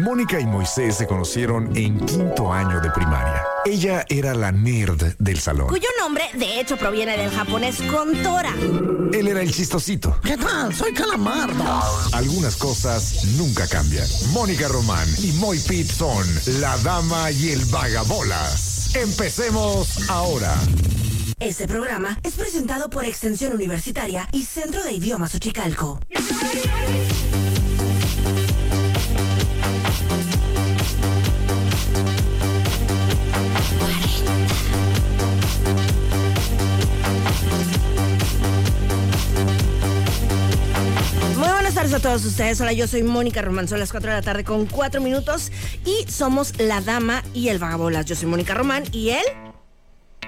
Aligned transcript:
Mónica 0.00 0.40
y 0.40 0.46
Moisés 0.46 0.96
se 0.96 1.06
conocieron 1.06 1.76
en 1.76 2.00
quinto 2.06 2.52
año 2.52 2.80
de 2.80 2.90
primaria. 2.90 3.42
Ella 3.66 4.04
era 4.08 4.34
la 4.34 4.50
nerd 4.50 5.14
del 5.18 5.38
salón. 5.38 5.68
Cuyo 5.68 5.88
nombre, 5.98 6.24
de 6.34 6.58
hecho, 6.60 6.76
proviene 6.78 7.16
del 7.18 7.30
japonés 7.30 7.82
Kontora. 7.82 8.54
Él 9.12 9.28
era 9.28 9.42
el 9.42 9.52
chistosito. 9.52 10.18
¿Qué 10.22 10.36
tal? 10.38 10.74
Soy 10.74 10.94
Calamardo. 10.94 11.64
Algunas 12.12 12.56
cosas 12.56 13.24
nunca 13.36 13.68
cambian. 13.68 14.06
Mónica 14.32 14.68
Román 14.68 15.08
y 15.22 15.32
Moy 15.32 15.58
Pitt 15.58 15.90
son 15.90 16.26
la 16.60 16.78
dama 16.78 17.30
y 17.30 17.50
el 17.50 17.64
vagabolas. 17.66 18.94
Empecemos 18.94 20.08
ahora. 20.08 20.54
Este 21.40 21.66
programa 21.68 22.18
es 22.22 22.34
presentado 22.34 22.88
por 22.88 23.04
Extensión 23.04 23.52
Universitaria 23.52 24.28
y 24.32 24.44
Centro 24.44 24.82
de 24.82 24.92
Idiomas 24.92 25.34
Uchicalco. 25.34 26.00
A 41.94 41.98
todos 41.98 42.24
ustedes. 42.24 42.60
Hola, 42.60 42.72
yo 42.72 42.86
soy 42.86 43.02
Mónica 43.02 43.42
Román. 43.42 43.66
Son 43.66 43.80
las 43.80 43.90
4 43.90 44.10
de 44.10 44.16
la 44.16 44.22
tarde 44.22 44.44
con 44.44 44.66
4 44.66 45.00
minutos 45.00 45.50
y 45.84 46.08
somos 46.08 46.56
la 46.60 46.80
dama 46.80 47.24
y 47.34 47.48
el 47.48 47.58
vagabolas. 47.58 48.06
Yo 48.06 48.14
soy 48.14 48.28
Mónica 48.28 48.54
Román 48.54 48.84
y 48.92 49.10
él. 49.10 49.49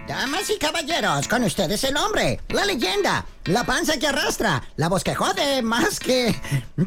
Damas 0.07 0.51
y 0.51 0.59
caballeros, 0.59 1.29
con 1.29 1.45
ustedes 1.45 1.85
el 1.85 1.97
hombre, 1.97 2.41
la 2.49 2.65
leyenda, 2.65 3.25
la 3.45 3.65
panza 3.65 3.97
que 3.99 4.09
arrastra, 4.09 4.63
la 4.77 4.89
voz 4.89 5.05
que 5.05 5.15
jode 5.15 5.63
más 5.63 6.01
que 6.01 6.35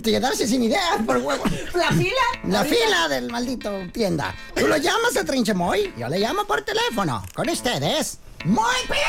quedarse 0.03 0.45
sin 0.47 0.63
ideas 0.63 1.01
por 1.05 1.17
huevo. 1.17 1.43
¿La 1.73 1.91
fila? 1.91 2.21
La 2.43 2.63
fila 2.65 3.07
del 3.07 3.31
maldito 3.31 3.71
tienda. 3.93 4.35
Tú 4.53 4.67
lo 4.67 4.75
llamas 4.77 5.15
a 5.17 5.23
Trinchemoy, 5.23 5.93
yo 5.97 6.09
le 6.09 6.19
llamo 6.19 6.45
por 6.45 6.61
teléfono. 6.63 7.23
Con 7.33 7.49
ustedes, 7.49 8.19
muy 8.43 8.75
bien. 8.89 9.07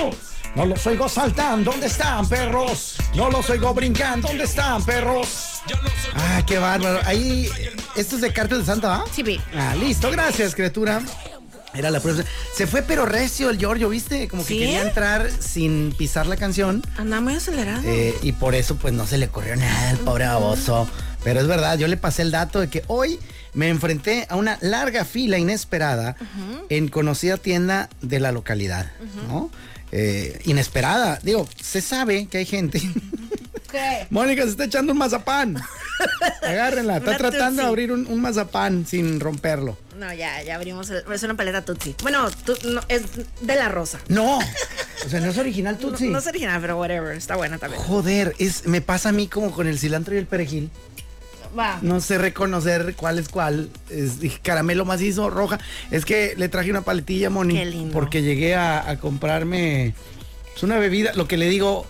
Oh, 0.00 0.10
No 0.54 0.66
los 0.66 0.86
oigo 0.86 1.08
saltando, 1.08 1.70
¿dónde 1.70 1.86
están, 1.86 2.28
perros? 2.28 2.96
No 3.14 3.30
los 3.30 3.48
oigo 3.50 3.72
brincando, 3.74 4.28
¿dónde 4.28 4.44
están, 4.44 4.84
perros? 4.84 5.62
Ah, 6.14 6.42
qué 6.46 6.58
bárbaro. 6.58 7.00
Ahí, 7.04 7.48
esto 8.00 8.16
es 8.16 8.22
de 8.22 8.32
Cartas 8.32 8.58
de 8.60 8.64
Santa, 8.64 8.88
¿va? 8.88 9.04
Sí, 9.12 9.22
pi. 9.24 9.40
Ah, 9.54 9.74
listo, 9.78 10.10
gracias, 10.10 10.54
criatura. 10.54 11.02
Era 11.74 11.90
la 11.90 12.00
prueba. 12.00 12.24
Se 12.54 12.66
fue 12.66 12.82
pero 12.82 13.04
recio 13.04 13.50
el 13.50 13.58
Giorgio, 13.58 13.88
¿viste? 13.90 14.26
Como 14.26 14.42
que 14.42 14.54
¿Sí? 14.54 14.58
quería 14.60 14.82
entrar 14.82 15.30
sin 15.38 15.92
pisar 15.96 16.26
la 16.26 16.36
canción. 16.36 16.82
Anda 16.96 17.20
muy 17.20 17.34
acelerado. 17.34 17.82
eh, 17.84 18.14
y 18.22 18.32
por 18.32 18.54
eso, 18.54 18.76
pues, 18.76 18.94
no 18.94 19.06
se 19.06 19.18
le 19.18 19.28
corrió 19.28 19.54
nada 19.56 19.90
al 19.90 19.98
pobre 19.98 20.24
baboso. 20.26 20.88
Pero 21.22 21.40
es 21.40 21.46
verdad, 21.46 21.76
yo 21.78 21.86
le 21.88 21.96
pasé 21.96 22.22
el 22.22 22.30
dato 22.30 22.60
de 22.60 22.68
que 22.68 22.84
hoy 22.86 23.18
me 23.52 23.68
enfrenté 23.68 24.26
a 24.30 24.36
una 24.36 24.56
larga 24.62 25.04
fila 25.04 25.36
inesperada 25.38 26.16
en 26.70 26.88
conocida 26.88 27.36
tienda 27.36 27.90
de 28.00 28.20
la 28.20 28.32
localidad, 28.32 28.90
¿no? 29.28 29.50
Eh, 29.92 30.40
inesperada. 30.44 31.18
Digo, 31.22 31.46
se 31.60 31.80
sabe 31.82 32.26
que 32.26 32.38
hay 32.38 32.46
gente. 32.46 32.80
¿Qué? 33.70 34.06
Mónica 34.10 34.42
se 34.44 34.50
está 34.50 34.64
echando 34.64 34.92
un 34.92 34.98
mazapán. 34.98 35.56
Agárrenla. 36.42 36.98
Está 36.98 37.10
Una 37.10 37.18
tratando 37.18 37.62
de 37.62 37.68
abrir 37.68 37.92
un, 37.92 38.06
un 38.06 38.20
mazapán 38.20 38.86
sin 38.86 39.20
romperlo. 39.20 39.76
No, 39.98 40.12
ya, 40.14 40.42
ya 40.42 40.54
abrimos. 40.54 40.88
el- 40.90 41.04
es 41.12 41.22
una 41.22 41.34
paleta 41.34 41.64
Tutsi. 41.64 41.94
Bueno, 42.02 42.30
tu- 42.30 42.56
no, 42.68 42.80
es 42.88 43.02
de 43.40 43.56
la 43.56 43.68
rosa. 43.68 43.98
No. 44.08 44.38
O 45.06 45.08
sea, 45.08 45.20
no 45.20 45.30
es 45.30 45.38
original 45.38 45.78
Tutsi. 45.78 46.08
no 46.08 46.18
es 46.18 46.26
original, 46.26 46.60
pero 46.60 46.76
whatever. 46.76 47.16
Está 47.16 47.36
buena 47.36 47.56
también. 47.58 47.80
Joder, 47.80 48.34
es, 48.40 48.66
me 48.66 48.80
pasa 48.80 49.10
a 49.10 49.12
mí 49.12 49.28
como 49.28 49.52
con 49.52 49.68
el 49.68 49.78
cilantro 49.78 50.12
y 50.16 50.18
el 50.18 50.26
perejil. 50.26 50.70
Va. 51.56 51.78
No 51.82 52.00
sé 52.00 52.18
reconocer 52.18 52.94
cuál 52.96 53.20
es 53.20 53.28
cuál. 53.28 53.70
Es 53.90 54.14
caramelo 54.42 54.84
macizo, 54.84 55.30
roja. 55.30 55.60
Es 55.92 56.04
que 56.04 56.34
le 56.36 56.48
traje 56.48 56.70
una 56.72 56.82
paletilla, 56.82 57.30
Moni. 57.30 57.54
Qué 57.54 57.64
lindo. 57.64 57.92
Porque 57.92 58.22
llegué 58.22 58.56
a, 58.56 58.90
a 58.90 58.98
comprarme 58.98 59.94
pues, 60.52 60.64
una 60.64 60.78
bebida. 60.78 61.12
Lo 61.14 61.28
que 61.28 61.36
le 61.36 61.48
digo, 61.48 61.86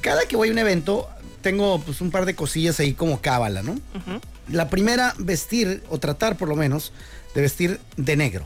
cada 0.00 0.22
que 0.26 0.36
voy 0.36 0.48
a 0.48 0.52
un 0.52 0.58
evento, 0.58 1.10
tengo 1.44 1.78
pues 1.78 2.00
un 2.00 2.10
par 2.10 2.24
de 2.24 2.34
cosillas 2.34 2.80
ahí 2.80 2.94
como 2.94 3.20
cábala, 3.20 3.62
¿no? 3.62 3.78
La 4.48 4.68
primera, 4.68 5.14
vestir, 5.18 5.84
o 5.90 6.00
tratar 6.00 6.36
por 6.36 6.48
lo 6.48 6.56
menos, 6.56 6.92
de 7.34 7.42
vestir 7.42 7.80
de 7.96 8.16
negro. 8.16 8.44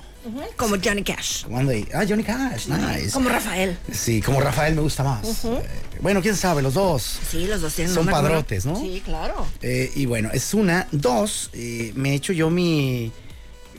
Como 0.57 0.77
Johnny 0.83 1.03
Cash. 1.05 1.45
Ahí. 1.55 1.89
Ah, 1.95 2.05
Johnny 2.07 2.25
Cash, 2.25 2.67
nice. 2.67 3.13
Como 3.13 3.31
Rafael. 3.31 3.79
Sí, 3.91 4.21
como 4.21 4.41
Rafael 4.41 4.75
me 4.75 4.83
gusta 4.83 5.05
más. 5.05 5.45
Eh, 5.45 5.63
bueno, 6.01 6.21
quién 6.21 6.37
sabe, 6.37 6.61
los 6.61 6.75
dos. 6.75 7.21
Sí, 7.31 7.47
los 7.47 7.63
dos 7.63 7.73
tienen 7.73 7.95
Son 7.95 8.05
padrotes, 8.05 8.67
¿no? 8.67 8.79
Sí, 8.79 9.01
claro. 9.05 9.47
Eh, 9.63 9.91
y 9.95 10.05
bueno, 10.07 10.31
es 10.33 10.53
una. 10.53 10.89
Dos, 10.91 11.51
eh, 11.55 11.93
me 11.95 12.11
he 12.11 12.15
hecho 12.15 12.33
yo 12.33 12.51
mi. 12.51 13.13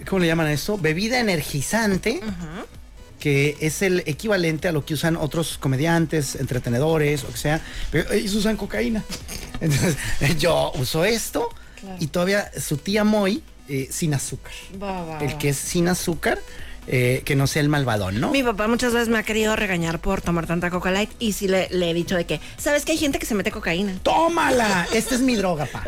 ¿Cómo 0.08 0.22
le 0.22 0.28
llaman 0.28 0.48
a 0.48 0.54
eso? 0.54 0.78
Bebida 0.78 1.20
energizante. 1.20 2.22
Que 3.20 3.58
es 3.60 3.82
el 3.82 4.00
equivalente 4.06 4.68
a 4.68 4.72
lo 4.72 4.86
que 4.86 4.94
usan 4.94 5.18
otros 5.18 5.58
comediantes, 5.58 6.36
entretenedores, 6.36 7.24
o 7.24 7.28
que 7.28 7.38
sea. 7.38 7.62
Pero 7.92 8.12
ellos 8.12 8.34
usan 8.36 8.56
cocaína. 8.56 9.04
Entonces, 9.62 9.98
yo 10.38 10.72
uso 10.76 11.04
esto 11.04 11.50
y 12.00 12.08
todavía 12.08 12.50
su 12.60 12.78
tía 12.78 13.04
Moy 13.04 13.44
eh, 13.68 13.88
sin 13.92 14.14
azúcar. 14.14 14.54
Va, 14.82 15.04
va, 15.04 15.20
El 15.20 15.38
que 15.38 15.50
es 15.50 15.58
sin 15.58 15.88
azúcar, 15.88 16.40
eh, 16.92 17.22
que 17.24 17.36
no 17.36 17.46
sea 17.46 17.62
el 17.62 17.70
malvadón, 17.70 18.20
¿no? 18.20 18.32
Mi 18.32 18.42
papá 18.42 18.68
muchas 18.68 18.94
veces 18.94 19.10
me 19.10 19.20
ha 19.20 19.24
querido 19.24 19.56
regañar 19.56 20.00
por 20.00 20.22
tomar 20.22 20.48
tanta 20.48 20.72
Coca 20.72 20.90
Light 20.90 21.12
y 21.20 21.34
sí 21.34 21.48
le, 21.48 21.70
le 21.70 21.92
he 21.92 21.94
dicho 21.94 22.16
de 22.16 22.26
que, 22.26 22.42
¿sabes 22.58 22.84
que 22.84 22.94
hay 22.94 22.98
gente 22.98 23.20
que 23.20 23.28
se 23.28 23.36
mete 23.36 23.52
cocaína? 23.52 23.94
¡Tómala! 24.02 24.88
Esta 24.94 25.14
es 25.14 25.22
mi 25.22 25.36
droga, 25.36 25.68
pa. 25.68 25.86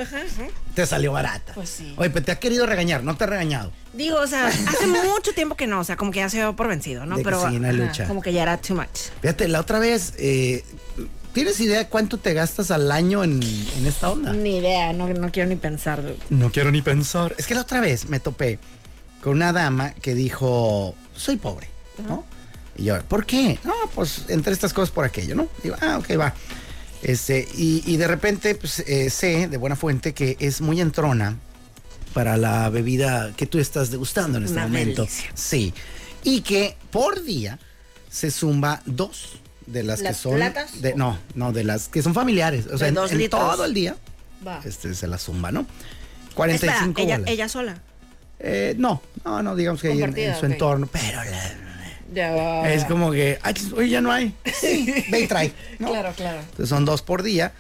Te 0.76 0.86
salió 0.86 1.12
barata. 1.12 1.54
Pues 1.56 1.70
sí. 1.70 1.96
Oye, 1.98 2.12
pero 2.12 2.24
te 2.26 2.32
ha 2.32 2.40
querido 2.40 2.68
regañar, 2.68 3.04
no 3.04 3.18
te 3.18 3.24
ha 3.24 3.28
regañado. 3.28 3.72
Digo, 3.94 4.18
o 4.20 4.28
sea, 4.28 4.46
hace 4.48 4.86
mucho 4.88 5.32
tiempo 5.34 5.56
que 5.56 5.66
no, 5.66 5.80
o 5.80 5.84
sea, 5.84 5.96
como 5.98 6.12
que 6.12 6.20
ya 6.20 6.30
se 6.30 6.38
dio 6.38 6.56
por 6.56 6.68
vencido, 6.68 7.06
¿no? 7.08 7.18
De 7.18 7.24
que 7.24 7.26
Pero 7.26 7.50
sí, 7.50 7.56
una 7.56 7.70
ajá, 7.70 7.78
lucha. 7.78 8.08
como 8.08 8.22
que 8.22 8.32
ya 8.32 8.44
era 8.44 8.58
too 8.58 8.76
much. 8.76 9.10
Fíjate, 9.22 9.48
la 9.48 9.60
otra 9.60 9.80
vez, 9.80 10.14
eh, 10.20 10.64
¿tienes 11.34 11.60
idea 11.60 11.90
cuánto 11.90 12.20
te 12.20 12.34
gastas 12.36 12.70
al 12.70 12.92
año 12.92 13.24
en, 13.24 13.42
en 13.42 13.88
esta 13.88 14.12
onda? 14.12 14.34
Ni 14.34 14.58
idea, 14.58 14.94
no, 14.94 15.10
no 15.10 15.32
quiero 15.32 15.50
ni 15.50 15.56
pensar. 15.56 16.04
No 16.30 16.52
quiero 16.52 16.72
ni 16.72 16.84
pensar. 16.84 17.34
Es 17.40 17.48
que 17.48 17.56
la 17.56 17.62
otra 17.62 17.82
vez 17.82 18.08
me 18.08 18.20
topé 18.20 18.60
con 19.22 19.34
una 19.34 19.54
dama 19.54 19.94
que 19.94 20.16
dijo, 20.16 20.96
soy 21.16 21.38
pobre, 21.38 21.68
¿no? 22.08 22.26
Y 22.78 22.86
yo, 22.86 23.02
¿por 23.04 23.26
qué? 23.26 23.60
No, 23.64 23.74
pues 23.94 24.26
entre 24.30 24.54
estas 24.54 24.74
cosas 24.74 24.92
por 24.92 25.06
aquello, 25.06 25.36
¿no? 25.36 25.48
Digo, 25.64 25.76
ah, 25.82 25.98
ok, 26.00 26.20
va. 26.20 26.34
Este, 27.04 27.48
y, 27.56 27.84
y 27.86 27.98
de 27.98 28.08
repente, 28.08 28.56
pues 28.56 28.80
eh, 28.80 29.10
sé 29.10 29.48
de 29.48 29.58
buena 29.58 29.76
fuente 29.76 30.14
que 30.14 30.38
es 30.40 30.62
muy 30.62 30.80
entrona 30.82 31.38
para 32.14 32.38
la 32.38 32.70
bebida 32.70 33.34
que 33.36 33.46
tú 33.46 33.60
estás 33.60 33.92
degustando 33.92 34.38
en 34.38 34.44
este 34.46 34.58
Una 34.58 34.68
momento. 34.68 35.04
delicia. 35.04 35.32
Sí. 35.34 35.74
Y 36.24 36.42
que 36.42 36.76
por 36.92 37.24
día 37.24 37.60
se 38.10 38.30
zumba 38.32 38.82
dos 38.86 39.40
de 39.66 39.84
las, 39.84 40.00
que 40.00 40.06
¿Las 40.06 40.18
son. 40.18 40.40
latas? 40.40 40.82
De, 40.82 40.94
no, 40.96 41.18
no, 41.36 41.52
de 41.54 41.64
las 41.64 41.88
que 41.88 42.02
son 42.04 42.14
familiares. 42.14 42.68
O 42.68 42.78
sea, 42.78 42.88
en, 42.90 42.94
dos 42.96 43.12
en 43.12 43.30
todo 43.30 43.66
el 43.66 43.74
día 43.74 43.96
Va. 44.46 44.62
este, 44.66 44.94
se 44.94 45.08
la 45.08 45.18
zumba, 45.18 45.52
¿no? 45.52 45.62
Espera, 45.62 46.36
45 46.36 47.02
ella, 47.02 47.18
bolas. 47.18 47.32
ella 47.32 47.50
sola. 47.50 47.82
Eh, 48.44 48.74
no, 48.78 49.02
no, 49.24 49.44
no, 49.44 49.56
digamos 49.56 49.82
que 49.82 49.92
en, 49.92 50.18
en 50.18 50.34
su 50.36 50.46
ok. 50.46 50.52
entorno, 50.52 50.88
pero 50.92 51.06
la- 51.24 51.54
Ya 52.14 52.32
va. 52.34 52.70
es 52.72 52.84
como 52.86 53.12
que, 53.12 53.38
ay, 53.44 53.54
hoy 53.78 53.90
ya 53.90 54.02
no 54.02 54.12
hay. 54.12 54.34
Sí, 54.60 54.92
ve 55.10 55.22
y 55.22 55.28
trae. 55.28 55.54
¿no? 55.80 55.90
Claro, 55.92 56.12
claro. 56.16 56.40
Entonces 56.40 56.70
son 56.70 56.86
dos 56.86 57.02
por 57.02 57.24
día. 57.24 57.54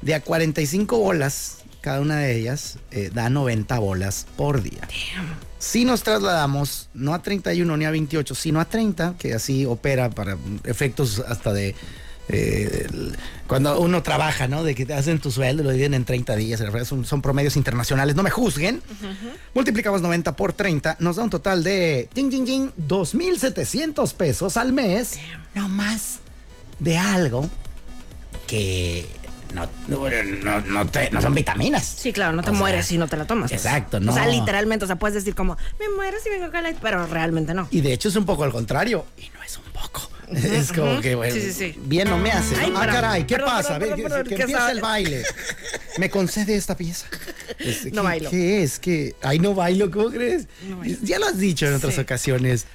De 0.00 0.14
a 0.14 0.20
45 0.20 0.96
bolas, 0.98 1.56
cada 1.80 2.00
una 2.00 2.18
de 2.18 2.36
ellas 2.36 2.78
eh, 2.92 3.10
da 3.12 3.28
90 3.30 3.76
bolas 3.80 4.26
por 4.36 4.62
día. 4.62 4.80
Si 5.58 5.84
nos 5.84 6.04
trasladamos 6.04 6.88
no 6.94 7.14
a 7.14 7.20
31 7.22 7.76
ni 7.76 7.84
a 7.84 7.90
28, 7.90 8.34
sino 8.36 8.60
a 8.60 8.64
30, 8.66 9.16
que 9.18 9.34
así 9.34 9.66
opera 9.66 10.08
para 10.10 10.36
efectos 10.64 11.18
hasta 11.26 11.52
de 11.52 11.74
eh, 12.28 12.86
cuando 13.46 13.80
uno 13.80 14.02
trabaja, 14.02 14.48
¿no? 14.48 14.62
De 14.64 14.74
que 14.74 14.84
te 14.84 14.94
hacen 14.94 15.18
tu 15.18 15.30
sueldo 15.30 15.62
y 15.62 15.66
lo 15.66 15.70
dividen 15.72 15.94
en 15.94 16.04
30 16.04 16.36
días, 16.36 16.62
son, 16.84 17.04
son 17.04 17.22
promedios 17.22 17.56
internacionales, 17.56 18.14
no 18.16 18.22
me 18.22 18.30
juzguen. 18.30 18.82
Multiplicamos 19.54 20.02
90 20.02 20.36
por 20.36 20.52
30, 20.52 20.96
nos 21.00 21.16
da 21.16 21.22
un 21.24 21.30
total 21.30 21.64
de 21.64 22.08
ting, 22.12 22.28
ting, 22.30 22.44
ting, 22.44 22.70
2.700 22.88 24.12
pesos 24.14 24.56
al 24.56 24.72
mes. 24.72 25.18
No 25.54 25.68
más 25.68 26.18
de 26.78 26.98
algo 26.98 27.48
que 28.46 29.06
no, 29.54 29.66
no, 29.88 29.98
no- 30.42 30.60
no 30.60 30.86
te- 30.86 31.10
no 31.10 31.22
son 31.22 31.34
vitaminas. 31.34 31.84
Sí, 31.84 32.12
claro, 32.12 32.32
no 32.34 32.42
te 32.42 32.50
O 32.50 32.52
sea, 32.52 32.58
mueres 32.60 32.86
si 32.86 32.98
no 32.98 33.08
te 33.08 33.16
la 33.16 33.26
tomas. 33.26 33.50
exacto, 33.50 33.98
no. 34.00 34.12
O 34.12 34.14
sea, 34.14 34.26
literalmente, 34.26 34.84
o 34.84 34.86
sea, 34.86 34.96
puedes 34.96 35.14
decir 35.14 35.34
como, 35.34 35.56
me 35.80 35.88
muero 35.96 36.18
si 36.22 36.28
vengo 36.28 36.46
Coca 36.46 36.60
Light, 36.60 36.76
pero 36.82 37.06
realmente 37.06 37.54
no. 37.54 37.66
Y 37.70 37.80
de 37.80 37.92
hecho 37.94 38.08
es 38.10 38.16
un 38.16 38.26
poco 38.26 38.44
al 38.44 38.52
contrario. 38.52 39.06
Y 39.16 39.30
no 39.34 39.42
es 39.42 39.56
un 39.56 39.64
poco. 39.72 40.07
Es 40.32 40.72
como 40.72 41.00
que, 41.00 41.14
bueno, 41.14 41.34
Sí, 41.34 41.40
sí, 41.40 41.52
sí. 41.52 41.80
bien 41.84 42.08
no 42.08 42.18
me 42.18 42.30
hace. 42.30 42.54
ah, 42.56 42.86
caray, 42.86 43.26
¿qué 43.26 43.36
Perdón, 43.36 43.50
pasa? 43.50 43.78
perdón, 43.78 44.02
perdón, 44.02 44.22
que, 44.24 44.28
que 44.30 44.36
que 44.36 44.42
empieza 44.42 44.60
sabe. 44.62 44.72
el 44.72 44.80
baile. 44.80 45.22
¿Me 45.98 46.10
concede 46.10 46.54
esta 46.56 46.76
pieza? 46.76 47.06
No 47.92 48.02
¿qué- 48.02 48.08
bailo. 48.08 48.30
¿Qué 48.30 48.62
es? 48.62 48.78
¿Qué? 48.78 49.14
Ay, 49.22 49.38
no 49.38 49.54
bailo, 49.54 49.90
¿cómo 49.90 50.10
crees? 50.10 50.46
No 50.68 50.78
bailo. 50.78 50.98
Ya 51.02 51.18
lo 51.18 51.26
has 51.26 51.38
dicho 51.38 51.66
en 51.66 51.74
otras 51.74 51.98
ocasiones. 51.98 52.66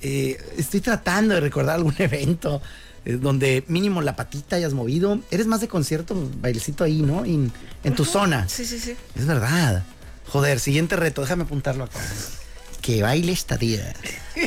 Eh, 0.00 0.36
estoy 0.56 0.80
tratando 0.80 1.34
de 1.34 1.40
recordar 1.40 1.76
algún 1.76 1.94
evento 1.98 2.60
eh, 3.04 3.12
donde 3.20 3.64
mínimo 3.68 4.00
la 4.02 4.16
patita 4.16 4.56
hayas 4.56 4.72
movido. 4.74 5.20
Eres 5.30 5.46
más 5.46 5.60
de 5.60 5.68
concierto, 5.68 6.30
bailecito 6.40 6.82
ahí, 6.84 7.02
¿no? 7.02 7.24
En, 7.24 7.52
en 7.84 7.94
tu 7.94 8.04
zona. 8.04 8.48
Sí, 8.48 8.64
sí, 8.64 8.78
sí. 8.78 8.96
Es 9.14 9.26
verdad. 9.26 9.84
Joder, 10.28 10.60
siguiente 10.60 10.96
reto, 10.96 11.20
déjame 11.20 11.42
apuntarlo 11.44 11.84
acá. 11.84 12.00
Que 12.82 13.00
baile 13.00 13.30
esta 13.32 13.56
tía. 13.56 13.94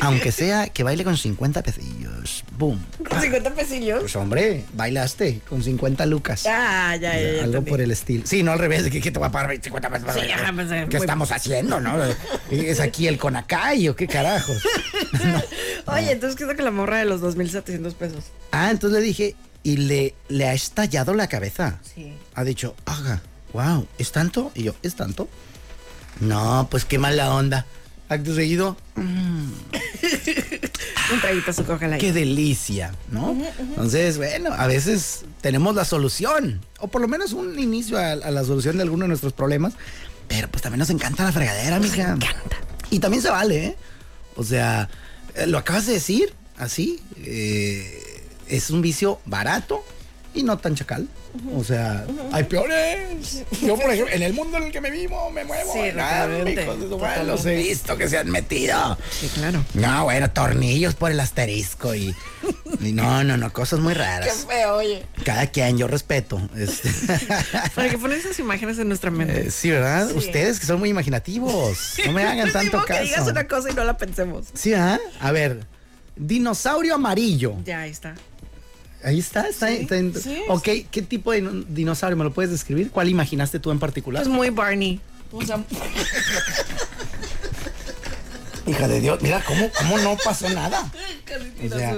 Aunque 0.02 0.30
sea 0.30 0.68
que 0.68 0.82
baile 0.82 1.04
con 1.04 1.16
50 1.16 1.62
pesillos. 1.62 2.44
Boom. 2.58 2.84
Con 3.08 3.18
50 3.20 3.54
pesillos. 3.54 4.00
Pues 4.00 4.14
hombre, 4.16 4.64
bailaste 4.74 5.40
con 5.48 5.62
50 5.62 6.04
lucas. 6.04 6.44
Ah, 6.46 6.94
ya, 7.00 7.18
ya, 7.18 7.32
ya. 7.32 7.44
Algo 7.44 7.62
por 7.64 7.80
el 7.80 7.90
estilo. 7.90 8.26
Sí, 8.26 8.42
no 8.42 8.52
al 8.52 8.58
revés, 8.58 8.90
que, 8.90 9.00
que 9.00 9.10
te 9.10 9.18
va 9.18 9.28
a 9.28 9.32
pagar 9.32 9.58
50 9.58 9.88
pesos. 9.88 10.14
Sí, 10.14 10.30
ajá, 10.30 10.52
pues, 10.52 10.70
eh, 10.70 10.86
¿Qué 10.90 10.98
muy- 10.98 11.04
estamos 11.06 11.32
haciendo, 11.32 11.80
no? 11.80 11.96
¿Es 12.50 12.78
aquí 12.80 13.08
el 13.08 13.16
Conacay 13.16 13.88
o 13.88 13.96
qué 13.96 14.06
carajos? 14.06 14.62
Oye, 15.86 16.12
entonces, 16.12 16.36
¿qué 16.36 16.44
es 16.44 16.48
lo 16.50 16.56
que 16.56 16.62
la 16.62 16.70
morra 16.70 16.98
de 16.98 17.06
los 17.06 17.22
2.700 17.22 17.94
pesos? 17.94 18.24
Ah, 18.52 18.70
entonces 18.70 19.00
le 19.00 19.04
dije, 19.06 19.34
y 19.62 19.78
le, 19.78 20.14
le 20.28 20.46
ha 20.46 20.52
estallado 20.52 21.14
la 21.14 21.26
cabeza. 21.28 21.78
Sí. 21.94 22.12
Ha 22.34 22.44
dicho, 22.44 22.74
haga, 22.84 23.22
wow, 23.54 23.86
¿es 23.96 24.12
tanto? 24.12 24.52
Y 24.54 24.64
yo, 24.64 24.74
¿es 24.82 24.94
tanto? 24.94 25.26
No, 26.20 26.68
pues 26.70 26.84
qué 26.84 26.98
mala 26.98 27.34
onda. 27.34 27.64
Acto 28.08 28.34
seguido, 28.34 28.76
Un 28.96 29.52
traguito 31.20 31.52
su 31.52 31.64
coca 31.64 31.98
qué 31.98 32.12
delicia, 32.12 32.92
¿no? 33.10 33.36
Entonces, 33.58 34.16
bueno, 34.16 34.52
a 34.52 34.66
veces 34.66 35.24
tenemos 35.40 35.74
la 35.74 35.84
solución, 35.84 36.60
o 36.78 36.88
por 36.88 37.00
lo 37.00 37.08
menos 37.08 37.32
un 37.32 37.58
inicio 37.58 37.98
a, 37.98 38.12
a 38.12 38.30
la 38.30 38.44
solución 38.44 38.76
de 38.76 38.82
alguno 38.82 39.04
de 39.04 39.08
nuestros 39.08 39.32
problemas, 39.32 39.74
pero 40.28 40.48
pues 40.48 40.62
también 40.62 40.80
nos 40.80 40.90
encanta 40.90 41.24
la 41.24 41.32
fregadera, 41.32 41.78
mija. 41.78 42.12
encanta. 42.12 42.56
Y 42.90 42.98
también 42.98 43.22
se 43.22 43.30
vale, 43.30 43.66
¿eh? 43.66 43.76
O 44.36 44.44
sea, 44.44 44.88
eh, 45.34 45.46
lo 45.46 45.58
acabas 45.58 45.86
de 45.86 45.94
decir, 45.94 46.32
así, 46.58 47.00
eh, 47.24 48.02
es 48.48 48.70
un 48.70 48.82
vicio 48.82 49.20
barato 49.24 49.84
y 50.36 50.42
no 50.42 50.58
tan 50.58 50.74
chacal. 50.74 51.08
O 51.54 51.64
sea, 51.64 52.04
hay 52.32 52.44
peores. 52.44 53.44
Yo, 53.62 53.76
por 53.76 53.90
ejemplo, 53.90 54.14
en 54.14 54.22
el 54.22 54.32
mundo 54.34 54.58
en 54.58 54.64
el 54.64 54.72
que 54.72 54.80
me 54.80 54.90
vivo, 54.90 55.30
me 55.30 55.44
muevo. 55.44 55.72
Sí, 55.72 55.90
totalmente. 55.90 56.66
los 57.24 57.44
he 57.46 57.56
visto 57.56 57.96
que 57.96 58.08
se 58.08 58.18
han 58.18 58.30
metido. 58.30 58.96
Sí, 59.10 59.28
claro. 59.34 59.64
No, 59.74 60.04
bueno, 60.04 60.30
tornillos 60.30 60.94
por 60.94 61.10
el 61.10 61.18
asterisco 61.20 61.94
y, 61.94 62.14
y 62.80 62.92
no, 62.92 63.24
no, 63.24 63.36
no, 63.36 63.52
cosas 63.52 63.80
muy 63.80 63.94
raras. 63.94 64.46
feo, 64.48 64.76
oye. 64.76 65.04
Cada 65.24 65.46
quien, 65.48 65.78
yo 65.78 65.88
respeto. 65.88 66.40
este. 66.56 66.90
Para 67.74 67.88
que 67.88 67.98
ponen 67.98 68.18
esas 68.18 68.38
imágenes 68.38 68.78
en 68.78 68.88
nuestra 68.88 69.10
mente. 69.10 69.48
Eh, 69.48 69.50
sí, 69.50 69.70
¿verdad? 69.70 70.08
Sí. 70.10 70.18
Ustedes 70.18 70.60
que 70.60 70.66
son 70.66 70.78
muy 70.78 70.90
imaginativos. 70.90 71.94
No 72.04 72.12
me 72.12 72.22
hagan 72.22 72.36
No 72.46 72.46
es 72.46 72.52
tanto 72.52 72.72
como 72.72 72.84
que 72.84 73.00
digas 73.00 73.20
caso. 73.20 73.30
una 73.30 73.46
cosa 73.48 73.70
y 73.70 73.74
no 73.74 73.84
la 73.84 73.96
pensemos. 73.96 74.46
Sí, 74.54 74.74
¿ah? 74.74 75.00
A 75.20 75.32
ver, 75.32 75.64
dinosaurio 76.16 76.94
amarillo. 76.94 77.54
Ya, 77.64 77.80
ahí 77.80 77.90
está. 77.90 78.14
Ahí 79.06 79.20
está, 79.20 79.46
está, 79.48 79.68
Sí, 79.68 79.74
está 79.82 79.96
en- 79.98 80.12
sí, 80.20 80.38
Ok, 80.48 80.68
¿qué 80.90 81.00
tipo 81.02 81.30
de 81.30 81.40
dino- 81.40 81.64
dinosaurio 81.68 82.16
me 82.16 82.24
lo 82.24 82.32
puedes 82.34 82.50
describir? 82.50 82.90
¿Cuál 82.90 83.08
imaginaste 83.08 83.60
tú 83.60 83.70
en 83.70 83.78
particular? 83.78 84.22
Es 84.22 84.28
muy 84.28 84.50
Barney. 84.50 85.00
O 85.30 85.42
sea, 85.44 85.62
Hija 88.66 88.88
de 88.88 89.00
Dios, 89.00 89.22
mira 89.22 89.42
cómo, 89.46 89.70
cómo 89.78 89.98
no 89.98 90.16
pasó 90.24 90.48
nada. 90.48 90.90
O 91.64 91.68
sea, 91.68 91.96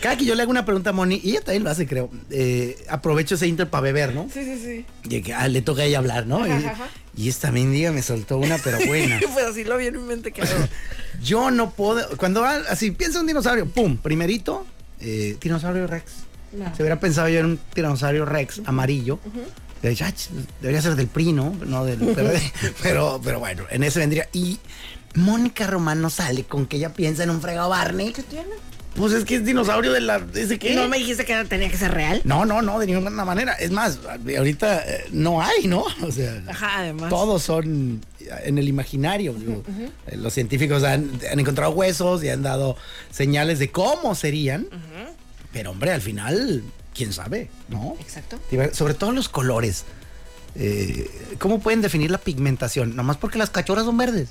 Cada 0.00 0.16
que 0.16 0.24
yo 0.24 0.34
le 0.34 0.40
hago 0.42 0.50
una 0.50 0.64
pregunta 0.64 0.90
a 0.90 0.92
Moni, 0.94 1.20
y 1.22 1.32
ella 1.32 1.42
también 1.42 1.62
lo 1.62 1.68
hace, 1.68 1.86
creo. 1.86 2.10
eh, 2.30 2.82
aprovecho 2.88 3.34
ese 3.34 3.46
inter 3.46 3.68
para 3.68 3.82
beber, 3.82 4.14
¿no? 4.14 4.26
Sí, 4.32 4.42
sí, 4.44 4.58
sí. 4.64 4.86
Y 5.14 5.20
que, 5.20 5.34
ah, 5.34 5.46
le 5.48 5.60
toca 5.60 5.82
a 5.82 5.84
ella 5.84 5.98
hablar, 5.98 6.26
¿no? 6.26 6.46
Y, 6.46 6.50
Ajá, 6.50 6.88
y 7.14 7.28
esta 7.28 7.52
mendiga 7.52 7.92
me 7.92 8.00
soltó 8.00 8.38
una, 8.38 8.56
pero 8.56 8.78
buena. 8.86 9.20
pues 9.34 9.44
así 9.44 9.62
lo 9.64 9.76
vi 9.76 9.88
en 9.88 9.98
mi 9.98 10.02
mente 10.04 10.32
que 10.32 10.42
Yo 11.22 11.50
no 11.50 11.70
puedo. 11.72 12.16
Cuando 12.16 12.40
va- 12.40 12.62
así 12.70 12.92
piensa 12.92 13.20
un 13.20 13.26
dinosaurio, 13.26 13.66
pum, 13.66 13.98
primerito, 13.98 14.64
eh, 15.00 15.36
dinosaurio 15.38 15.86
Rex. 15.86 16.04
No. 16.52 16.74
Se 16.76 16.82
hubiera 16.82 16.98
pensado 17.00 17.28
yo 17.28 17.40
en 17.40 17.46
un 17.46 17.60
dinosaurio 17.74 18.24
Rex 18.24 18.60
amarillo. 18.66 19.18
de, 19.82 19.90
"Ah, 19.90 20.12
ch- 20.12 20.28
Debería 20.60 20.82
ser 20.82 20.94
del 20.96 21.06
PRI, 21.08 21.32
¿no? 21.32 21.54
No 21.66 21.84
del 21.84 21.98
pero, 22.82 23.20
pero 23.24 23.38
bueno, 23.40 23.64
en 23.70 23.82
ese 23.82 23.98
vendría. 24.00 24.28
Y 24.32 24.58
Mónica 25.14 25.66
Román 25.66 26.00
no 26.02 26.10
sale 26.10 26.44
con 26.44 26.66
que 26.66 26.76
ella 26.76 26.92
piensa 26.92 27.22
en 27.24 27.30
un 27.30 27.40
fregado 27.40 27.68
Barney. 27.70 28.12
¿Qué 28.12 28.22
tiene? 28.22 28.48
Pues 28.94 29.12
es 29.12 29.24
que 29.24 29.36
es 29.36 29.44
dinosaurio 29.44 29.92
de 29.92 30.00
la. 30.00 30.20
¿Ese 30.34 30.58
qué? 30.58 30.74
¿No 30.74 30.88
me 30.88 30.98
dijiste 30.98 31.24
que 31.24 31.44
tenía 31.44 31.70
que 31.70 31.76
ser 31.78 31.92
real? 31.94 32.20
No, 32.24 32.44
no, 32.44 32.60
no, 32.60 32.78
de 32.80 32.86
ninguna 32.88 33.24
manera. 33.24 33.52
Es 33.54 33.70
más, 33.70 34.00
ahorita 34.36 34.82
eh, 34.84 35.04
no 35.12 35.40
hay, 35.40 35.66
¿no? 35.68 35.84
O 36.02 36.10
sea, 36.10 36.42
Ajá, 36.48 36.80
además. 36.80 37.08
todos 37.08 37.40
son 37.42 38.00
en 38.44 38.58
el 38.58 38.68
imaginario. 38.68 39.34
Eh, 40.08 40.16
Los 40.16 40.34
científicos 40.34 40.82
han, 40.82 41.08
han 41.30 41.38
encontrado 41.38 41.70
huesos 41.72 42.22
y 42.24 42.28
han 42.28 42.42
dado 42.42 42.76
señales 43.12 43.60
de 43.60 43.70
cómo 43.70 44.14
serían. 44.16 44.66
Pero 45.52 45.70
hombre, 45.70 45.92
al 45.92 46.00
final, 46.00 46.62
quién 46.94 47.12
sabe, 47.12 47.50
¿no? 47.68 47.96
Exacto. 48.00 48.38
Sobre 48.72 48.94
todo 48.94 49.12
los 49.12 49.28
colores. 49.28 49.84
Eh, 50.54 51.36
¿Cómo 51.38 51.60
pueden 51.60 51.80
definir 51.80 52.10
la 52.10 52.18
pigmentación? 52.18 52.96
Nomás 52.96 53.16
porque 53.16 53.38
las 53.38 53.50
cachorras 53.50 53.84
son 53.84 53.96
verdes. 53.96 54.30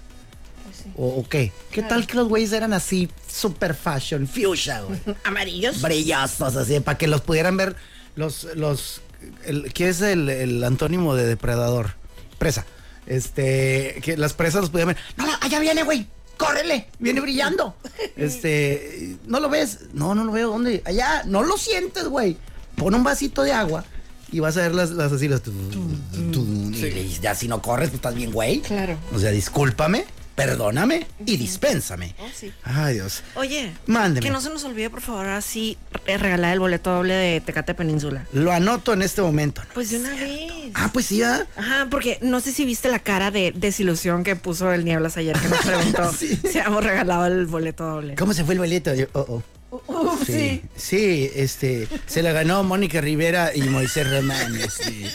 ¿O, 0.96 1.08
o 1.08 1.28
qué? 1.28 1.52
¿Qué 1.72 1.84
tal 1.84 2.08
que 2.08 2.16
los 2.16 2.28
güeyes 2.28 2.52
eran 2.54 2.74
así, 2.74 3.10
super 3.32 3.76
fashion, 3.76 4.28
fuchsia, 4.28 4.82
güey? 4.88 5.00
Amarillos. 5.24 5.82
brillosos, 5.82 6.56
así, 6.56 6.80
para 6.80 6.98
que 6.98 7.08
los 7.08 7.22
pudieran 7.22 7.58
ver 7.58 7.76
los, 8.16 8.46
los, 8.56 9.02
el, 9.46 9.72
¿qué 9.74 9.90
es 9.90 10.02
el, 10.02 10.30
el 10.30 10.64
antónimo 10.64 11.16
de 11.16 11.26
depredador? 11.26 11.96
Presa. 12.38 12.66
Este, 13.06 14.00
que 14.04 14.18
las 14.18 14.34
presas 14.34 14.62
los 14.62 14.70
pudieran 14.70 14.96
ver. 14.96 15.04
No, 15.18 15.26
no, 15.26 15.34
allá 15.42 15.60
viene, 15.60 15.84
güey, 15.84 16.08
córrele, 16.40 16.88
viene 16.98 17.22
brillando. 17.22 17.76
Este, 18.16 19.18
¿no 19.28 19.40
lo 19.40 19.50
ves? 19.50 19.80
No, 19.94 20.16
no 20.16 20.24
lo 20.26 20.32
veo, 20.32 20.50
¿dónde? 20.50 20.82
Allá, 20.86 21.24
no 21.26 21.44
lo 21.44 21.58
sientes, 21.58 22.06
güey. 22.06 22.38
Pon 22.76 22.96
un 22.96 23.04
vasito 23.04 23.44
de 23.44 23.54
agua 23.54 23.86
y 24.32 24.40
vas 24.40 24.58
a 24.58 24.62
ver 24.62 24.76
las, 24.76 24.92
las 24.92 25.12
así, 25.12 25.28
las... 25.28 25.42
y 25.48 27.20
ya 27.22 27.36
si 27.36 27.48
no 27.48 27.62
corres, 27.62 27.90
pues 27.90 27.96
estás 27.96 28.16
bien, 28.16 28.32
güey. 28.32 28.62
Claro. 28.62 28.98
O 29.14 29.20
sea, 29.20 29.32
discúlpame, 29.32 30.06
perdóname 30.40 31.06
y 31.26 31.36
dispénsame. 31.36 32.16
Oh, 32.18 32.28
sí. 32.34 32.50
Ay, 32.64 32.94
Dios. 32.96 33.24
Oye, 33.36 33.74
Mándeme. 33.88 34.26
que 34.26 34.32
no 34.32 34.40
se 34.40 34.50
nos 34.50 34.64
olvide, 34.64 34.90
por 34.90 35.02
favor, 35.02 35.26
así 35.28 35.78
eh, 36.06 36.18
regalar 36.18 36.54
el 36.54 36.60
boleto 36.62 36.92
doble 36.92 37.14
de 37.14 37.42
Tecate 37.42 37.74
Península. 37.74 38.26
Lo 38.32 38.54
anoto 38.54 38.94
en 38.94 39.02
este 39.02 39.22
momento. 39.22 39.62
Pues 39.74 39.90
de 39.92 39.98
una 40.00 40.12
vez. 40.12 40.52
Ah, 40.76 40.90
pues 40.94 41.08
sí, 41.08 41.22
¿ah? 41.24 41.46
Ajá, 41.58 41.88
porque 41.92 42.20
no 42.22 42.40
sé 42.40 42.54
si 42.54 42.64
viste 42.64 42.88
la 42.90 43.00
cara 43.00 43.32
de 43.32 43.52
desilusión 43.54 44.24
que 44.24 44.38
puso 44.38 44.72
el 44.72 44.86
Nieblas 44.86 45.18
ayer 45.18 45.38
que 45.38 45.50
nos 45.50 45.60
preguntó 45.66 46.14
Sí. 46.14 46.38
si 46.50 46.58
habíamos 46.60 46.86
regalado 46.86 47.26
el 47.26 47.46
boleto 47.46 47.84
doble. 47.86 48.16
¿Cómo 48.16 48.34
se 48.34 48.46
fue 48.46 48.54
el 48.54 48.60
boleto? 48.60 48.94
Yo, 48.94 49.08
oh, 49.14 49.26
oh. 49.28 49.44
Uf, 49.72 50.26
Sí, 50.26 50.62
sí, 50.76 51.30
este, 51.36 51.88
se 52.08 52.24
la 52.24 52.32
ganó 52.32 52.64
Mónica 52.64 53.02
Rivera 53.02 53.52
y 53.56 53.62
Moisés 53.64 54.10
Román, 54.10 54.56
este, 54.56 55.10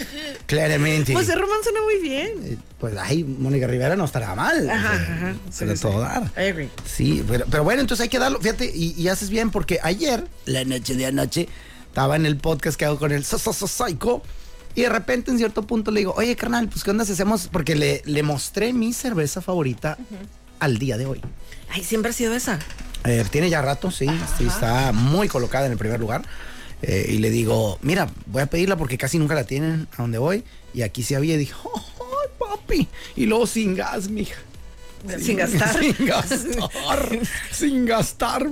claramente. 0.47 1.13
El 1.13 1.27
romance 1.41 1.65
suena 1.65 1.81
muy 1.83 1.99
bien. 2.01 2.29
Eh, 2.45 2.57
pues, 2.79 2.95
ay, 3.01 3.25
Mónica 3.25 3.67
Rivera 3.67 3.97
no 3.97 4.05
estará 4.05 4.35
mal. 4.35 4.69
Ajá, 4.71 4.93
o 4.93 4.97
sea, 4.97 5.15
ajá. 5.17 5.35
Se 5.51 5.67
la 5.67 5.77
sí, 5.77 5.89
sí. 5.89 5.99
dar. 5.99 6.33
Sí, 6.87 7.25
pero, 7.29 7.47
pero 7.51 7.65
bueno, 7.65 7.81
entonces 7.81 8.05
hay 8.05 8.09
que 8.09 8.19
darlo, 8.19 8.41
fíjate, 8.41 8.71
y, 8.73 8.93
y 8.97 9.09
haces 9.09 9.31
bien 9.31 9.51
porque 9.51 9.81
ayer, 9.83 10.25
la 10.47 10.65
noche 10.65 10.95
de 10.95 11.07
anoche, 11.07 11.49
estaba 11.89 12.15
en 12.17 12.27
el 12.27 12.37
podcast 12.37 12.77
que 12.79 12.85
hago 12.85 12.99
con 12.99 13.11
el 13.13 13.25
So- 13.25 13.39
So- 13.39 13.53
So- 13.53 13.67
Psycho 13.69 14.23
y 14.77 14.83
de 14.83 14.89
repente 14.89 15.31
en 15.31 15.39
cierto 15.39 15.67
punto 15.67 15.91
le 15.91 16.01
digo, 16.01 16.15
oye 16.17 16.35
carnal, 16.37 16.69
pues 16.69 16.83
qué 16.85 16.91
onda 16.91 17.05
si 17.05 17.13
hacemos, 17.13 17.49
porque 17.49 17.75
le, 17.77 18.03
le 18.05 18.23
mostré 18.23 18.73
mi 18.73 18.93
cerveza 18.93 19.41
favorita 19.41 19.97
al 20.61 20.79
día 20.79 20.97
de 20.97 21.07
hoy. 21.07 21.21
Ay, 21.71 21.83
siempre 21.85 22.11
ha 22.11 22.13
sido 22.13 22.35
esa. 22.35 22.59
Eh, 23.05 23.25
tiene 23.31 23.51
ya 23.51 23.61
rato, 23.61 23.91
sí, 23.91 24.07
sí, 24.39 24.47
está 24.47 24.93
muy 24.93 25.29
colocada 25.29 25.67
en 25.67 25.73
el 25.73 25.79
primer 25.79 26.01
lugar. 26.01 26.23
Eh, 26.83 27.07
y 27.11 27.19
le 27.19 27.31
digo, 27.31 27.79
mira, 27.83 28.09
voy 28.27 28.43
a 28.43 28.47
pedirla 28.47 28.77
porque 28.77 28.99
casi 28.99 29.19
nunca 29.19 29.35
la 29.35 29.45
tienen 29.45 29.89
a 29.97 30.03
donde 30.03 30.19
voy. 30.19 30.45
Y 30.73 30.83
aquí 30.83 31.03
sí 31.03 31.15
había, 31.15 31.35
y 31.35 31.39
dije, 31.39 31.55
¡ay, 31.65 32.29
papi! 32.39 32.89
Y 33.17 33.27
luego 33.27 33.47
sin 33.47 33.75
gas, 33.75 34.09
mija. 34.09 34.37
Sin 35.19 35.37
gastar. 35.37 35.81
Sin 35.83 36.07
gastar. 36.07 37.09
sin 37.53 37.85
gastar. 37.85 38.47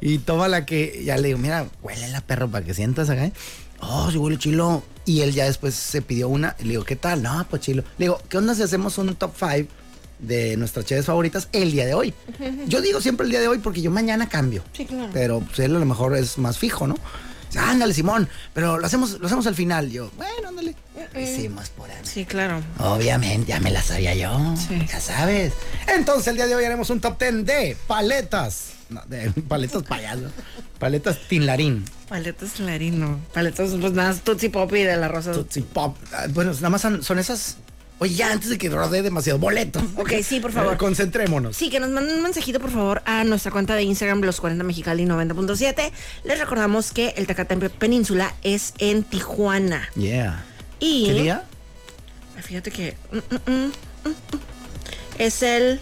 Y 0.00 0.18
toma 0.18 0.48
la 0.48 0.66
que, 0.66 1.02
ya 1.04 1.16
le 1.16 1.28
digo, 1.28 1.38
mira, 1.38 1.66
huele 1.82 2.08
la 2.08 2.20
perro 2.20 2.50
para 2.50 2.64
que 2.64 2.74
sientas 2.74 3.08
acá. 3.08 3.26
¿eh? 3.26 3.32
Oh, 3.80 4.10
sí 4.10 4.18
huele 4.18 4.38
chilo. 4.38 4.82
Y 5.04 5.20
él 5.20 5.32
ya 5.32 5.44
después 5.44 5.74
se 5.74 6.02
pidió 6.02 6.28
una. 6.28 6.56
Y 6.58 6.64
le 6.64 6.70
digo, 6.70 6.84
¿qué 6.84 6.96
tal? 6.96 7.22
No, 7.22 7.46
pues 7.48 7.62
chilo. 7.62 7.84
Le 7.98 8.06
digo, 8.06 8.20
¿qué 8.28 8.38
onda 8.38 8.54
si 8.54 8.62
hacemos 8.62 8.98
un 8.98 9.14
top 9.14 9.32
5 9.38 9.68
de 10.20 10.56
nuestras 10.56 10.84
chaves 10.86 11.06
favoritas 11.06 11.48
el 11.52 11.72
día 11.72 11.86
de 11.86 11.94
hoy? 11.94 12.14
Yo 12.66 12.80
digo 12.80 13.00
siempre 13.00 13.24
el 13.24 13.30
día 13.30 13.40
de 13.40 13.48
hoy 13.48 13.58
porque 13.58 13.80
yo 13.82 13.90
mañana 13.90 14.28
cambio. 14.28 14.62
Sí, 14.72 14.84
claro. 14.86 15.10
Pero 15.12 15.40
pues, 15.40 15.58
él 15.60 15.74
a 15.76 15.78
lo 15.78 15.86
mejor 15.86 16.16
es 16.16 16.38
más 16.38 16.58
fijo, 16.58 16.86
¿no? 16.86 16.96
Ándale, 17.58 17.92
Simón, 17.92 18.28
pero 18.54 18.78
lo 18.78 18.86
hacemos, 18.86 19.18
lo 19.18 19.26
hacemos 19.26 19.44
al 19.48 19.56
final. 19.56 19.90
Yo, 19.90 20.10
bueno, 20.16 20.48
ándale. 20.50 20.76
Lo 21.12 21.20
hicimos 21.20 21.68
por 21.70 21.90
ahí. 21.90 21.96
Sí, 22.04 22.24
claro. 22.24 22.60
Obviamente, 22.78 23.48
ya 23.48 23.58
me 23.58 23.72
la 23.72 23.82
sabía 23.82 24.14
yo. 24.14 24.54
Sí. 24.56 24.78
Ya 24.88 25.00
sabes. 25.00 25.52
Entonces, 25.88 26.28
el 26.28 26.36
día 26.36 26.46
de 26.46 26.54
hoy 26.54 26.64
haremos 26.64 26.90
un 26.90 27.00
top 27.00 27.18
10 27.18 27.44
de 27.44 27.76
paletas. 27.88 28.74
No, 28.88 29.02
de 29.06 29.30
paletas 29.48 29.82
payaso. 29.82 30.30
Paletas 30.78 31.18
tinlarín. 31.28 31.84
Paletas 32.08 32.60
Larino. 32.60 33.18
Paletas, 33.34 33.72
pues 33.80 33.92
nada, 33.94 34.14
Tootsie 34.14 34.50
Pop 34.50 34.72
y 34.74 34.82
de 34.84 34.96
la 34.96 35.08
rosa. 35.08 35.32
Tootsie 35.32 35.62
Pop. 35.62 35.96
Ah, 36.12 36.26
Bueno, 36.30 36.52
nada 36.54 36.70
más 36.70 36.80
son, 36.82 37.02
son 37.02 37.18
esas. 37.18 37.56
Oye, 38.02 38.14
ya 38.14 38.32
antes 38.32 38.48
de 38.48 38.56
que 38.56 38.70
rodee 38.70 39.02
demasiado 39.02 39.38
boleto. 39.38 39.78
Ok, 39.96 40.12
sí, 40.22 40.40
por 40.40 40.52
favor. 40.52 40.72
Eh, 40.72 40.76
concentrémonos. 40.78 41.54
Sí, 41.54 41.68
que 41.68 41.80
nos 41.80 41.90
manden 41.90 42.16
un 42.16 42.22
mensajito, 42.22 42.58
por 42.58 42.70
favor, 42.70 43.02
a 43.04 43.24
nuestra 43.24 43.52
cuenta 43.52 43.74
de 43.74 43.82
Instagram, 43.82 44.22
los 44.22 44.40
40 44.40 44.64
Mexicali 44.64 45.04
90.7. 45.04 45.92
Les 46.24 46.38
recordamos 46.38 46.92
que 46.92 47.10
el 47.18 47.26
Tecate 47.26 47.68
Península 47.68 48.34
es 48.42 48.72
en 48.78 49.02
Tijuana. 49.02 49.90
Yeah. 49.96 50.42
Y. 50.78 51.08
¿Qué 51.08 51.12
día? 51.12 51.44
Fíjate 52.42 52.70
que. 52.70 52.96
mm, 53.12 53.50
mm, 53.50 53.66
mm. 53.66 53.72
Es 55.18 55.42
el. 55.42 55.78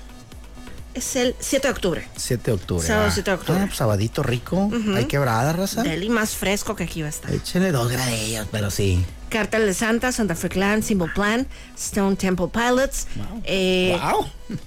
Es 0.94 1.14
el 1.14 1.36
7 1.38 1.68
de 1.68 1.72
octubre. 1.72 2.08
7 2.16 2.42
de 2.50 2.52
octubre. 2.52 2.84
Sábado 2.84 3.06
va. 3.06 3.12
7 3.12 3.30
de 3.30 3.36
octubre. 3.36 3.60
Ah, 3.60 3.66
pues 3.66 3.76
sabadito 3.78 4.24
rico. 4.24 4.72
Hay 4.96 5.04
quebrada, 5.04 5.52
raza. 5.52 5.84
Deli 5.84 6.08
más 6.08 6.30
fresco 6.30 6.74
que 6.74 6.82
aquí 6.82 7.02
va 7.02 7.06
a 7.06 7.10
estar. 7.10 7.32
Échenle 7.32 7.70
dos 7.70 7.92
gradillos, 7.92 8.48
pero 8.50 8.72
sí. 8.72 9.06
Cartel 9.28 9.66
de 9.66 9.74
Santa, 9.74 10.12
Santa 10.12 10.34
Fe 10.34 10.48
Clan, 10.48 10.82
Simple 10.82 11.08
Plan, 11.14 11.46
Stone 11.76 12.16
Temple 12.16 12.48
Pilots. 12.52 13.06
Wow. 13.16 13.42
eh, 13.44 13.98
wow. 14.00 14.26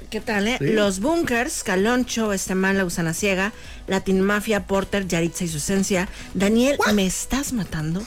¿Qué 0.10 0.22
tal, 0.22 0.48
eh? 0.48 0.58
Sí. 0.60 0.68
Los 0.68 1.00
Bunkers, 1.00 1.64
Caloncho, 1.64 2.34
Esteman, 2.34 2.78
La 2.78 2.84
Gusana 2.84 3.14
Ciega, 3.14 3.52
Latin 3.88 4.22
Mafia, 4.22 4.68
Porter, 4.68 5.08
Yaritza 5.08 5.44
y 5.44 5.48
su 5.48 5.58
esencia. 5.58 6.08
Daniel, 6.34 6.78
¿me 6.94 7.06
estás 7.06 7.54
matando? 7.54 8.04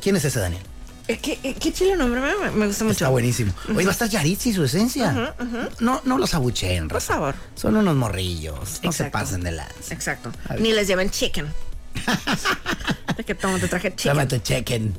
¿Quién 0.00 0.16
es 0.16 0.24
ese 0.24 0.40
Daniel? 0.40 0.62
Eh, 1.08 1.18
¿Qué, 1.18 1.38
qué 1.38 1.72
chile 1.72 1.96
nombre? 1.96 2.20
Me, 2.20 2.50
me 2.50 2.66
gusta 2.66 2.84
mucho. 2.84 2.92
Está 2.92 3.08
buenísimo. 3.08 3.52
Oye, 3.74 3.84
va 3.84 3.90
a 3.90 3.92
estar 3.92 4.08
Yaritza 4.10 4.50
y 4.50 4.52
su 4.52 4.62
esencia. 4.64 5.34
No, 5.80 6.02
no 6.04 6.18
los 6.18 6.34
abucheen, 6.34 6.88
Por 6.88 7.00
favor. 7.00 7.34
Son 7.54 7.76
unos 7.76 7.96
morrillos. 7.96 8.80
No 8.82 8.92
se 8.92 9.04
pasen 9.06 9.42
de 9.42 9.52
lanza. 9.52 9.94
Exacto. 9.94 10.32
Ni 10.58 10.72
les 10.72 10.86
lleven 10.86 11.10
chicken. 11.10 11.46
de 13.16 13.24
que 13.24 13.34
toma, 13.34 13.58
te 13.58 13.68
traje 13.68 13.90
chicken. 13.90 14.12
Llámate 14.12 14.42
chequen. 14.42 14.94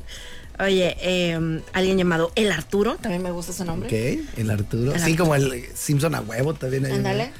Oye, 0.60 0.96
eh, 1.00 1.62
alguien 1.72 1.98
llamado 1.98 2.32
El 2.34 2.52
Arturo, 2.52 2.96
también 2.96 3.22
me 3.22 3.30
gusta 3.30 3.52
su 3.52 3.64
nombre. 3.64 3.88
Ok, 3.88 4.38
el 4.38 4.50
Arturo. 4.50 4.92
El 4.92 4.98
sí, 5.00 5.12
Arturo. 5.12 5.24
como 5.24 5.34
el 5.34 5.64
Simpson 5.74 6.14
a 6.14 6.20
huevo 6.20 6.54
también. 6.54 6.86
Ándale. 6.86 7.32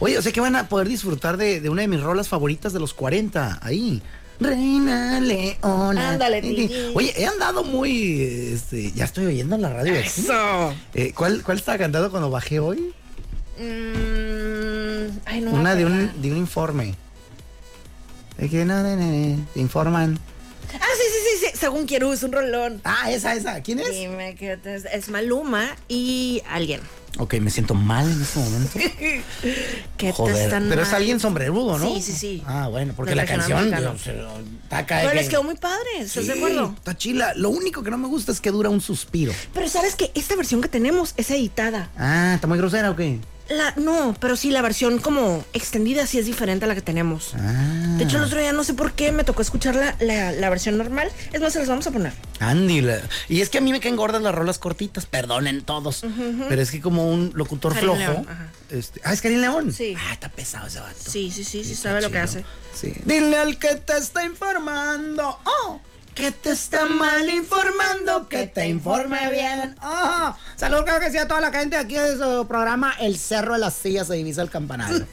Oye, 0.00 0.18
o 0.18 0.22
sea 0.22 0.32
que 0.32 0.40
van 0.40 0.56
a 0.56 0.68
poder 0.68 0.88
disfrutar 0.88 1.36
de, 1.36 1.60
de 1.60 1.68
una 1.70 1.82
de 1.82 1.88
mis 1.88 2.00
rolas 2.00 2.28
favoritas 2.28 2.72
de 2.72 2.80
los 2.80 2.94
40, 2.94 3.60
ahí. 3.62 4.02
Reina 4.40 5.20
Leona. 5.20 6.10
Ándale. 6.10 6.92
Oye, 6.94 7.12
he 7.16 7.26
andado 7.26 7.64
muy, 7.64 8.22
este, 8.52 8.92
ya 8.92 9.04
estoy 9.04 9.26
oyendo 9.26 9.56
en 9.56 9.62
la 9.62 9.72
radio. 9.72 9.94
Eso. 9.94 10.74
Eh, 10.94 11.12
¿cuál, 11.14 11.42
¿Cuál 11.42 11.58
estaba 11.58 11.78
cantando 11.78 12.10
cuando 12.10 12.30
bajé 12.30 12.60
hoy? 12.60 12.94
Mm, 13.58 15.18
ay, 15.24 15.40
no. 15.40 15.50
Una 15.52 15.74
de 15.74 15.86
un, 15.86 16.22
de 16.22 16.30
un 16.30 16.36
informe. 16.36 16.94
De 18.36 18.48
que 18.48 18.64
no, 18.64 18.82
no, 18.82 19.44
te 19.52 19.60
informan. 19.60 20.18
Según 21.58 21.86
quiero, 21.86 22.12
es 22.12 22.22
un 22.22 22.32
rolón. 22.32 22.80
Ah, 22.84 23.10
esa, 23.10 23.34
esa. 23.34 23.60
¿Quién 23.62 23.80
es? 23.80 23.90
Dime 23.90 24.34
que 24.36 24.56
te- 24.56 24.76
es 24.96 25.08
Maluma 25.08 25.74
y 25.88 26.42
alguien. 26.48 26.80
Ok, 27.18 27.34
me 27.40 27.50
siento 27.50 27.74
mal 27.74 28.08
en 28.10 28.22
este 28.22 28.38
momento. 28.38 28.78
Que 29.96 30.06
te 30.06 30.12
Joder, 30.12 30.36
están 30.44 30.68
pero 30.68 30.82
es 30.82 30.88
mal. 30.88 30.96
alguien 30.98 31.18
sombrerudo, 31.18 31.78
¿no? 31.78 31.94
Sí, 31.94 32.00
sí, 32.02 32.12
sí. 32.12 32.42
Ah, 32.46 32.68
bueno, 32.68 32.92
porque 32.94 33.10
Del 33.10 33.16
la 33.16 33.22
regional 33.24 33.40
canción 33.48 33.70
mexicano. 33.70 33.92
Dios, 33.94 34.04
de 34.04 34.12
Pero 34.86 35.08
que- 35.10 35.14
les 35.16 35.28
quedó 35.28 35.42
muy 35.42 35.56
padre, 35.56 35.88
¿estás 36.00 36.26
de 36.26 36.32
Sí, 36.34 36.38
acuerdo? 36.38 36.74
Está 36.76 36.96
chila. 36.96 37.32
Lo 37.34 37.50
único 37.50 37.82
que 37.82 37.90
no 37.90 37.98
me 37.98 38.06
gusta 38.06 38.30
es 38.30 38.40
que 38.40 38.50
dura 38.52 38.68
un 38.70 38.80
suspiro. 38.80 39.32
Pero 39.52 39.68
sabes 39.68 39.96
que 39.96 40.12
esta 40.14 40.36
versión 40.36 40.60
que 40.60 40.68
tenemos 40.68 41.14
es 41.16 41.30
editada. 41.32 41.90
Ah, 41.96 42.32
¿está 42.36 42.46
muy 42.46 42.58
grosera 42.58 42.90
o 42.90 42.96
qué? 42.96 43.18
La, 43.48 43.72
no, 43.76 44.14
pero 44.20 44.36
sí, 44.36 44.50
la 44.50 44.60
versión 44.60 44.98
como 44.98 45.44
extendida 45.54 46.06
sí 46.06 46.18
es 46.18 46.26
diferente 46.26 46.66
a 46.66 46.68
la 46.68 46.74
que 46.74 46.82
tenemos. 46.82 47.32
Ah. 47.34 47.94
De 47.96 48.04
hecho, 48.04 48.18
el 48.18 48.24
otro 48.24 48.38
día 48.38 48.52
no 48.52 48.62
sé 48.62 48.74
por 48.74 48.92
qué 48.92 49.10
me 49.10 49.24
tocó 49.24 49.40
escuchar 49.40 49.74
la, 49.74 49.96
la, 50.00 50.32
la 50.32 50.50
versión 50.50 50.76
normal. 50.76 51.10
Es 51.32 51.40
más, 51.40 51.54
se 51.54 51.58
las 51.60 51.68
vamos 51.68 51.86
a 51.86 51.90
poner. 51.90 52.12
Andy, 52.40 52.84
y 53.28 53.40
es 53.40 53.48
que 53.48 53.58
a 53.58 53.60
mí 53.60 53.72
me 53.72 53.80
caen 53.80 53.96
gordas 53.96 54.20
las 54.22 54.34
rolas 54.34 54.58
cortitas, 54.58 55.06
perdonen 55.06 55.62
todos. 55.62 56.04
Pero 56.48 56.60
es 56.60 56.70
que 56.70 56.80
como 56.80 57.10
un 57.10 57.32
locutor 57.34 57.74
flojo. 57.74 57.98
León, 57.98 58.26
este, 58.70 59.00
ah, 59.04 59.12
es 59.12 59.22
Karim 59.22 59.40
León. 59.40 59.72
Sí. 59.72 59.94
Ah, 59.98 60.12
está 60.12 60.28
pesado 60.28 60.66
ese 60.66 60.80
vato. 60.80 60.98
Sí, 60.98 61.30
sí, 61.30 61.42
sí, 61.42 61.64
sí, 61.64 61.74
sabe 61.74 62.02
lo 62.02 62.10
que 62.10 62.18
hace. 62.18 62.44
Sí. 62.74 62.92
Dile 63.04 63.38
al 63.38 63.58
que 63.58 63.76
te 63.76 63.96
está 63.96 64.24
informando. 64.24 65.38
Oh. 65.44 65.80
Que 66.18 66.32
te 66.32 66.50
está 66.50 66.84
mal 66.86 67.30
informando, 67.30 68.28
que 68.28 68.48
te 68.48 68.66
informe 68.66 69.30
bien. 69.30 69.76
Oh. 69.80 70.34
Saludos, 70.56 70.84
creo 70.84 70.98
que 70.98 71.12
sí, 71.12 71.16
a 71.18 71.28
toda 71.28 71.40
la 71.40 71.52
gente 71.52 71.76
aquí 71.76 71.94
de 71.94 72.16
su 72.18 72.44
programa 72.48 72.92
El 72.98 73.16
Cerro 73.16 73.52
de 73.54 73.60
las 73.60 73.74
Sillas 73.74 74.08
se 74.08 74.14
divisa 74.14 74.42
el 74.42 74.50
campanario. 74.50 75.06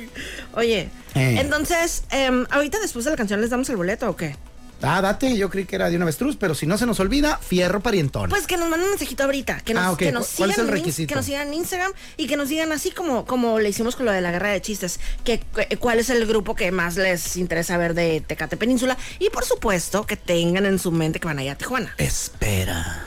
Oye, 0.54 0.90
Eh. 1.14 1.36
entonces, 1.40 2.04
em, 2.10 2.44
ahorita 2.50 2.78
después 2.78 3.06
de 3.06 3.10
la 3.10 3.16
canción 3.16 3.40
les 3.40 3.48
damos 3.50 3.70
el 3.70 3.76
boleto 3.76 4.08
o 4.10 4.16
qué? 4.16 4.36
Ah, 4.82 5.00
date, 5.00 5.36
yo 5.36 5.50
creí 5.50 5.64
que 5.64 5.76
era 5.76 5.90
de 5.90 5.96
una 5.96 6.04
avestruz, 6.04 6.36
pero 6.36 6.54
si 6.54 6.66
no 6.66 6.76
se 6.78 6.86
nos 6.86 7.00
olvida, 7.00 7.38
fierro 7.38 7.80
parientón. 7.80 8.30
Pues 8.30 8.46
que 8.46 8.56
nos 8.56 8.68
manden 8.68 8.84
un 8.86 8.90
mensajito 8.90 9.24
ahorita, 9.24 9.60
que 9.60 9.74
nos, 9.74 9.82
Ah, 9.84 9.92
ok. 9.92 9.98
que 9.98 10.12
nos 10.12 10.28
¿Cu- 10.28 10.36
cuál 10.38 10.50
es 10.50 10.56
sigan 10.56 10.68
el 10.68 10.72
requisito? 10.72 11.08
que 11.08 11.14
nos 11.14 11.24
sigan 11.26 11.48
en 11.48 11.54
Instagram 11.54 11.92
y 12.16 12.26
que 12.26 12.36
nos 12.36 12.48
digan 12.48 12.72
así 12.72 12.90
como, 12.90 13.24
como 13.26 13.58
le 13.58 13.68
hicimos 13.68 13.96
con 13.96 14.06
lo 14.06 14.12
de 14.12 14.20
la 14.20 14.30
guerra 14.30 14.50
de 14.50 14.60
chistes, 14.60 15.00
que, 15.24 15.40
que- 15.40 15.76
cuál 15.76 15.98
es 15.98 16.10
el 16.10 16.26
grupo 16.26 16.54
que 16.54 16.70
más 16.72 16.96
les 16.96 17.36
interesa 17.36 17.76
ver 17.76 17.94
de 17.94 18.20
Tecate 18.26 18.56
Península 18.56 18.96
y 19.18 19.30
por 19.30 19.44
supuesto 19.44 20.06
que 20.06 20.16
tengan 20.16 20.66
en 20.66 20.78
su 20.78 20.90
mente 20.92 21.20
que 21.20 21.26
van 21.26 21.38
a 21.38 21.42
ir 21.44 21.50
a 21.50 21.54
Tijuana. 21.56 21.94
Espera. 21.98 23.04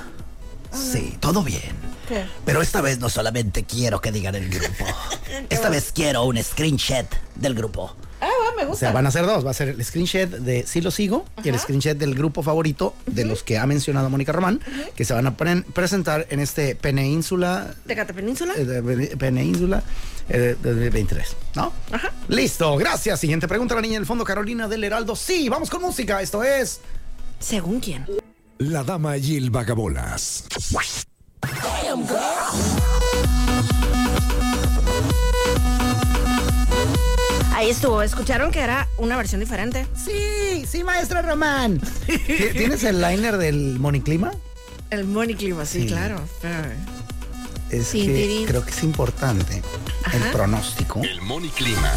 Sí, 0.72 1.18
todo 1.20 1.44
bien. 1.44 1.92
¿Qué? 2.07 2.25
Pero 2.45 2.62
esta 2.62 2.81
vez 2.81 3.00
no 3.00 3.10
solamente 3.10 3.63
quiero 3.63 4.01
que 4.01 4.12
digan 4.12 4.36
el 4.36 4.50
grupo. 4.50 4.86
Esta 5.50 5.69
vez 5.69 5.91
quiero 5.93 6.24
un 6.25 6.41
screenshot 6.43 7.07
del 7.36 7.55
grupo. 7.55 7.95
Ah, 8.22 8.27
va, 8.27 8.55
me 8.55 8.63
O 8.63 8.67
gusta. 8.67 8.86
sea, 8.88 8.91
van 8.93 9.05
a 9.07 9.12
ser 9.12 9.25
dos. 9.25 9.45
Va 9.45 9.51
a 9.51 9.53
ser 9.53 9.69
el 9.69 9.83
screenshot 9.83 10.29
de 10.29 10.65
Sí 10.67 10.79
lo 10.81 10.91
sigo 10.91 11.25
y 11.43 11.50
el 11.50 11.60
screenshot 11.60 11.98
del 11.98 12.15
grupo 12.15 12.43
favorito 12.43 12.95
de 13.05 13.25
los 13.25 13.43
que 13.43 13.57
ha 13.57 13.65
mencionado 13.65 14.10
Mónica 14.10 14.31
Román, 14.31 14.62
que 14.95 15.03
se 15.05 15.13
van 15.13 15.27
a 15.27 15.36
presentar 15.36 16.27
en 16.29 16.39
este 16.39 16.75
Península. 16.75 17.74
Tecate 17.88 18.13
Península. 18.13 18.53
eh, 18.57 18.63
de- 18.65 19.17
Península 19.17 19.83
eh, 20.29 20.55
de 20.62 20.69
2023, 20.74 21.36
¿no? 21.55 21.74
Ajá. 21.91 22.12
Listo, 22.29 22.75
gracias. 22.77 23.19
Siguiente 23.19 23.48
pregunta, 23.48 23.75
la 23.75 23.81
niña 23.81 23.95
del 23.95 24.05
fondo, 24.05 24.24
Carolina 24.24 24.67
del 24.67 24.83
Heraldo. 24.83 25.15
Sí, 25.15 25.50
vamos 25.50 25.69
con 25.69 25.81
música. 25.81 26.22
Esto 26.22 26.43
es. 26.43 26.79
Según 27.39 27.79
quién. 27.81 28.05
La 28.60 28.83
dama 28.83 29.17
y 29.17 29.36
el 29.36 29.50
vagabolas. 29.50 30.45
Ahí 37.53 37.69
estuvo, 37.69 38.01
escucharon 38.01 38.51
que 38.51 38.59
era 38.62 38.88
una 38.97 39.15
versión 39.15 39.39
diferente. 39.39 39.85
Sí, 39.95 40.65
sí, 40.67 40.83
maestra 40.83 41.21
Román. 41.21 41.79
¿Ti- 42.07 42.50
¿Tienes 42.53 42.83
el 42.83 43.00
liner 43.01 43.38
del 43.38 43.79
Moniclima? 43.79 44.31
El 44.89 45.05
Money 45.05 45.35
Clima, 45.35 45.65
sí, 45.65 45.81
Sí. 45.81 45.88
claro. 45.88 46.17
Espérame. 46.23 46.73
Es 47.71 47.88
Sí, 47.88 48.05
que 48.05 48.43
creo 48.47 48.63
que 48.63 48.69
es 48.71 48.83
importante 48.83 49.63
el 50.13 50.21
pronóstico. 50.31 51.01
El 51.01 51.19
Money 51.21 51.50
Clima. 51.50 51.91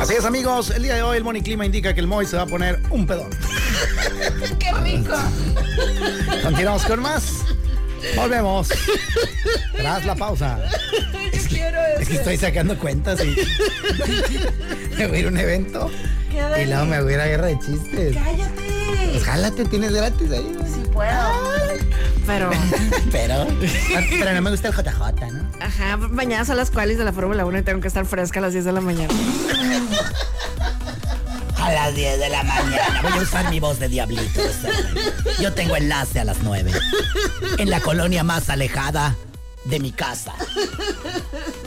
Así 0.00 0.14
es, 0.14 0.24
amigos. 0.24 0.70
El 0.70 0.84
día 0.84 0.94
de 0.94 1.02
hoy 1.02 1.18
el 1.18 1.24
Moniclima 1.24 1.66
indica 1.66 1.92
que 1.92 2.00
el 2.00 2.06
Moy 2.06 2.24
se 2.26 2.36
va 2.36 2.42
a 2.42 2.46
poner 2.46 2.80
un 2.90 3.06
pedón. 3.06 3.28
¡Qué 4.58 4.72
rico! 4.82 5.14
Continuamos 6.42 6.84
con 6.84 7.00
más. 7.00 7.24
Volvemos. 8.16 8.68
Tras 9.76 10.04
la 10.04 10.14
pausa. 10.14 10.58
Yo 11.32 11.48
quiero 11.48 11.78
Es 11.98 12.08
que 12.08 12.16
estoy 12.16 12.36
sacando 12.36 12.78
cuentas 12.78 13.20
y 13.24 13.34
me 14.96 15.06
voy 15.06 15.16
a 15.16 15.20
ir 15.20 15.26
a 15.26 15.28
un 15.28 15.38
evento 15.38 15.90
y 16.60 16.64
luego 16.66 16.84
me 16.86 17.02
voy 17.02 17.12
a 17.12 17.16
ir 17.16 17.20
a 17.20 17.26
guerra 17.26 17.46
de 17.46 17.58
chistes. 17.58 18.14
¡Cállate! 18.14 19.08
Pues 19.12 19.24
jálate, 19.24 19.64
tienes 19.66 19.92
gratis 19.92 20.30
ahí. 20.30 20.56
Sí 20.72 20.82
puedo. 20.92 21.10
Pero, 22.26 22.50
Pero, 23.12 23.46
pero 24.10 24.32
no 24.32 24.42
me 24.42 24.50
gusta 24.50 24.68
el 24.68 24.74
JJ, 24.74 25.32
¿no? 25.32 25.50
ajá, 25.60 25.96
mañana 25.96 26.44
son 26.44 26.56
las 26.56 26.70
cuales 26.70 26.96
de 26.96 27.04
la 27.04 27.12
Fórmula 27.12 27.44
1 27.44 27.58
y 27.58 27.62
tengo 27.62 27.80
que 27.80 27.88
estar 27.88 28.06
fresca 28.06 28.38
a 28.38 28.42
las 28.42 28.52
10 28.52 28.64
de 28.64 28.72
la 28.72 28.80
mañana. 28.80 29.12
A 31.62 31.72
las 31.72 31.94
10 31.94 32.18
de 32.18 32.28
la 32.28 32.42
mañana 32.42 33.00
voy 33.02 33.12
a 33.12 33.22
usar 33.22 33.48
mi 33.50 33.60
voz 33.60 33.78
de 33.78 33.88
diablito. 33.88 34.40
Yo 35.40 35.52
tengo 35.52 35.76
enlace 35.76 36.20
a 36.20 36.24
las 36.24 36.38
9. 36.42 36.72
En 37.58 37.70
la 37.70 37.80
colonia 37.80 38.24
más 38.24 38.50
alejada 38.50 39.16
de 39.64 39.78
mi 39.78 39.92
casa. 39.92 40.32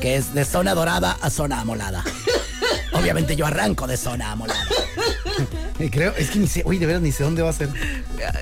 Que 0.01 0.17
es 0.17 0.33
de 0.33 0.43
zona 0.45 0.73
dorada 0.75 1.17
a 1.21 1.29
zona 1.29 1.61
amolada. 1.61 2.03
Obviamente 2.93 3.35
yo 3.35 3.45
arranco 3.45 3.87
de 3.87 3.95
zona 3.97 4.31
amolada. 4.31 4.65
Y 5.79 5.89
creo, 5.89 6.13
es 6.17 6.29
que 6.29 6.39
ni 6.39 6.47
sé, 6.47 6.63
oye, 6.65 6.79
de 6.79 6.85
veras 6.85 7.01
ni 7.01 7.11
sé 7.11 7.23
dónde 7.23 7.41
va 7.41 7.49
a 7.49 7.53
ser. 7.53 7.69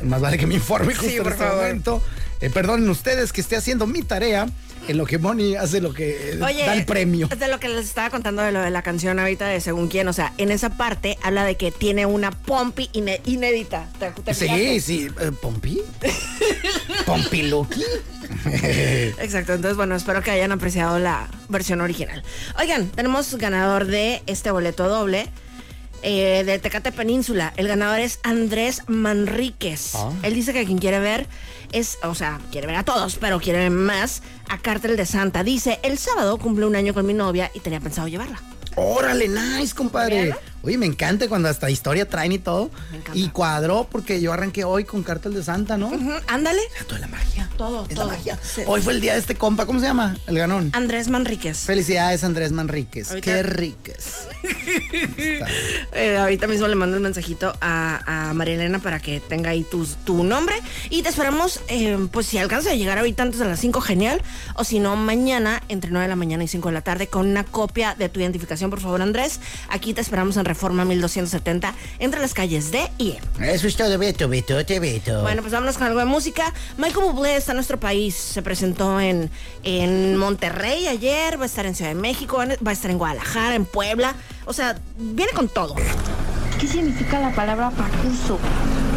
Más 0.04 0.22
vale 0.22 0.38
que 0.38 0.48
me 0.48 0.56
informe 0.56 0.94
justo 0.94 1.10
Sí, 1.10 1.18
en 1.18 1.24
por 1.24 1.32
este 1.34 1.44
favor. 1.44 1.62
momento. 1.64 2.04
Eh, 2.44 2.50
perdonen 2.50 2.90
ustedes 2.90 3.32
que 3.32 3.40
esté 3.42 3.56
haciendo 3.56 3.88
mi 3.88 4.02
tarea 4.02 4.48
en 4.90 4.98
lo 4.98 5.06
que 5.06 5.18
Moni 5.18 5.56
hace 5.56 5.80
lo 5.80 5.94
que 5.94 6.34
eh, 6.34 6.40
Oye, 6.44 6.66
da 6.66 6.74
el 6.74 6.84
premio. 6.86 7.30
De 7.30 7.48
lo 7.48 7.58
que 7.58 7.70
les 7.70 7.86
estaba 7.86 8.10
contando 8.10 8.42
de 8.42 8.52
lo 8.52 8.60
de 8.62 8.70
la 8.70 8.82
canción 8.82 9.18
ahorita 9.18 9.48
de 9.48 9.62
según 9.62 9.88
quién, 9.88 10.10
o 10.10 10.14
sea, 10.14 10.34
en 10.38 10.52
esa 10.52 10.72
parte 10.72 11.18
habla 11.24 11.46
de 11.46 11.56
que 11.56 11.72
tiene 11.72 12.06
una 12.06 12.32
pompi 12.32 12.90
inédita. 12.94 13.88
¿Te, 13.98 14.12
te 14.12 14.34
Sí, 14.34 14.42
fijaste? 14.44 14.80
sí. 14.82 15.08
eh, 15.22 15.32
¿Pompi? 15.42 15.80
¿Pompiluki? 17.06 17.84
Exacto, 18.46 19.54
entonces 19.54 19.78
bueno, 19.78 19.96
espero 19.96 20.22
que 20.22 20.32
hayan 20.32 20.52
apreciado 20.52 21.00
la 21.00 21.30
versión 21.50 21.80
original. 21.82 22.24
Oigan, 22.60 22.90
tenemos 22.90 23.34
ganador 23.36 23.86
de 23.86 24.22
este 24.28 24.52
boleto 24.52 24.90
doble. 24.90 25.28
Eh, 26.04 26.44
de 26.46 26.60
Tecate 26.60 26.92
Península. 26.92 27.54
El 27.58 27.68
ganador 27.68 28.00
es 28.00 28.20
Andrés 28.24 28.84
Manríquez. 28.88 29.96
Ah. 29.96 30.12
Él 30.22 30.34
dice 30.34 30.54
que 30.54 30.66
quien 30.66 30.78
quiere 30.78 31.00
ver 31.00 31.28
es, 31.72 31.98
o 32.04 32.14
sea, 32.14 32.40
quiere 32.52 32.68
ver 32.68 32.76
a 32.76 32.84
todos, 32.84 33.16
pero 33.16 33.40
quiere 33.40 33.60
ver 33.60 33.72
más 33.72 34.22
a 34.50 34.60
Cártel 34.60 34.96
de 34.98 35.06
Santa. 35.06 35.44
Dice, 35.44 35.80
el 35.84 35.98
sábado 35.98 36.38
cumple 36.38 36.66
un 36.66 36.76
año 36.76 36.94
con 36.94 37.06
mi 37.06 37.14
novia 37.14 37.50
y 37.54 37.60
tenía 37.60 37.80
pensado 37.80 38.08
llevarla. 38.08 38.42
Órale, 38.76 39.28
nice, 39.28 39.74
compadre. 39.74 40.36
Oye, 40.64 40.78
me 40.78 40.86
encanta 40.86 41.28
cuando 41.28 41.50
hasta 41.50 41.70
historia 41.70 42.08
traen 42.08 42.32
y 42.32 42.40
todo. 42.40 42.72
Me 42.92 42.98
encanta. 42.98 43.20
Y 43.20 43.28
cuadró 43.30 43.88
porque 43.92 44.22
yo 44.22 44.32
arranqué 44.32 44.64
hoy 44.64 44.86
con 44.86 45.04
Cártel 45.04 45.34
de 45.34 45.44
Santa, 45.44 45.78
¿no? 45.78 45.88
Ujú, 45.88 46.12
Ándale. 46.28 46.62
Era 46.76 46.86
toda 46.88 47.00
la 47.02 47.08
magia. 47.08 47.50
Todo, 47.58 47.86
Es 47.90 47.96
todo. 47.96 48.08
la 48.08 48.14
magia. 48.14 48.40
Sí. 48.42 48.62
Hoy 48.66 48.82
fue 48.82 48.94
el 48.94 49.02
día 49.02 49.14
de 49.14 49.20
este 49.20 49.36
compa, 49.36 49.66
¿cómo 49.66 49.80
se 49.82 49.86
llama? 49.88 50.16
El 50.26 50.38
ganón. 50.38 50.70
Andrés 50.74 51.10
Manríquez. 51.10 51.60
Felicidades, 51.60 52.24
Andrés 52.24 52.52
Manríquez. 52.54 53.10
Ahorita- 53.10 53.26
Qué 53.26 53.44
riques. 53.44 54.28
Eh, 55.96 56.18
ahorita 56.18 56.48
mismo 56.48 56.68
le 56.68 56.76
mando 56.76 56.96
el 56.98 57.04
mensajito 57.04 57.54
a, 57.62 58.30
a 58.30 58.34
María 58.34 58.56
Elena 58.56 58.80
para 58.80 59.00
que 59.00 59.20
tenga 59.20 59.52
ahí 59.52 59.64
tus- 59.64 59.96
tu 60.06 60.24
nombre. 60.24 60.56
Y 60.90 61.04
te 61.04 61.10
esperamos, 61.10 61.60
eh, 61.68 61.98
pues 62.12 62.26
si 62.28 62.38
alcanza 62.38 62.72
a 62.72 62.76
llegar 62.76 62.98
ahorita 62.98 63.24
antes 63.24 63.40
de 63.40 63.46
las 63.46 63.60
5, 63.60 63.80
genial. 63.82 64.22
O 64.56 64.64
si 64.64 64.80
no, 64.80 64.96
mañana 64.96 65.62
entre 65.70 65.92
9 65.92 66.04
de 66.06 66.10
la 66.10 66.16
mañana 66.16 66.44
y 66.44 66.48
5 66.48 66.70
de 66.70 66.74
la 66.74 66.82
tarde 66.82 67.08
con 67.08 67.28
una 67.28 67.44
copia 67.44 67.96
de 67.96 68.10
tu 68.10 68.20
identificación, 68.20 68.70
por 68.70 68.80
favor, 68.80 69.02
Andrés. 69.02 69.40
Aquí 69.70 69.94
te 69.94 70.02
esperamos 70.02 70.38
en 70.38 70.46
Reforma 70.54 70.86
1270 70.86 71.74
entre 72.00 72.22
las 72.22 72.34
calles 72.34 72.72
D 72.72 72.92
y 73.00 73.12
E. 73.12 73.20
Eso 73.54 73.68
es 73.68 73.76
todo, 73.76 73.98
Beto, 73.98 74.30
Beto, 74.30 74.64
te 74.66 74.80
Beto. 74.80 75.22
Bueno, 75.24 75.42
pues 75.42 75.52
vámonos 75.52 75.78
con 75.78 75.88
algo 75.88 76.00
de 76.00 76.06
música. 76.06 76.54
Michael 76.78 77.06
Bublé 77.12 77.36
está 77.36 77.54
en 77.54 77.58
nuestro 77.58 77.80
país. 77.80 78.16
Se 78.16 78.42
presentó 78.42 79.00
en, 79.00 79.32
en 79.64 80.16
Monterrey 80.16 80.88
ayer, 80.88 81.40
va 81.40 81.44
a 81.44 81.46
estar 81.48 81.66
en 81.66 81.74
Ciudad 81.74 81.90
de 81.90 82.00
México, 82.00 82.38
va 82.38 82.70
a 82.70 82.74
estar 82.74 82.92
en 82.92 83.00
Guadalajara, 83.00 83.56
en 83.56 83.66
Puebla. 83.66 84.16
O 84.46 84.54
sea, 84.54 84.78
viene 84.98 85.32
con 85.34 85.50
todo. 85.50 85.76
¿Qué 86.60 86.68
significa 86.68 87.20
la 87.20 87.34
palabra 87.34 87.72
pacuso? 87.72 88.40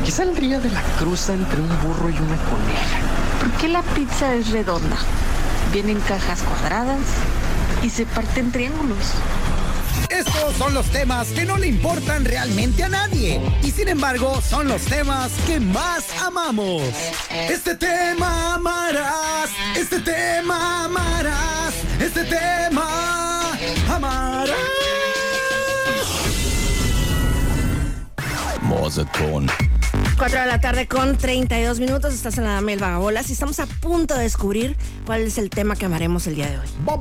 ¿Qué 0.05 0.11
saldría 0.11 0.61
de 0.61 0.71
la 0.71 0.83
cruza 0.99 1.33
entre 1.33 1.61
un 1.61 1.69
burro 1.83 2.11
y 2.11 2.13
una 2.13 2.37
coneja? 2.37 2.99
¿Por 3.41 3.51
qué 3.61 3.69
la 3.69 3.83
pizza 3.83 4.35
es 4.35 4.51
redonda? 4.51 4.99
Viene 5.73 5.93
en 5.93 6.01
cajas 6.01 6.43
cuadradas 6.43 7.01
y 7.83 7.91
se 7.91 8.07
parte 8.07 8.41
en 8.41 8.53
triángulos. 8.53 9.15
Estos 10.11 10.57
son 10.57 10.75
los 10.75 10.87
temas 10.87 11.29
que 11.29 11.45
no 11.45 11.57
le 11.57 11.67
importan 11.69 12.25
realmente 12.25 12.85
a 12.85 12.89
nadie. 12.89 13.41
Y 13.63 13.71
sin 13.71 13.89
embargo, 13.89 14.41
son 14.41 14.69
los 14.69 14.83
temas 14.83 15.31
que 15.47 15.61
más 15.61 16.05
amamos. 16.21 16.83
Este 17.31 17.75
tema 17.75 18.55
amarás. 18.55 19.51
Este 19.77 20.01
tema 20.01 20.85
amarás. 20.85 21.75
Este 22.01 22.25
tema 22.25 23.59
amarás. 23.89 24.57
4 30.19 30.41
de 30.41 30.47
la 30.47 30.61
tarde 30.61 30.87
con 30.89 31.19
32 31.19 31.79
minutos. 31.79 32.15
Estás 32.15 32.39
en 32.39 32.45
la 32.45 32.51
Dama 32.55 32.71
y 32.71 32.75
el 32.75 32.81
Vagabolas 32.81 33.29
y 33.29 33.35
estamos 33.35 33.61
a 33.61 33.67
punto 33.67 34.15
de 34.15 34.23
descubrir 34.23 34.77
cuál 35.05 35.21
es 35.23 35.37
el 35.37 35.51
tema 35.51 35.77
que 35.77 35.85
amaremos 35.85 36.27
el 36.27 36.37
día 36.37 36.49
de 36.51 36.59
hoy. 36.59 36.67
Bo- 36.85 36.97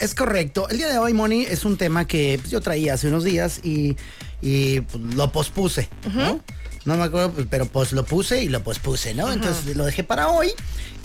es 0.00 0.14
correcto. 0.14 0.68
El 0.68 0.78
día 0.78 0.88
de 0.88 0.98
hoy, 0.98 1.14
Moni, 1.14 1.42
es 1.44 1.64
un 1.64 1.78
tema 1.78 2.06
que 2.06 2.38
pues, 2.40 2.50
yo 2.50 2.60
traía 2.60 2.94
hace 2.94 3.08
unos 3.08 3.24
días 3.24 3.60
y, 3.64 3.96
y, 4.42 4.80
pues, 4.82 5.02
lo 5.14 5.32
pospuse, 5.32 5.88
¿no? 6.14 6.40
No 6.84 6.96
me 6.96 7.04
acuerdo, 7.04 7.32
pues, 7.32 7.46
pero 7.50 7.64
pues 7.66 7.92
lo 7.92 8.04
puse 8.04 8.42
y 8.42 8.48
lo 8.48 8.62
pospuse, 8.62 9.14
¿no? 9.14 9.32
Entonces 9.32 9.74
lo 9.76 9.84
dejé 9.86 10.04
para 10.04 10.28
hoy 10.28 10.50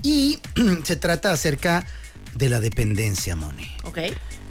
y 0.03 0.39
se 0.83 0.95
trata 0.97 1.31
acerca 1.31 1.85
de 2.35 2.49
la 2.49 2.59
dependencia, 2.59 3.35
Moni. 3.35 3.69
¿Ok? 3.83 3.99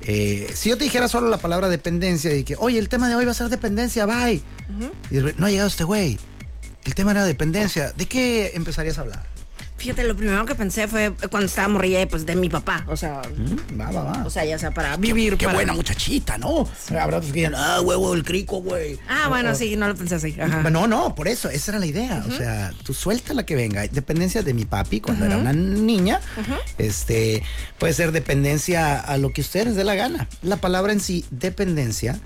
Eh, 0.02 0.50
si 0.54 0.70
yo 0.70 0.78
te 0.78 0.84
dijera 0.84 1.08
solo 1.08 1.28
la 1.28 1.38
palabra 1.38 1.68
dependencia 1.68 2.34
y 2.34 2.44
que, 2.44 2.56
oye, 2.58 2.78
el 2.78 2.88
tema 2.88 3.08
de 3.08 3.16
hoy 3.16 3.24
va 3.24 3.32
a 3.32 3.34
ser 3.34 3.48
dependencia, 3.48 4.06
bye. 4.06 4.42
Y 5.10 5.16
no 5.36 5.46
ha 5.46 5.50
llegado 5.50 5.68
este 5.68 5.84
güey. 5.84 6.18
El 6.84 6.94
tema 6.94 7.10
era 7.10 7.24
dependencia. 7.24 7.92
¿De 7.92 8.06
qué 8.06 8.52
empezarías 8.54 8.98
a 8.98 9.02
hablar? 9.02 9.26
Fíjate, 9.80 10.04
lo 10.04 10.14
primero 10.14 10.44
que 10.44 10.54
pensé 10.54 10.86
fue 10.88 11.14
cuando 11.30 11.46
estaba 11.46 11.66
morrilla, 11.68 12.06
pues 12.06 12.26
de 12.26 12.36
mi 12.36 12.50
papá. 12.50 12.84
O 12.86 12.96
sea, 12.98 13.22
Va, 13.80 13.90
va, 13.90 14.02
va. 14.04 14.24
o 14.26 14.30
sea, 14.30 14.44
ya 14.44 14.58
sea 14.58 14.72
para 14.72 14.94
vivir. 14.98 15.38
Qué 15.38 15.46
para- 15.46 15.56
buena 15.56 15.72
muchachita, 15.72 16.36
¿no? 16.36 16.68
Habrá 16.90 17.06
otros 17.16 17.26
que 17.26 17.32
digan, 17.32 17.54
ah, 17.56 17.80
huevo 17.80 18.12
del 18.12 18.22
crico, 18.22 18.60
güey. 18.60 18.98
Ah, 19.08 19.28
bueno, 19.28 19.52
o- 19.52 19.54
sí, 19.54 19.76
no 19.76 19.88
lo 19.88 19.94
pensé 19.94 20.16
así. 20.16 20.36
Ajá. 20.38 20.68
No, 20.68 20.86
no, 20.86 21.14
por 21.14 21.28
eso, 21.28 21.48
esa 21.48 21.70
era 21.72 21.78
la 21.78 21.86
idea. 21.86 22.22
O 22.28 22.30
sea, 22.30 22.72
tú 22.84 22.92
suelta 22.92 23.32
la 23.32 23.46
que 23.46 23.56
venga. 23.56 23.86
Dependencia 23.88 24.42
de 24.42 24.52
mi 24.52 24.66
papi 24.66 25.00
cuando 25.00 25.24
era 25.24 25.38
una 25.38 25.54
niña. 25.54 26.20
Este 26.78 27.42
puede 27.78 27.92
ser 27.94 28.12
dependencia 28.12 28.98
a 29.00 29.16
lo 29.16 29.32
que 29.32 29.40
ustedes 29.40 29.76
dé 29.76 29.84
la 29.84 29.94
gana. 29.94 30.28
La 30.42 30.56
palabra 30.58 30.92
en 30.92 31.00
sí, 31.00 31.24
dependencia. 31.30 32.18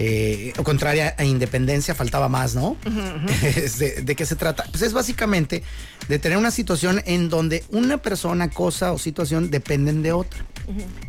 Eh, 0.00 0.52
o 0.56 0.62
contraria 0.62 1.16
a 1.18 1.24
independencia, 1.24 1.92
faltaba 1.92 2.28
más, 2.28 2.54
¿no? 2.54 2.76
¿De 4.04 4.14
qué 4.16 4.26
se 4.26 4.36
trata? 4.36 4.64
Pues 4.70 4.82
es 4.82 4.92
básicamente 4.92 5.64
de 6.08 6.20
tener 6.20 6.38
una 6.38 6.52
situación 6.52 7.02
en 7.04 7.28
donde 7.28 7.64
una 7.70 7.98
persona, 7.98 8.48
cosa 8.48 8.92
o 8.92 8.98
situación 8.98 9.50
dependen 9.50 10.02
de 10.04 10.12
otra. 10.12 10.46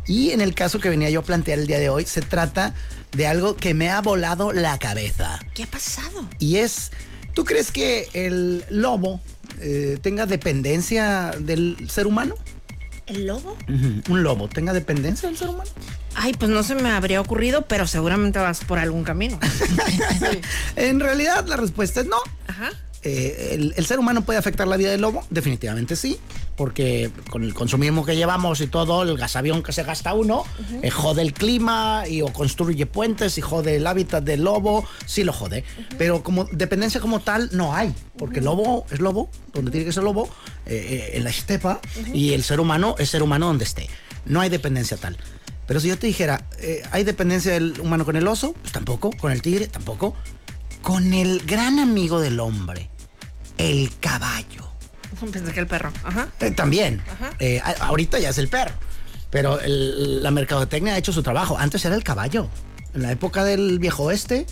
Y 0.08 0.30
en 0.30 0.40
el 0.40 0.54
caso 0.54 0.80
que 0.80 0.88
venía 0.88 1.08
yo 1.08 1.20
a 1.20 1.22
plantear 1.22 1.60
el 1.60 1.68
día 1.68 1.78
de 1.78 1.88
hoy, 1.88 2.04
se 2.04 2.20
trata 2.20 2.74
de 3.12 3.28
algo 3.28 3.54
que 3.54 3.74
me 3.74 3.90
ha 3.90 4.00
volado 4.00 4.52
la 4.52 4.76
cabeza. 4.78 5.38
¿Qué 5.54 5.62
ha 5.62 5.68
pasado? 5.68 6.28
Y 6.40 6.56
es, 6.56 6.90
¿tú 7.32 7.44
crees 7.44 7.70
que 7.70 8.08
el 8.12 8.64
lobo 8.70 9.20
eh, 9.60 9.98
tenga 10.02 10.26
dependencia 10.26 11.30
del 11.38 11.88
ser 11.88 12.08
humano? 12.08 12.34
¿El 13.10 13.26
lobo? 13.26 13.56
Un 14.08 14.22
lobo 14.22 14.48
tenga 14.48 14.72
dependencia 14.72 15.28
del 15.28 15.36
ser 15.36 15.48
humano. 15.48 15.68
Ay, 16.14 16.32
pues 16.32 16.48
no 16.48 16.62
se 16.62 16.76
me 16.76 16.90
habría 16.90 17.20
ocurrido, 17.20 17.62
pero 17.62 17.88
seguramente 17.88 18.38
vas 18.38 18.64
por 18.64 18.78
algún 18.78 19.02
camino. 19.02 19.38
En 20.76 21.00
realidad 21.00 21.44
la 21.46 21.56
respuesta 21.56 22.00
es 22.00 22.06
no. 22.06 22.18
Ajá. 22.46 22.70
Eh, 23.02 23.52
el, 23.52 23.74
el 23.76 23.86
ser 23.86 23.98
humano 23.98 24.22
puede 24.22 24.38
afectar 24.38 24.68
la 24.68 24.76
vida 24.76 24.90
del 24.90 25.00
lobo? 25.00 25.24
Definitivamente 25.30 25.96
sí, 25.96 26.18
porque 26.54 27.10
con 27.30 27.42
el 27.42 27.54
consumismo 27.54 28.04
que 28.04 28.14
llevamos 28.14 28.60
y 28.60 28.66
todo, 28.66 29.02
el 29.02 29.16
gasavión 29.16 29.62
que 29.62 29.72
se 29.72 29.82
gasta 29.82 30.12
uno, 30.12 30.44
eh, 30.82 30.90
jode 30.90 31.22
el 31.22 31.32
clima 31.32 32.04
y 32.06 32.20
o 32.20 32.26
construye 32.26 32.84
puentes 32.84 33.38
y 33.38 33.40
jode 33.40 33.76
el 33.76 33.86
hábitat 33.86 34.22
del 34.22 34.44
lobo, 34.44 34.84
sí 35.06 35.24
lo 35.24 35.32
jode. 35.32 35.64
Pero 35.96 36.22
como 36.22 36.44
dependencia 36.44 37.00
como 37.00 37.20
tal 37.20 37.48
no 37.52 37.74
hay, 37.74 37.94
porque 38.18 38.40
el 38.40 38.44
lobo 38.44 38.84
es 38.90 39.00
lobo, 39.00 39.30
donde 39.54 39.70
tiene 39.70 39.86
que 39.86 39.92
ser 39.92 40.02
lobo, 40.02 40.28
eh, 40.66 40.74
eh, 40.74 41.10
en 41.16 41.24
la 41.24 41.30
estepa, 41.30 41.80
y 42.12 42.32
el 42.32 42.42
ser 42.44 42.60
humano 42.60 42.94
es 42.98 43.10
ser 43.10 43.22
humano 43.22 43.46
donde 43.46 43.64
esté. 43.64 43.88
No 44.24 44.40
hay 44.40 44.48
dependencia 44.48 44.96
tal. 44.96 45.16
Pero 45.66 45.80
si 45.80 45.88
yo 45.88 45.98
te 45.98 46.06
dijera, 46.06 46.46
eh, 46.58 46.82
¿hay 46.90 47.04
dependencia 47.04 47.52
del 47.52 47.78
humano 47.80 48.04
con 48.04 48.16
el 48.16 48.26
oso? 48.26 48.52
Pues 48.60 48.72
tampoco. 48.72 49.10
¿Con 49.10 49.30
el 49.32 49.40
tigre? 49.42 49.66
Tampoco. 49.68 50.14
Con 50.82 51.12
el 51.14 51.40
gran 51.46 51.78
amigo 51.78 52.20
del 52.20 52.40
hombre, 52.40 52.88
el 53.58 53.90
caballo. 54.00 54.68
Pensé 55.32 55.52
que 55.52 55.60
el 55.60 55.66
perro. 55.66 55.92
Ajá. 56.04 56.28
Eh, 56.40 56.50
también. 56.50 57.02
Ajá. 57.10 57.32
Ahorita 57.84 58.18
ya 58.18 58.30
es 58.30 58.38
el 58.38 58.48
perro. 58.48 58.74
Pero 59.30 59.60
el- 59.60 60.22
la 60.24 60.30
mercadotecnia 60.32 60.94
ha 60.94 60.98
hecho 60.98 61.12
su 61.12 61.22
trabajo. 61.22 61.56
Antes 61.56 61.84
era 61.84 61.94
el 61.94 62.02
caballo. 62.02 62.48
En 62.92 63.02
la 63.02 63.12
época 63.12 63.44
del 63.44 63.78
viejo 63.78 64.04
oeste, 64.04 64.46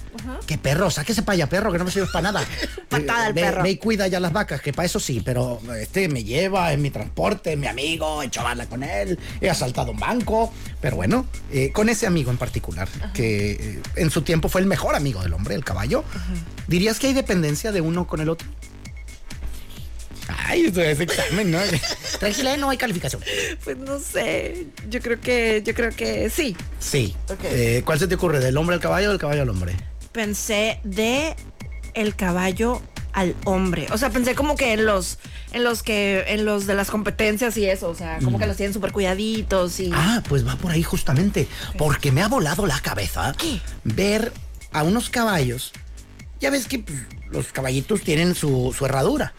que 0.46 0.58
perro, 0.58 0.90
sáquese 0.90 1.22
para 1.22 1.34
allá, 1.34 1.48
perro, 1.48 1.72
que 1.72 1.78
no 1.78 1.84
me 1.84 1.90
sirve 1.90 2.06
para 2.12 2.32
nada. 2.32 2.46
Patada 2.88 3.26
al 3.26 3.32
ve, 3.32 3.40
perro. 3.42 3.66
Y 3.66 3.76
cuida 3.76 4.06
ya 4.06 4.20
las 4.20 4.32
vacas, 4.32 4.60
que 4.60 4.72
para 4.72 4.86
eso 4.86 5.00
sí, 5.00 5.20
pero 5.24 5.60
este 5.76 6.08
me 6.08 6.22
lleva, 6.22 6.72
es 6.72 6.78
mi 6.78 6.90
transporte, 6.90 7.54
es 7.54 7.58
mi 7.58 7.66
amigo, 7.66 8.22
he 8.22 8.26
hecho 8.26 8.42
bala 8.44 8.66
con 8.66 8.82
él, 8.82 9.18
he 9.40 9.50
asaltado 9.50 9.90
un 9.90 9.98
banco. 9.98 10.52
Pero 10.80 10.96
bueno, 10.96 11.26
eh, 11.50 11.72
con 11.72 11.88
ese 11.88 12.06
amigo 12.06 12.30
en 12.30 12.38
particular, 12.38 12.88
que 13.12 13.50
eh, 13.52 13.82
en 13.96 14.10
su 14.10 14.22
tiempo 14.22 14.48
fue 14.48 14.60
el 14.60 14.66
mejor 14.68 14.94
amigo 14.94 15.22
del 15.22 15.32
hombre, 15.32 15.56
el 15.56 15.64
caballo, 15.64 16.04
¿dirías 16.68 16.98
que 17.00 17.08
hay 17.08 17.14
dependencia 17.14 17.72
de 17.72 17.80
uno 17.80 18.06
con 18.06 18.20
el 18.20 18.28
otro? 18.28 18.46
Ay, 20.48 20.64
esto 20.64 20.80
es 20.80 20.98
examen, 20.98 21.50
¿no? 21.50 21.58
Tranquila, 22.18 22.56
no 22.56 22.70
hay 22.70 22.78
calificación. 22.78 23.22
Pues 23.62 23.76
no 23.76 24.00
sé. 24.00 24.68
Yo 24.88 25.00
creo 25.00 25.20
que, 25.20 25.62
yo 25.64 25.74
creo 25.74 25.90
que 25.90 26.30
sí. 26.30 26.56
Sí. 26.80 27.14
Eh, 27.44 27.82
¿Cuál 27.84 27.98
se 27.98 28.06
te 28.08 28.14
ocurre? 28.14 28.40
¿Del 28.40 28.56
hombre 28.56 28.74
al 28.74 28.80
caballo 28.80 29.08
o 29.08 29.10
del 29.10 29.20
caballo 29.20 29.42
al 29.42 29.50
hombre? 29.50 29.76
Pensé 30.10 30.80
de 30.84 31.36
el 31.92 32.16
caballo 32.16 32.80
al 33.12 33.36
hombre. 33.44 33.88
O 33.92 33.98
sea, 33.98 34.08
pensé 34.08 34.34
como 34.34 34.56
que 34.56 34.72
en 34.72 34.86
los, 34.86 35.18
en 35.52 35.64
los 35.64 35.82
que, 35.82 36.24
en 36.28 36.46
los 36.46 36.66
de 36.66 36.74
las 36.74 36.90
competencias 36.90 37.54
y 37.58 37.66
eso. 37.66 37.90
O 37.90 37.94
sea, 37.94 38.18
como 38.24 38.38
que 38.38 38.46
los 38.46 38.56
tienen 38.56 38.72
súper 38.72 38.92
cuidaditos 38.92 39.80
y. 39.80 39.90
Ah, 39.92 40.22
pues 40.30 40.46
va 40.46 40.56
por 40.56 40.72
ahí 40.72 40.82
justamente. 40.82 41.46
Porque 41.76 42.10
me 42.10 42.22
ha 42.22 42.28
volado 42.28 42.66
la 42.66 42.80
cabeza 42.80 43.34
¿Qué? 43.36 43.60
ver 43.84 44.32
a 44.72 44.82
unos 44.82 45.10
caballos. 45.10 45.72
Ya 46.40 46.48
ves 46.48 46.68
que 46.68 46.78
pues, 46.78 46.98
los 47.30 47.48
caballitos 47.48 48.00
tienen 48.00 48.34
su, 48.34 48.74
su 48.76 48.86
herradura. 48.86 49.34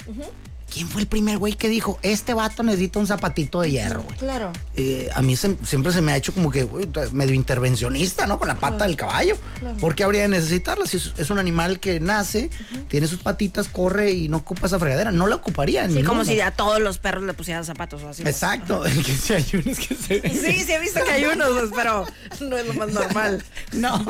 ¿Quién 0.73 0.87
fue 0.87 1.01
el 1.01 1.07
primer 1.07 1.37
güey 1.37 1.53
que 1.53 1.69
dijo, 1.69 1.99
este 2.01 2.33
vato 2.33 2.63
necesita 2.63 2.99
un 2.99 3.07
zapatito 3.07 3.61
de 3.61 3.71
hierro, 3.71 4.03
güey? 4.03 4.17
Claro. 4.17 4.51
Eh, 4.75 5.09
a 5.13 5.21
mí 5.21 5.35
se- 5.35 5.57
siempre 5.65 5.91
se 5.91 6.01
me 6.01 6.11
ha 6.11 6.17
hecho 6.17 6.33
como 6.33 6.51
que 6.51 6.63
güey, 6.63 6.87
medio 7.11 7.33
intervencionista, 7.33 8.27
¿no? 8.27 8.39
Con 8.39 8.47
la 8.47 8.55
pata 8.55 8.85
del 8.85 8.95
caballo. 8.95 9.35
¿Por 9.79 9.95
qué 9.95 10.03
habría 10.03 10.21
de 10.23 10.27
necesitarla? 10.29 10.85
Si 10.85 10.97
es, 10.97 11.13
es 11.17 11.29
un 11.29 11.39
animal 11.39 11.79
que 11.79 11.99
nace, 11.99 12.49
tiene 12.87 13.07
sus 13.07 13.19
patitas, 13.19 13.67
corre 13.67 14.11
y 14.11 14.29
no 14.29 14.37
ocupa 14.37 14.67
esa 14.67 14.79
fregadera. 14.79 15.11
No 15.11 15.27
la 15.27 15.35
ocuparía. 15.35 15.87
Sí, 15.89 16.03
como 16.03 16.23
si 16.25 16.39
a 16.41 16.51
todos 16.51 16.79
los 16.79 16.97
perros 16.99 17.23
le 17.23 17.33
pusieran 17.33 17.65
zapatos 17.65 18.03
o 18.03 18.09
así. 18.09 18.23
Exacto. 18.23 18.83
que 19.05 19.13
si 19.15 19.33
hay 19.33 19.45
unos 19.53 19.77
que 19.79 19.95
se 19.95 20.19
ven- 20.19 20.31
Sí, 20.33 20.63
sí 20.65 20.71
he 20.73 20.79
visto 20.79 20.99
que 21.03 21.11
hay 21.11 21.25
unos, 21.33 21.49
pues, 21.49 21.71
pero 21.75 22.05
no 22.41 22.57
es 22.57 22.65
lo 22.67 22.73
más 22.73 22.89
normal. 22.93 23.43
No. 23.73 24.03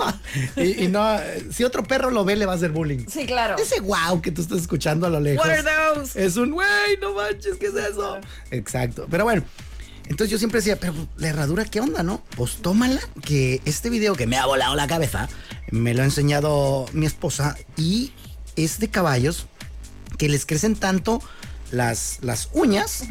Y, 0.56 0.86
y 0.86 0.88
no, 0.88 1.18
si 1.52 1.64
otro 1.64 1.84
perro 1.84 2.12
lo 2.12 2.24
ve, 2.26 2.36
le 2.36 2.46
va 2.46 2.54
a 2.54 2.56
hacer 2.56 2.72
bullying. 2.72 3.06
Sí, 3.08 3.26
claro. 3.26 3.56
Ese 3.58 3.80
wow 3.82 4.22
que 4.22 4.32
tú 4.32 4.42
estás 4.42 4.60
escuchando 4.60 5.06
a 5.08 5.10
lo 5.10 5.20
lejos. 5.20 5.46
What 5.46 5.54
are 5.54 5.64
those? 5.96 6.24
Es 6.24 6.38
un 6.38 6.49
güey, 6.52 6.98
no 7.02 7.14
manches, 7.14 7.58
¿qué 7.58 7.68
es 7.68 7.76
eso? 7.76 8.20
Exacto. 8.52 9.08
Pero 9.10 9.24
bueno, 9.24 9.44
entonces 10.10 10.32
yo 10.32 10.38
siempre 10.40 10.60
decía, 10.60 10.80
pero 10.80 10.94
la 11.18 11.30
herradura, 11.30 11.66
¿qué 11.66 11.80
onda, 11.80 12.02
no? 12.02 12.24
Pues 12.36 12.58
tómala, 12.58 13.00
que 13.24 13.62
este 13.66 13.90
video 13.90 14.16
que 14.16 14.28
me 14.28 14.38
ha 14.38 14.46
volado 14.46 14.76
la 14.76 14.88
cabeza, 14.88 15.30
me 15.72 15.94
lo 15.94 16.02
ha 16.02 16.06
enseñado 16.06 16.88
mi 16.94 17.06
esposa 17.06 17.56
y 17.78 18.12
es 18.56 18.80
de 18.80 18.90
caballos 18.90 19.46
que 20.18 20.28
les 20.28 20.46
crecen 20.46 20.76
tanto 20.76 21.22
las, 21.72 22.20
las 22.22 22.50
uñas. 22.54 23.04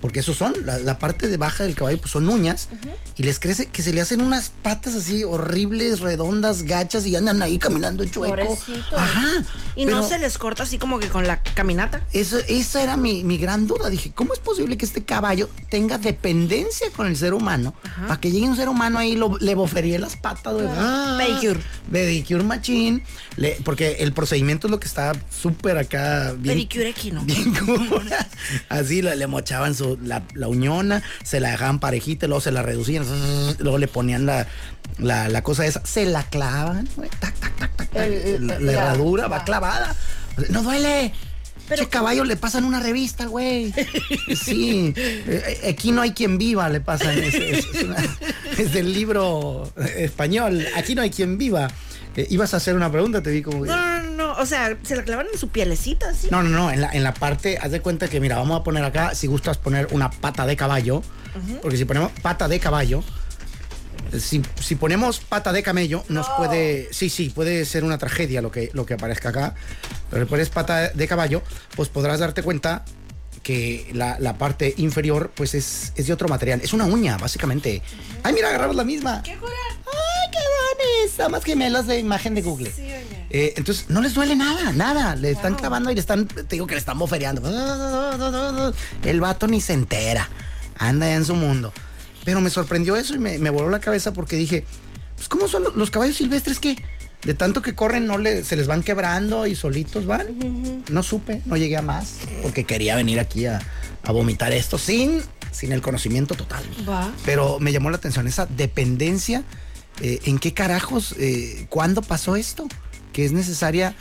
Porque 0.00 0.20
esos 0.20 0.36
son, 0.36 0.54
la, 0.64 0.78
la 0.78 0.98
parte 0.98 1.26
de 1.26 1.36
baja 1.36 1.64
del 1.64 1.74
caballo 1.74 1.98
pues 1.98 2.12
son 2.12 2.28
uñas 2.28 2.68
y 3.16 3.24
les 3.24 3.40
crece 3.40 3.66
que 3.66 3.82
se 3.82 3.92
le 3.92 4.00
hacen 4.00 4.20
unas 4.20 4.50
patas 4.62 4.94
así 4.94 5.24
horribles, 5.24 5.98
redondas, 6.00 6.62
gachas 6.62 7.04
y 7.06 7.16
andan 7.16 7.42
ahí 7.42 7.58
caminando 7.58 8.04
chueco. 8.04 8.28
Pobrecitos. 8.34 8.92
Ajá. 8.96 9.44
Y 9.74 9.86
no 9.86 10.06
se 10.08 10.18
les 10.20 10.38
corta 10.38 10.62
así 10.62 10.78
como 10.78 11.00
que 11.00 11.08
con 11.08 11.26
la 11.26 11.42
caminata. 11.42 12.02
eso, 12.12 12.38
esa 12.48 12.80
era 12.82 12.96
mi, 12.96 13.24
mi 13.24 13.38
gran 13.38 13.66
duda. 13.66 13.90
Dije, 13.90 14.12
¿cómo 14.14 14.34
es 14.34 14.38
posible 14.38 14.76
que 14.76 14.84
este 14.84 15.02
caballo 15.04 15.50
tenga 15.68 15.98
dependencia 15.98 16.88
con 16.94 17.08
el 17.08 17.16
ser 17.16 17.34
humano? 17.34 17.74
Para 18.06 18.20
que 18.20 18.30
llegue 18.30 18.46
un 18.48 18.56
ser 18.56 18.68
humano 18.68 18.98
ahí 19.00 19.16
lo, 19.16 19.36
le 19.38 19.54
boferíe 19.56 19.98
las 19.98 20.14
patas. 20.16 20.54
güey. 20.54 20.66
Ah, 20.70 21.16
Pedicure. 21.18 21.60
Pedicure 21.90 22.44
machín. 22.44 23.02
le- 23.36 23.58
porque 23.64 23.96
el 24.00 24.12
procedimiento 24.12 24.68
es 24.68 24.70
lo 24.70 24.78
que 24.78 24.86
está 24.86 25.12
súper 25.30 25.76
acá. 25.78 26.34
Bien, 26.38 26.54
Pedicure 26.54 26.88
equino. 26.90 27.22
Bien. 27.24 27.52
Así 28.68 29.02
le, 29.02 29.16
le 29.16 29.26
mochaban 29.26 29.74
su, 29.74 29.87
la, 30.02 30.22
la 30.34 30.48
uñona, 30.48 31.02
se 31.24 31.40
la 31.40 31.50
dejaban 31.52 31.78
parejita, 31.80 32.26
luego 32.26 32.40
se 32.40 32.50
la 32.50 32.62
reducían, 32.62 33.04
luego 33.58 33.78
le 33.78 33.88
ponían 33.88 34.26
la, 34.26 34.46
la, 34.98 35.28
la 35.28 35.42
cosa 35.42 35.64
esa, 35.66 35.80
se 35.86 36.04
la 36.06 36.24
clavan, 36.24 36.88
güey, 36.96 37.08
tac, 37.20 37.34
tac, 37.38 37.56
tac, 37.56 37.76
tac, 37.76 37.88
El- 37.96 38.46
la, 38.46 38.54
herradura 38.72 39.28
va 39.28 39.44
clavada. 39.44 39.94
No 40.50 40.62
duele. 40.62 41.12
Pero 41.68 41.80
Pero- 41.80 41.90
caballo 41.90 42.24
le 42.24 42.36
pasan 42.36 42.64
una 42.64 42.80
revista, 42.80 43.26
güey. 43.26 43.74
Sí. 44.42 44.92
Eh, 44.96 45.68
Aquí 45.70 45.92
no 45.92 46.00
hay 46.02 46.12
quien 46.12 46.38
viva, 46.38 46.68
le 46.68 46.80
pasan. 46.80 47.18
Es, 47.18 47.34
es- 47.34 47.66
es 47.74 47.82
una- 47.84 47.96
es 48.58 48.72
del 48.72 48.92
libro 48.92 49.70
español. 49.96 50.64
Aquí 50.76 50.94
no 50.94 51.02
hay 51.02 51.10
quien 51.10 51.36
viva. 51.36 51.68
Eh, 52.16 52.26
ibas 52.30 52.54
a 52.54 52.56
hacer 52.56 52.74
una 52.74 52.90
pregunta, 52.90 53.22
te 53.22 53.30
vi 53.30 53.42
como. 53.42 53.66
No, 53.66 54.02
no, 54.02 54.27
o 54.38 54.46
sea, 54.46 54.76
se 54.82 54.96
la 54.96 55.02
clavan 55.02 55.26
en 55.32 55.38
su 55.38 55.48
pielecita, 55.48 56.10
así. 56.10 56.28
No, 56.30 56.42
no, 56.42 56.50
no, 56.50 56.70
en 56.70 56.80
la, 56.80 56.90
en 56.90 57.02
la 57.02 57.12
parte, 57.12 57.58
haz 57.58 57.70
de 57.70 57.80
cuenta 57.80 58.08
que, 58.08 58.20
mira, 58.20 58.36
vamos 58.36 58.60
a 58.60 58.64
poner 58.64 58.84
acá, 58.84 59.14
si 59.14 59.26
gustas 59.26 59.58
poner 59.58 59.88
una 59.90 60.10
pata 60.10 60.46
de 60.46 60.56
caballo, 60.56 61.02
porque 61.62 61.76
si 61.76 61.84
ponemos 61.84 62.12
pata 62.22 62.48
de 62.48 62.58
caballo, 62.58 63.02
si, 64.18 64.42
si 64.60 64.74
ponemos 64.76 65.20
pata 65.20 65.52
de 65.52 65.62
camello, 65.62 66.04
nos 66.08 66.28
puede, 66.30 66.88
sí, 66.92 67.10
sí, 67.10 67.30
puede 67.30 67.64
ser 67.64 67.84
una 67.84 67.98
tragedia 67.98 68.40
lo 68.40 68.50
que, 68.50 68.70
lo 68.72 68.86
que 68.86 68.94
aparezca 68.94 69.28
acá, 69.30 69.54
pero 70.10 70.24
si 70.24 70.30
pones 70.30 70.48
pata 70.48 70.88
de 70.88 71.08
caballo, 71.08 71.42
pues 71.76 71.88
podrás 71.88 72.20
darte 72.20 72.42
cuenta 72.42 72.84
que 73.42 73.90
la, 73.94 74.18
la 74.20 74.36
parte 74.36 74.74
inferior, 74.76 75.30
pues 75.34 75.54
es, 75.54 75.92
es 75.96 76.06
de 76.06 76.12
otro 76.12 76.28
material, 76.28 76.60
es 76.62 76.72
una 76.72 76.84
uña, 76.84 77.16
básicamente. 77.16 77.82
Ay, 78.22 78.34
mira, 78.34 78.48
agarramos 78.48 78.76
la 78.76 78.84
misma. 78.84 79.22
¡Qué 79.22 79.36
cura! 79.36 79.52
¡Ay, 79.70 80.30
qué 80.30 80.38
bonita! 80.38 81.28
Más 81.28 81.44
gemelas 81.44 81.86
de 81.86 81.98
imagen 81.98 82.34
de 82.34 82.42
Google. 82.42 82.72
Eh, 83.30 83.54
entonces, 83.56 83.86
no 83.88 84.00
les 84.00 84.14
duele 84.14 84.36
nada, 84.36 84.72
nada. 84.72 85.16
Le 85.16 85.30
están 85.30 85.54
clavando 85.54 85.90
y 85.90 85.94
le 85.94 86.00
están, 86.00 86.26
te 86.26 86.44
digo 86.44 86.66
que 86.66 86.74
le 86.74 86.80
están 86.80 86.98
boferiando. 86.98 87.42
El 89.02 89.20
vato 89.20 89.46
ni 89.46 89.60
se 89.60 89.72
entera. 89.72 90.28
Anda 90.78 91.06
ya 91.06 91.14
en 91.14 91.24
su 91.24 91.34
mundo. 91.34 91.72
Pero 92.24 92.40
me 92.40 92.50
sorprendió 92.50 92.96
eso 92.96 93.14
y 93.14 93.18
me, 93.18 93.38
me 93.38 93.50
voló 93.50 93.70
la 93.70 93.80
cabeza 93.80 94.12
porque 94.12 94.36
dije, 94.36 94.64
pues, 95.16 95.28
¿cómo 95.28 95.48
son 95.48 95.64
los 95.74 95.90
caballos 95.90 96.16
silvestres 96.16 96.58
que 96.58 96.76
de 97.22 97.34
tanto 97.34 97.62
que 97.62 97.74
corren 97.74 98.06
no 98.06 98.16
le, 98.18 98.44
se 98.44 98.56
les 98.56 98.66
van 98.66 98.82
quebrando 98.82 99.46
y 99.46 99.54
solitos 99.56 100.06
van? 100.06 100.84
No 100.90 101.02
supe, 101.02 101.42
no 101.46 101.56
llegué 101.56 101.76
a 101.76 101.82
más 101.82 102.14
porque 102.42 102.64
quería 102.64 102.94
venir 102.96 103.18
aquí 103.20 103.46
a, 103.46 103.60
a 104.04 104.12
vomitar 104.12 104.52
esto 104.52 104.78
sin, 104.78 105.22
sin 105.50 105.72
el 105.72 105.82
conocimiento 105.82 106.34
total. 106.34 106.62
Pero 107.24 107.58
me 107.60 107.72
llamó 107.72 107.90
la 107.90 107.96
atención 107.96 108.26
esa 108.28 108.46
dependencia. 108.46 109.42
eh, 110.00 110.20
¿En 110.24 110.38
qué 110.38 110.54
carajos? 110.54 111.14
eh, 111.18 111.66
¿Cuándo 111.68 112.02
pasó 112.02 112.36
esto? 112.36 112.66
Que 113.12 113.24
es 113.24 113.32
necesaria 113.32 113.94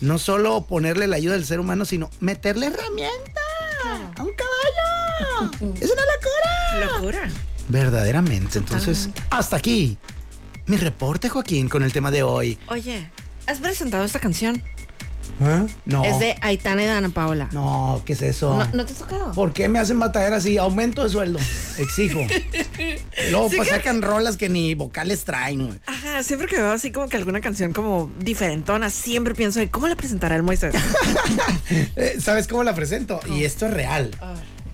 no 0.00 0.18
solo 0.18 0.66
ponerle 0.66 1.06
la 1.06 1.16
ayuda 1.16 1.34
del 1.34 1.44
ser 1.44 1.60
humano, 1.60 1.84
sino 1.84 2.10
meterle 2.20 2.66
herramienta 2.66 3.40
a 4.16 4.22
un 4.22 4.30
caballo. 4.34 5.74
es 5.80 5.90
una 5.90 6.02
locura. 6.02 6.92
Locura. 6.94 7.30
Verdaderamente. 7.68 8.58
Entonces, 8.58 9.10
hasta 9.30 9.56
aquí 9.56 9.96
mi 10.72 10.78
reporte, 10.78 11.28
Joaquín, 11.28 11.68
con 11.68 11.82
el 11.82 11.92
tema 11.92 12.10
de 12.10 12.22
hoy. 12.22 12.58
Oye, 12.68 13.10
¿has 13.46 13.58
presentado 13.58 14.04
esta 14.04 14.18
canción? 14.18 14.62
No. 15.84 16.02
Es 16.02 16.18
de 16.18 16.34
Aitana 16.40 16.82
y 16.82 16.86
Dana 16.86 17.10
Paola. 17.10 17.50
No, 17.52 18.00
¿qué 18.06 18.14
es 18.14 18.22
eso? 18.22 18.56
¿No, 18.56 18.64
no 18.72 18.86
te 18.86 18.92
has 18.94 18.98
tocado? 19.00 19.32
¿Por 19.32 19.52
qué 19.52 19.68
me 19.68 19.78
hacen 19.78 19.98
batallar 19.98 20.32
así? 20.32 20.56
Aumento 20.56 21.04
de 21.04 21.10
sueldo. 21.10 21.38
Exijo. 21.76 22.20
Luego 23.30 23.50
Sí 23.50 23.56
pues, 23.56 23.68
que- 23.68 23.74
sacan 23.74 24.00
rolas 24.00 24.38
que 24.38 24.48
ni 24.48 24.74
vocales 24.74 25.24
traen, 25.24 25.66
güey. 25.66 25.78
Ajá, 25.84 26.22
siempre 26.22 26.48
que 26.48 26.56
veo 26.56 26.72
así 26.72 26.90
como 26.90 27.10
que 27.10 27.18
alguna 27.18 27.42
canción 27.42 27.74
como 27.74 28.10
diferentona, 28.18 28.88
siempre 28.88 29.34
pienso 29.34 29.60
de 29.60 29.68
cómo 29.68 29.88
la 29.88 29.96
presentará 29.96 30.36
el 30.36 30.42
Moisés. 30.42 30.74
Eh, 31.96 32.16
¿Sabes 32.18 32.48
cómo 32.48 32.64
la 32.64 32.74
presento? 32.74 33.20
Y 33.28 33.44
esto 33.44 33.66
es 33.66 33.74
real. 33.74 34.10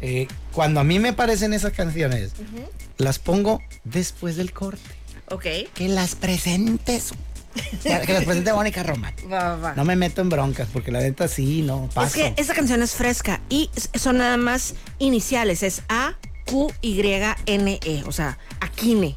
Eh, 0.00 0.28
cuando 0.52 0.78
a 0.78 0.84
mí 0.84 1.00
me 1.00 1.12
parecen 1.12 1.52
esas 1.52 1.72
canciones, 1.72 2.32
las 2.98 3.18
pongo 3.18 3.60
después 3.84 4.36
del 4.36 4.52
corte. 4.52 4.97
Ok. 5.30 5.44
Que 5.74 5.88
las 5.88 6.14
presentes. 6.14 7.12
que 7.82 8.12
las 8.12 8.24
presente 8.24 8.52
Mónica 8.52 8.82
Román. 8.82 9.14
Va, 9.32 9.50
va, 9.50 9.56
va. 9.56 9.74
No 9.74 9.84
me 9.84 9.96
meto 9.96 10.20
en 10.20 10.28
broncas, 10.28 10.68
porque 10.72 10.90
la 10.92 11.00
neta 11.00 11.28
sí, 11.28 11.62
no, 11.62 11.86
es 11.88 11.94
paso. 11.94 12.14
que 12.14 12.34
esta 12.36 12.54
canción 12.54 12.82
es 12.82 12.92
fresca 12.94 13.40
y 13.48 13.70
son 13.94 14.18
nada 14.18 14.36
más 14.36 14.74
iniciales. 14.98 15.62
Es 15.62 15.82
A, 15.88 16.14
Q, 16.46 16.72
Y, 16.82 17.00
N, 17.46 17.80
E. 17.84 18.02
O 18.06 18.12
sea, 18.12 18.38
Aquine. 18.60 19.16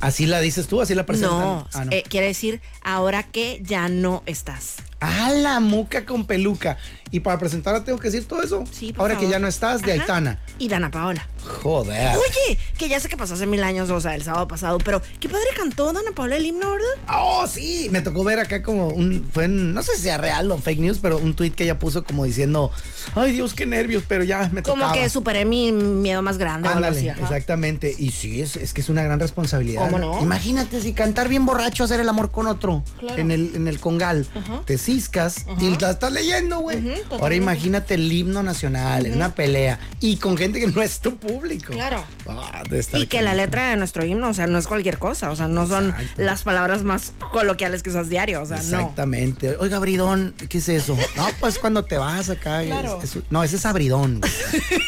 Así 0.00 0.26
la 0.26 0.40
dices 0.40 0.68
tú, 0.68 0.80
así 0.80 0.94
la 0.94 1.04
presentan. 1.06 1.40
No, 1.40 1.68
Ah, 1.74 1.84
no. 1.84 1.90
eh, 1.90 2.04
quiere 2.08 2.28
decir 2.28 2.60
ahora 2.82 3.24
que 3.24 3.60
ya 3.64 3.88
no 3.88 4.22
estás. 4.26 4.76
Ah, 5.00 5.30
la 5.34 5.58
muca 5.58 6.04
con 6.06 6.24
peluca. 6.24 6.78
Y 7.10 7.20
para 7.20 7.38
presentarla 7.38 7.84
tengo 7.84 7.98
que 7.98 8.08
decir 8.10 8.26
todo 8.28 8.42
eso. 8.42 8.64
Sí, 8.70 8.92
por 8.92 9.02
Ahora 9.02 9.18
que 9.18 9.28
ya 9.28 9.38
no 9.38 9.48
estás, 9.48 9.82
de 9.82 9.92
Ajá. 9.92 10.02
Aitana. 10.02 10.38
Y 10.58 10.68
Dana 10.68 10.90
Paola. 10.90 11.26
Joder. 11.62 12.16
Oye, 12.16 12.58
que 12.76 12.88
ya 12.88 13.00
sé 13.00 13.08
que 13.08 13.16
pasó 13.16 13.34
hace 13.34 13.46
mil 13.46 13.62
años, 13.62 13.88
o 13.90 14.00
sea, 14.00 14.14
el 14.14 14.22
sábado 14.22 14.46
pasado, 14.48 14.78
pero 14.78 15.00
qué 15.18 15.28
padre 15.28 15.46
cantó 15.56 15.86
Dana 15.92 16.10
Paola 16.14 16.36
el 16.36 16.44
himno, 16.44 16.70
¿verdad? 16.70 16.86
Oh, 17.08 17.46
sí, 17.46 17.88
me 17.90 18.02
tocó 18.02 18.22
ver 18.24 18.38
acá 18.38 18.62
como 18.62 18.88
un, 18.88 19.26
fue 19.32 19.44
en- 19.44 19.72
no 19.72 19.82
sé 19.82 19.96
si 19.96 20.02
sea 20.02 20.18
real 20.18 20.50
o 20.50 20.58
fake 20.58 20.80
news, 20.80 20.98
pero 21.00 21.16
un 21.18 21.34
tweet 21.34 21.52
que 21.52 21.64
ella 21.64 21.78
puso 21.78 22.04
como 22.04 22.24
diciendo, 22.24 22.70
ay 23.14 23.32
Dios, 23.32 23.54
qué 23.54 23.64
nervios, 23.64 24.02
pero 24.06 24.24
ya 24.24 24.50
me 24.52 24.62
Como 24.62 24.82
tocaba. 24.84 24.92
que 24.92 25.08
superé 25.08 25.44
mi 25.46 25.72
miedo 25.72 26.20
más 26.20 26.36
grande. 26.36 26.68
Ándale, 26.68 26.98
así, 26.98 27.08
ajá. 27.08 27.22
exactamente. 27.22 27.94
Y 27.98 28.10
sí, 28.10 28.42
es, 28.42 28.56
es 28.56 28.74
que 28.74 28.80
es 28.82 28.88
una 28.90 29.02
gran 29.02 29.18
responsabilidad. 29.18 29.84
¿Cómo 29.86 29.98
no? 29.98 30.20
Imagínate 30.20 30.82
si 30.82 30.92
cantar 30.92 31.28
bien 31.28 31.46
borracho, 31.46 31.84
hacer 31.84 32.00
el 32.00 32.08
amor 32.08 32.30
con 32.30 32.46
otro 32.46 32.82
Claro. 32.98 33.16
en, 33.20 33.30
el, 33.30 33.52
en 33.54 33.68
el 33.68 33.80
congal. 33.80 34.26
Te 34.66 34.76
ciscas 34.76 35.46
y 35.60 35.70
la 35.78 35.90
estás 35.92 36.12
leyendo, 36.12 36.58
güey. 36.60 36.97
Totalmente. 37.02 37.22
Ahora 37.22 37.34
imagínate 37.34 37.94
el 37.94 38.12
himno 38.12 38.42
nacional 38.42 39.06
en 39.06 39.14
una 39.14 39.34
pelea 39.34 39.78
y 40.00 40.16
con 40.16 40.36
gente 40.36 40.60
que 40.60 40.66
no 40.66 40.82
es 40.82 41.00
tu 41.00 41.16
público. 41.16 41.72
Claro. 41.72 42.04
Ah, 42.28 42.62
Y 42.94 43.06
que 43.06 43.22
la 43.22 43.34
letra 43.34 43.70
de 43.70 43.76
nuestro 43.76 44.04
himno, 44.04 44.28
o 44.30 44.34
sea, 44.34 44.46
no 44.46 44.58
es 44.58 44.66
cualquier 44.66 44.98
cosa, 44.98 45.30
o 45.30 45.36
sea, 45.36 45.48
no 45.48 45.66
son 45.66 45.90
Exacto. 45.90 46.22
las 46.22 46.42
palabras 46.42 46.82
más 46.82 47.12
coloquiales 47.32 47.82
que 47.82 47.90
usas 47.90 48.08
diario, 48.08 48.42
o 48.42 48.46
sea, 48.46 48.56
no. 48.58 48.62
Exactamente. 48.62 49.56
Oiga, 49.58 49.78
Bridón, 49.78 50.34
¿qué 50.48 50.58
es 50.58 50.68
eso? 50.68 50.96
No, 51.16 51.26
pues 51.40 51.58
cuando 51.58 51.84
te 51.84 51.96
vas 51.98 52.30
acá. 52.30 52.62
Claro. 52.64 53.00
es- 53.02 53.18
no, 53.30 53.42
ese 53.42 53.56
es 53.56 53.66
abridón. 53.66 54.20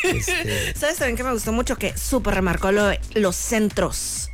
Este, 0.03 0.75
¿Sabes 0.75 0.97
también 0.97 1.17
que 1.17 1.23
me 1.25 1.33
gustó 1.33 1.53
mucho? 1.53 1.77
Que 1.77 1.97
súper 1.97 2.35
remarcó 2.35 2.73
lo 2.73 2.91
los 3.15 3.37
centros. 3.37 4.27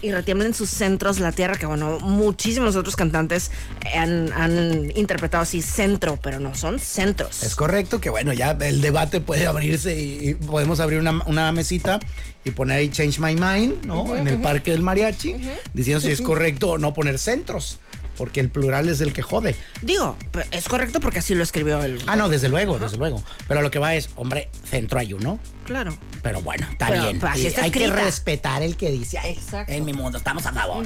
Y 0.00 0.12
retiemblen 0.12 0.54
sus 0.54 0.70
centros 0.70 1.18
la 1.18 1.32
tierra, 1.32 1.56
que 1.56 1.66
bueno, 1.66 1.98
muchísimos 1.98 2.76
otros 2.76 2.94
cantantes 2.94 3.50
han, 3.96 4.32
han 4.32 4.92
interpretado 4.96 5.42
así 5.42 5.60
centro, 5.60 6.18
pero 6.22 6.38
no 6.38 6.54
son 6.54 6.78
centros. 6.78 7.09
Es 7.42 7.54
correcto 7.54 8.00
que, 8.00 8.10
bueno, 8.10 8.32
ya 8.32 8.50
el 8.60 8.80
debate 8.80 9.20
puede 9.20 9.46
abrirse 9.46 10.00
y, 10.00 10.30
y 10.30 10.34
podemos 10.34 10.80
abrir 10.80 10.98
una, 10.98 11.22
una 11.26 11.52
mesita 11.52 12.00
y 12.44 12.50
poner 12.52 12.78
ahí 12.78 12.88
Change 12.90 13.20
My 13.20 13.34
Mind, 13.34 13.84
¿no? 13.84 14.16
en 14.16 14.26
el 14.26 14.40
Parque 14.40 14.70
del 14.70 14.82
Mariachi, 14.82 15.36
diciendo 15.74 16.00
si 16.00 16.10
es 16.10 16.22
correcto 16.22 16.70
o 16.70 16.78
no 16.78 16.94
poner 16.94 17.18
centros. 17.18 17.78
Porque 18.20 18.40
el 18.40 18.50
plural 18.50 18.86
es 18.90 19.00
el 19.00 19.14
que 19.14 19.22
jode. 19.22 19.56
Digo, 19.80 20.14
es 20.50 20.68
correcto 20.68 21.00
porque 21.00 21.20
así 21.20 21.34
lo 21.34 21.42
escribió 21.42 21.82
el. 21.82 22.02
Ah, 22.06 22.16
no, 22.16 22.28
desde 22.28 22.50
luego, 22.50 22.78
desde 22.78 22.98
luego. 22.98 23.22
Pero 23.48 23.62
lo 23.62 23.70
que 23.70 23.78
va 23.78 23.94
es, 23.94 24.10
hombre, 24.14 24.50
centro 24.68 24.98
ayuno. 24.98 25.38
Claro. 25.64 25.96
Pero 26.22 26.42
bueno, 26.42 26.66
está 26.70 26.88
Pero, 26.88 27.02
bien. 27.04 27.20
pues, 27.20 27.32
así 27.32 27.42
Y 27.42 27.46
está 27.46 27.62
hay 27.62 27.70
que 27.70 27.86
respetar 27.86 28.62
el 28.62 28.76
que 28.76 28.90
dice. 28.90 29.18
"Ay, 29.18 29.32
Exacto. 29.32 29.72
En 29.72 29.84
mi 29.86 29.92
mundo, 29.94 30.18
estamos 30.18 30.44
a 30.44 30.52
favor. 30.52 30.84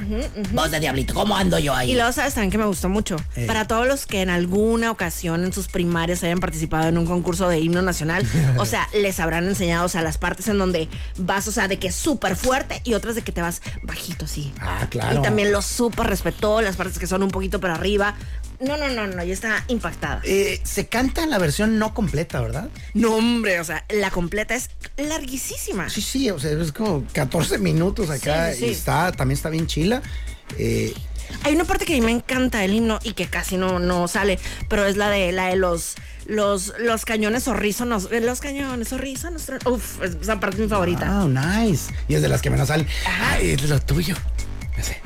Voz 0.53 0.71
de 0.71 0.79
diablito, 0.79 1.13
¿cómo 1.13 1.35
ando 1.35 1.59
yo 1.59 1.73
ahí? 1.75 1.91
Y 1.91 1.95
luego, 1.95 2.11
¿sabes 2.13 2.35
también 2.35 2.51
que 2.51 2.57
me 2.59 2.65
gustó 2.65 2.87
mucho? 2.87 3.17
Eh. 3.35 3.45
Para 3.47 3.67
todos 3.67 3.85
los 3.87 4.05
que 4.05 4.21
en 4.21 4.29
alguna 4.29 4.91
ocasión 4.91 5.43
en 5.43 5.51
sus 5.51 5.67
primarias 5.67 6.23
hayan 6.23 6.39
participado 6.39 6.87
en 6.87 6.97
un 6.97 7.05
concurso 7.05 7.49
de 7.49 7.59
himno 7.59 7.81
nacional, 7.81 8.25
o 8.57 8.65
sea, 8.65 8.87
les 8.93 9.19
habrán 9.19 9.45
enseñado, 9.47 9.85
o 9.87 9.89
sea, 9.89 10.03
las 10.03 10.17
partes 10.19 10.47
en 10.47 10.57
donde 10.57 10.87
vas, 11.17 11.47
o 11.47 11.51
sea, 11.51 11.67
de 11.67 11.79
que 11.79 11.87
es 11.87 11.95
súper 11.95 12.35
fuerte 12.37 12.79
y 12.85 12.93
otras 12.93 13.15
de 13.15 13.23
que 13.23 13.31
te 13.33 13.41
vas 13.41 13.61
bajito, 13.83 14.27
sí. 14.27 14.53
Ah, 14.61 14.87
claro. 14.89 15.19
Y 15.19 15.21
también 15.23 15.51
lo 15.51 15.61
súper 15.63 16.05
respetó, 16.07 16.61
las 16.61 16.75
partes 16.75 16.99
que 16.99 17.07
son 17.07 17.23
un 17.25 17.31
poquito 17.31 17.59
para 17.59 17.75
arriba. 17.75 18.15
No, 18.61 18.77
no, 18.77 18.87
no, 18.89 19.05
no, 19.07 19.23
yo 19.23 19.33
estaba 19.33 19.63
impactada. 19.67 20.21
Eh, 20.23 20.61
se 20.63 20.87
canta 20.87 21.23
en 21.23 21.29
la 21.29 21.37
versión 21.39 21.77
no 21.77 21.93
completa, 21.93 22.39
¿verdad? 22.39 22.69
No, 22.93 23.15
hombre, 23.15 23.59
o 23.59 23.63
sea, 23.65 23.83
la 23.89 24.11
completa 24.11 24.55
es 24.55 24.69
larguísima. 24.97 25.89
Sí, 25.89 26.01
sí, 26.01 26.29
o 26.29 26.39
sea, 26.39 26.51
es 26.51 26.71
como 26.71 27.03
14 27.13 27.57
minutos 27.57 28.09
acá 28.09 28.51
Sí, 28.53 28.53
sí, 28.53 28.59
sí. 28.59 28.65
y 28.67 28.71
está, 28.71 29.11
también 29.11 29.35
está 29.35 29.49
bien 29.49 29.67
chila. 29.67 30.01
Eh, 30.57 30.93
Hay 31.43 31.53
una 31.55 31.65
parte 31.65 31.85
que 31.85 31.93
a 31.93 31.95
mí 31.97 32.01
me 32.05 32.11
encanta 32.11 32.59
del 32.59 32.73
himno 32.75 32.99
y 33.03 33.13
que 33.13 33.27
casi 33.27 33.57
no, 33.57 33.79
no 33.79 34.07
sale, 34.07 34.39
pero 34.69 34.85
es 34.85 34.95
la 34.95 35.09
de 35.09 35.31
la 35.31 35.47
de 35.47 35.55
los 35.57 35.95
los 36.27 36.73
los 36.79 37.05
cañones 37.05 37.43
zorrízonos, 37.43 38.09
eh, 38.11 38.21
los 38.21 38.39
cañones 38.41 38.87
zorrízonos. 38.89 39.47
tron- 39.47 39.67
Uf, 39.69 40.01
esa 40.01 40.39
parte 40.39 40.57
es 40.57 40.61
mi 40.63 40.69
favorita. 40.69 41.05
Ah, 41.07 41.27
nice. 41.27 41.91
Y 42.07 42.15
es 42.15 42.21
de 42.21 42.29
las 42.29 42.41
que 42.41 42.49
menos 42.49 42.67
salen. 42.69 42.87
Ay, 43.05 43.51
es 43.51 43.63
lo 43.69 43.79
tuyo. 43.81 44.15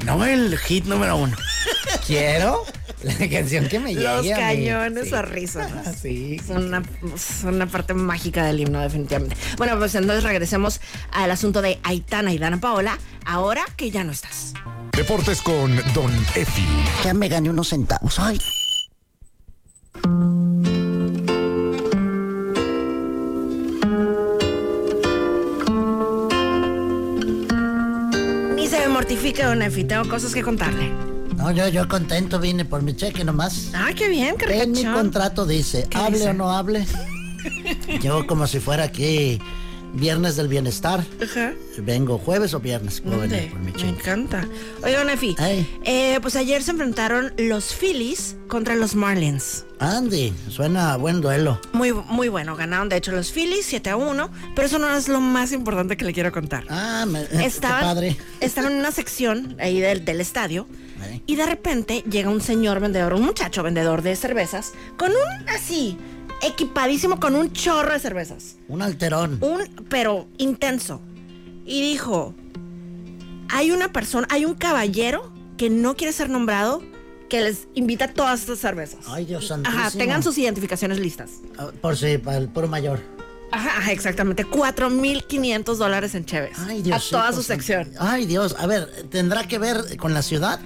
No 0.06 0.26
el 0.26 0.58
hit 0.58 0.86
número 0.86 1.16
uno. 1.18 1.36
Quiero 2.08 2.66
la 3.04 3.30
canción 3.30 3.68
que 3.68 3.80
me 3.80 3.94
llegue. 3.94 4.04
los 4.04 4.20
a 4.20 4.22
mí. 4.24 4.30
cañones 4.32 5.04
Sí. 5.06 5.10
zorrízonos. 5.12 5.88
Sí. 6.02 6.40
Son 6.46 6.66
una, 6.66 6.84
son 7.18 7.56
una 7.56 7.66
parte 7.68 7.94
mágica 7.94 8.44
del 8.46 8.60
himno, 8.60 8.80
definitivamente. 8.82 9.36
Bueno, 9.58 9.78
pues 9.78 9.94
entonces 9.96 10.24
regresemos 10.24 10.80
al 11.12 11.32
asunto 11.32 11.62
de 11.62 11.80
Aitana 11.84 12.32
y 12.34 12.38
Dana 12.38 12.60
Paola, 12.60 12.98
ahora 13.26 13.64
que 13.76 13.92
ya 13.92 14.04
no 14.04 14.12
estás. 14.12 14.54
Deportes 14.96 15.42
con 15.42 15.76
Don 15.94 16.12
Efi. 16.36 16.66
Ya 17.06 17.14
me 17.14 17.30
gané 17.30 17.50
unos 17.50 17.70
centavos. 17.70 18.20
Ay. 18.20 18.40
Mortifica, 29.30 29.48
don 29.48 29.62
Efi, 29.62 29.84
tengo 29.84 30.08
cosas 30.10 30.34
que 30.34 30.42
contarle. 30.42 30.90
No, 31.36 31.52
yo, 31.52 31.68
yo 31.70 31.88
contento 31.88 32.40
vine 32.40 32.66
por 32.66 32.82
mi 32.82 32.96
cheque 32.96 33.24
nomás. 33.24 33.72
Ah, 33.74 33.92
qué 33.96 34.10
bien, 34.10 34.36
qué 34.38 34.62
En 34.62 34.72
mi 34.72 34.84
contrato 34.84 35.46
dice, 35.46 35.86
¿Qué 35.90 35.98
hable 35.98 36.18
dice? 36.18 36.30
o 36.30 36.34
no 36.34 36.52
hable. 36.52 36.86
Yo 38.02 38.28
como 38.28 38.48
si 38.48 38.60
fuera 38.60 38.84
aquí 38.84 39.40
viernes 39.94 40.36
del 40.36 40.48
bienestar. 40.48 41.04
Ajá. 41.24 41.54
Vengo 41.80 42.18
jueves 42.18 42.54
o 42.54 42.60
viernes. 42.60 43.02
Puedo 43.02 43.20
venir 43.20 43.50
¿Dónde? 43.52 43.52
por 43.52 43.60
mi 43.60 43.72
Me 43.84 43.90
encanta. 43.98 44.48
Oiga, 44.84 45.04
Nefi, 45.04 45.36
Ey. 45.40 45.80
eh, 45.86 46.20
pues 46.22 46.36
ayer 46.36 46.62
se 46.64 46.72
enfrentaron 46.72 47.34
los 47.38 47.74
Phillies 47.74 48.36
contra 48.48 48.76
los 48.76 48.96
Marlins. 48.96 49.66
Andy, 49.80 50.34
suena 50.50 50.94
a 50.94 50.98
buen 50.98 51.22
duelo. 51.22 51.60
Muy, 51.72 51.94
muy 51.94 52.28
bueno, 52.28 52.56
ganaron 52.58 52.90
de 52.90 52.98
hecho 52.98 53.12
los 53.14 53.32
Phillies 53.32 53.66
7 53.66 53.92
a 53.92 53.96
1, 53.98 54.30
pero 54.56 54.68
eso 54.68 54.78
no 54.78 54.94
es 54.96 55.08
lo 55.08 55.22
más 55.22 55.52
importante 55.54 55.96
que 55.96 56.04
le 56.06 56.12
quiero 56.14 56.32
contar. 56.34 56.66
Ah, 56.70 57.06
me, 57.08 57.26
qué 57.26 57.46
Estaban, 57.46 57.82
padre. 57.82 58.18
estaban 58.42 58.74
en 58.74 58.80
una 58.80 58.92
sección 58.92 59.56
ahí 59.60 59.80
del, 59.80 60.04
del 60.04 60.20
estadio 60.20 60.68
y 61.26 61.38
de 61.38 61.46
repente 61.46 62.04
llega 62.12 62.30
un 62.30 62.42
señor 62.42 62.82
vendedor, 62.82 63.14
un 63.14 63.22
muchacho 63.22 63.64
vendedor 63.64 64.02
de 64.02 64.18
cervezas, 64.18 64.74
con 64.98 65.12
un 65.12 65.50
así, 65.50 65.98
equipadísimo 66.42 67.20
con 67.20 67.36
un 67.36 67.52
chorro 67.54 67.94
de 67.94 68.00
cervezas. 68.00 68.56
Un 68.68 68.82
alterón. 68.82 69.38
un 69.42 69.86
pero 69.90 70.28
intenso 70.38 71.02
y 71.66 71.82
dijo 71.82 72.34
hay 73.50 73.72
una 73.72 73.92
persona 73.92 74.28
hay 74.32 74.46
un 74.46 74.56
caballero 74.56 75.32
que 75.58 75.70
no 75.70 75.96
quiere 75.96 76.14
ser 76.14 76.30
nombrado 76.30 76.82
que 77.30 77.42
les 77.42 77.68
invita 77.76 78.08
todas 78.14 78.40
estas 78.42 78.60
cervezas 78.60 79.00
Ay, 79.08 79.26
Dios 79.26 79.48
santísimo. 79.48 79.80
ajá 79.82 79.92
tengan 79.98 80.24
sus 80.24 80.38
identificaciones 80.38 81.00
listas 81.00 81.30
Ah, 81.58 81.70
Por 81.82 81.96
si, 81.98 82.18
para 82.18 82.38
el 82.38 82.48
puro 82.48 82.68
mayor. 82.68 83.00
ajá, 83.52 83.78
ajá, 83.78 83.92
exactamente 83.92 84.46
4.500 84.48 85.76
dólares 85.76 86.16
en 86.16 86.26
Cheves 86.26 86.58
Ay, 86.60 86.80
a 86.80 86.84
Dios. 86.84 87.10
toda 87.10 87.32
su 87.34 87.44
sección 87.44 87.92
Ay, 88.00 88.26
Dios. 88.26 88.56
A 88.58 88.66
ver, 88.66 88.88
¿tendrá 89.10 89.48
que 89.48 89.60
ver 89.60 89.98
con 89.98 90.14
la 90.14 90.22
ciudad? 90.22 90.60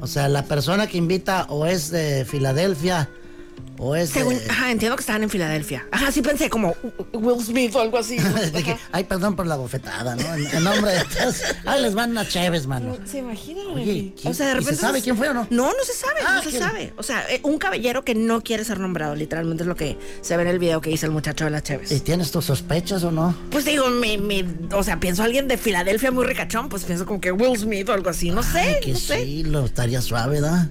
O 0.00 0.06
sea, 0.06 0.28
la 0.28 0.44
persona 0.46 0.86
que 0.86 0.96
invita 0.98 1.46
o 1.50 1.66
es 1.66 1.90
de 1.90 2.24
Filadelfia 2.24 3.08
o 3.82 3.96
es 3.96 4.10
Según, 4.10 4.38
ajá, 4.48 4.70
entiendo 4.70 4.94
que 4.96 5.00
estaban 5.00 5.22
en 5.22 5.30
Filadelfia. 5.30 5.86
Ajá, 5.90 6.12
sí 6.12 6.20
pensé 6.22 6.50
como 6.50 6.74
Will 7.12 7.42
Smith 7.42 7.74
o 7.74 7.80
algo 7.80 7.98
así. 7.98 8.16
de 8.52 8.62
que, 8.62 8.76
ay, 8.92 9.04
perdón 9.04 9.34
por 9.36 9.46
la 9.46 9.56
bofetada, 9.56 10.14
¿no? 10.16 10.34
En, 10.34 10.46
en 10.46 10.64
nombre 10.64 10.92
de 10.92 11.04
todos. 11.04 11.36
Ay, 11.64 11.82
les 11.82 11.94
van 11.94 12.16
a 12.18 12.28
Chévez, 12.28 12.66
mano. 12.66 12.96
¿Se 13.06 13.18
imaginan? 13.18 13.66
Oye, 13.68 14.12
¿quién- 14.20 14.30
o 14.30 14.34
sea, 14.34 14.46
de 14.46 14.52
y 14.52 14.54
se 14.56 14.60
repente 14.60 14.80
sabe 14.80 15.00
quién 15.02 15.16
fue 15.16 15.28
o 15.30 15.34
no? 15.34 15.46
No, 15.50 15.66
no 15.68 15.84
se 15.84 15.94
sabe, 15.94 16.20
Ah, 16.26 16.40
no 16.44 16.50
se 16.50 16.58
sabe. 16.58 16.92
O 16.98 17.02
sea, 17.02 17.24
eh, 17.30 17.40
un 17.42 17.58
caballero 17.58 18.04
que 18.04 18.14
no 18.14 18.42
quiere 18.42 18.64
ser 18.64 18.78
nombrado, 18.80 19.14
literalmente 19.14 19.62
es 19.62 19.66
lo 19.66 19.76
que 19.76 19.96
se 20.20 20.36
ve 20.36 20.42
en 20.42 20.48
el 20.48 20.58
video 20.58 20.80
que 20.82 20.90
hizo 20.90 21.06
el 21.06 21.12
muchacho 21.12 21.44
de 21.46 21.50
las 21.50 21.62
Cheves. 21.62 21.90
¿Y 21.90 22.00
tienes 22.00 22.30
tus 22.30 22.44
sospechas 22.44 23.02
o 23.04 23.10
no? 23.10 23.34
Pues 23.50 23.64
digo, 23.64 23.88
me, 23.88 24.18
me- 24.18 24.44
o 24.74 24.82
sea, 24.82 25.00
pienso 25.00 25.22
a 25.22 25.24
alguien 25.24 25.48
de 25.48 25.56
Filadelfia 25.56 26.10
muy 26.10 26.26
ricachón, 26.26 26.68
pues 26.68 26.84
pienso 26.84 27.06
como 27.06 27.20
que 27.20 27.32
Will 27.32 27.58
Smith 27.58 27.88
o 27.88 27.92
algo 27.94 28.10
así, 28.10 28.30
no 28.30 28.42
sé, 28.42 28.80
que 28.82 28.92
no 28.92 28.98
sé. 28.98 29.24
sí, 29.24 29.44
lo 29.44 29.64
estaría 29.64 30.02
suave, 30.02 30.40
¿verdad? 30.40 30.68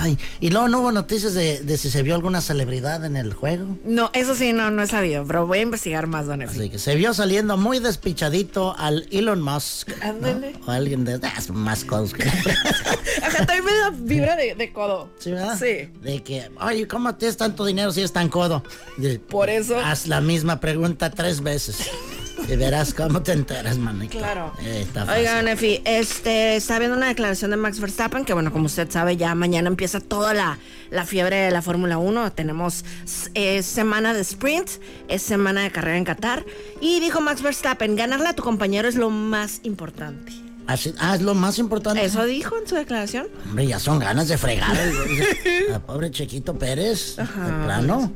Ay, 0.00 0.18
y 0.40 0.50
luego 0.50 0.68
no 0.68 0.80
hubo 0.80 0.92
noticias 0.92 1.32
de, 1.34 1.60
de 1.60 1.78
si 1.78 1.90
se 1.90 2.02
vio 2.02 2.14
alguna 2.14 2.40
celebridad 2.50 3.04
en 3.04 3.16
el 3.16 3.32
juego. 3.32 3.78
No, 3.84 4.10
eso 4.12 4.34
sí, 4.34 4.52
no, 4.52 4.72
no 4.72 4.82
he 4.82 4.86
sabido, 4.88 5.24
pero 5.24 5.46
voy 5.46 5.58
a 5.58 5.62
investigar 5.62 6.08
más, 6.08 6.26
Don 6.26 6.42
Efi. 6.42 6.58
Así 6.58 6.68
que 6.70 6.80
se 6.80 6.96
vio 6.96 7.14
saliendo 7.14 7.56
muy 7.56 7.78
despichadito 7.78 8.74
al 8.76 9.06
Elon 9.12 9.40
Musk. 9.40 9.90
¿no? 9.96 10.04
Ándale. 10.10 10.54
O 10.66 10.70
alguien 10.72 11.04
de 11.04 11.20
ah, 11.22 11.40
son 11.40 11.58
más. 11.58 11.84
Ajá, 11.84 13.36
también 13.46 13.64
me 13.64 13.72
da 13.72 13.90
vibra 13.90 14.34
de, 14.34 14.56
de 14.56 14.72
codo. 14.72 15.10
¿Sí, 15.20 15.30
verdad? 15.30 15.56
Sí. 15.56 15.92
De 16.02 16.24
que, 16.24 16.50
oye, 16.60 16.88
¿cómo 16.88 17.14
tienes 17.14 17.36
tanto 17.36 17.64
dinero 17.64 17.92
si 17.92 18.02
es 18.02 18.12
tan 18.12 18.28
codo? 18.28 18.64
De- 18.96 19.20
Por 19.20 19.48
eso. 19.48 19.78
Haz 19.78 20.08
la 20.08 20.20
misma 20.20 20.58
pregunta 20.58 21.10
tres 21.10 21.42
veces. 21.42 21.88
Y 22.48 22.56
verás 22.56 22.94
cómo 22.94 23.22
te 23.22 23.32
enteras, 23.32 23.78
manito. 23.78 24.18
Claro. 24.18 24.52
Eh, 24.62 24.82
está 24.86 25.04
fácil. 25.06 25.20
Oiga, 25.20 25.42
Nefi, 25.42 25.80
este, 25.84 26.56
está 26.56 26.78
viendo 26.78 26.96
una 26.96 27.08
declaración 27.08 27.50
de 27.50 27.56
Max 27.56 27.80
Verstappen, 27.80 28.24
que 28.24 28.32
bueno, 28.34 28.52
como 28.52 28.66
usted 28.66 28.90
sabe, 28.90 29.16
ya 29.16 29.34
mañana 29.34 29.68
empieza 29.68 30.00
toda 30.00 30.34
la, 30.34 30.58
la 30.90 31.04
fiebre 31.04 31.36
de 31.36 31.50
la 31.50 31.62
Fórmula 31.62 31.98
1. 31.98 32.32
Tenemos 32.32 32.84
eh, 33.34 33.62
semana 33.62 34.14
de 34.14 34.20
sprint, 34.22 34.68
es 35.08 35.22
semana 35.22 35.62
de 35.62 35.70
carrera 35.70 35.96
en 35.98 36.04
Qatar. 36.04 36.44
Y 36.80 37.00
dijo 37.00 37.20
Max 37.20 37.42
Verstappen, 37.42 37.94
ganarle 37.96 38.28
a 38.28 38.32
tu 38.34 38.42
compañero 38.42 38.88
es 38.88 38.96
lo 38.96 39.10
más 39.10 39.60
importante. 39.62 40.32
Así- 40.66 40.94
ah, 41.00 41.16
es 41.16 41.22
lo 41.22 41.34
más 41.34 41.58
importante. 41.58 42.04
Eso 42.04 42.24
dijo 42.24 42.56
en 42.56 42.66
su 42.68 42.76
declaración. 42.76 43.26
Hombre, 43.48 43.66
ya 43.66 43.78
son 43.80 43.98
ganas 43.98 44.28
de 44.28 44.38
fregar. 44.38 44.76
el- 44.78 45.80
pobre 45.86 46.10
Chiquito 46.10 46.56
Pérez. 46.58 47.16
De 47.16 47.24
plano. 47.64 48.12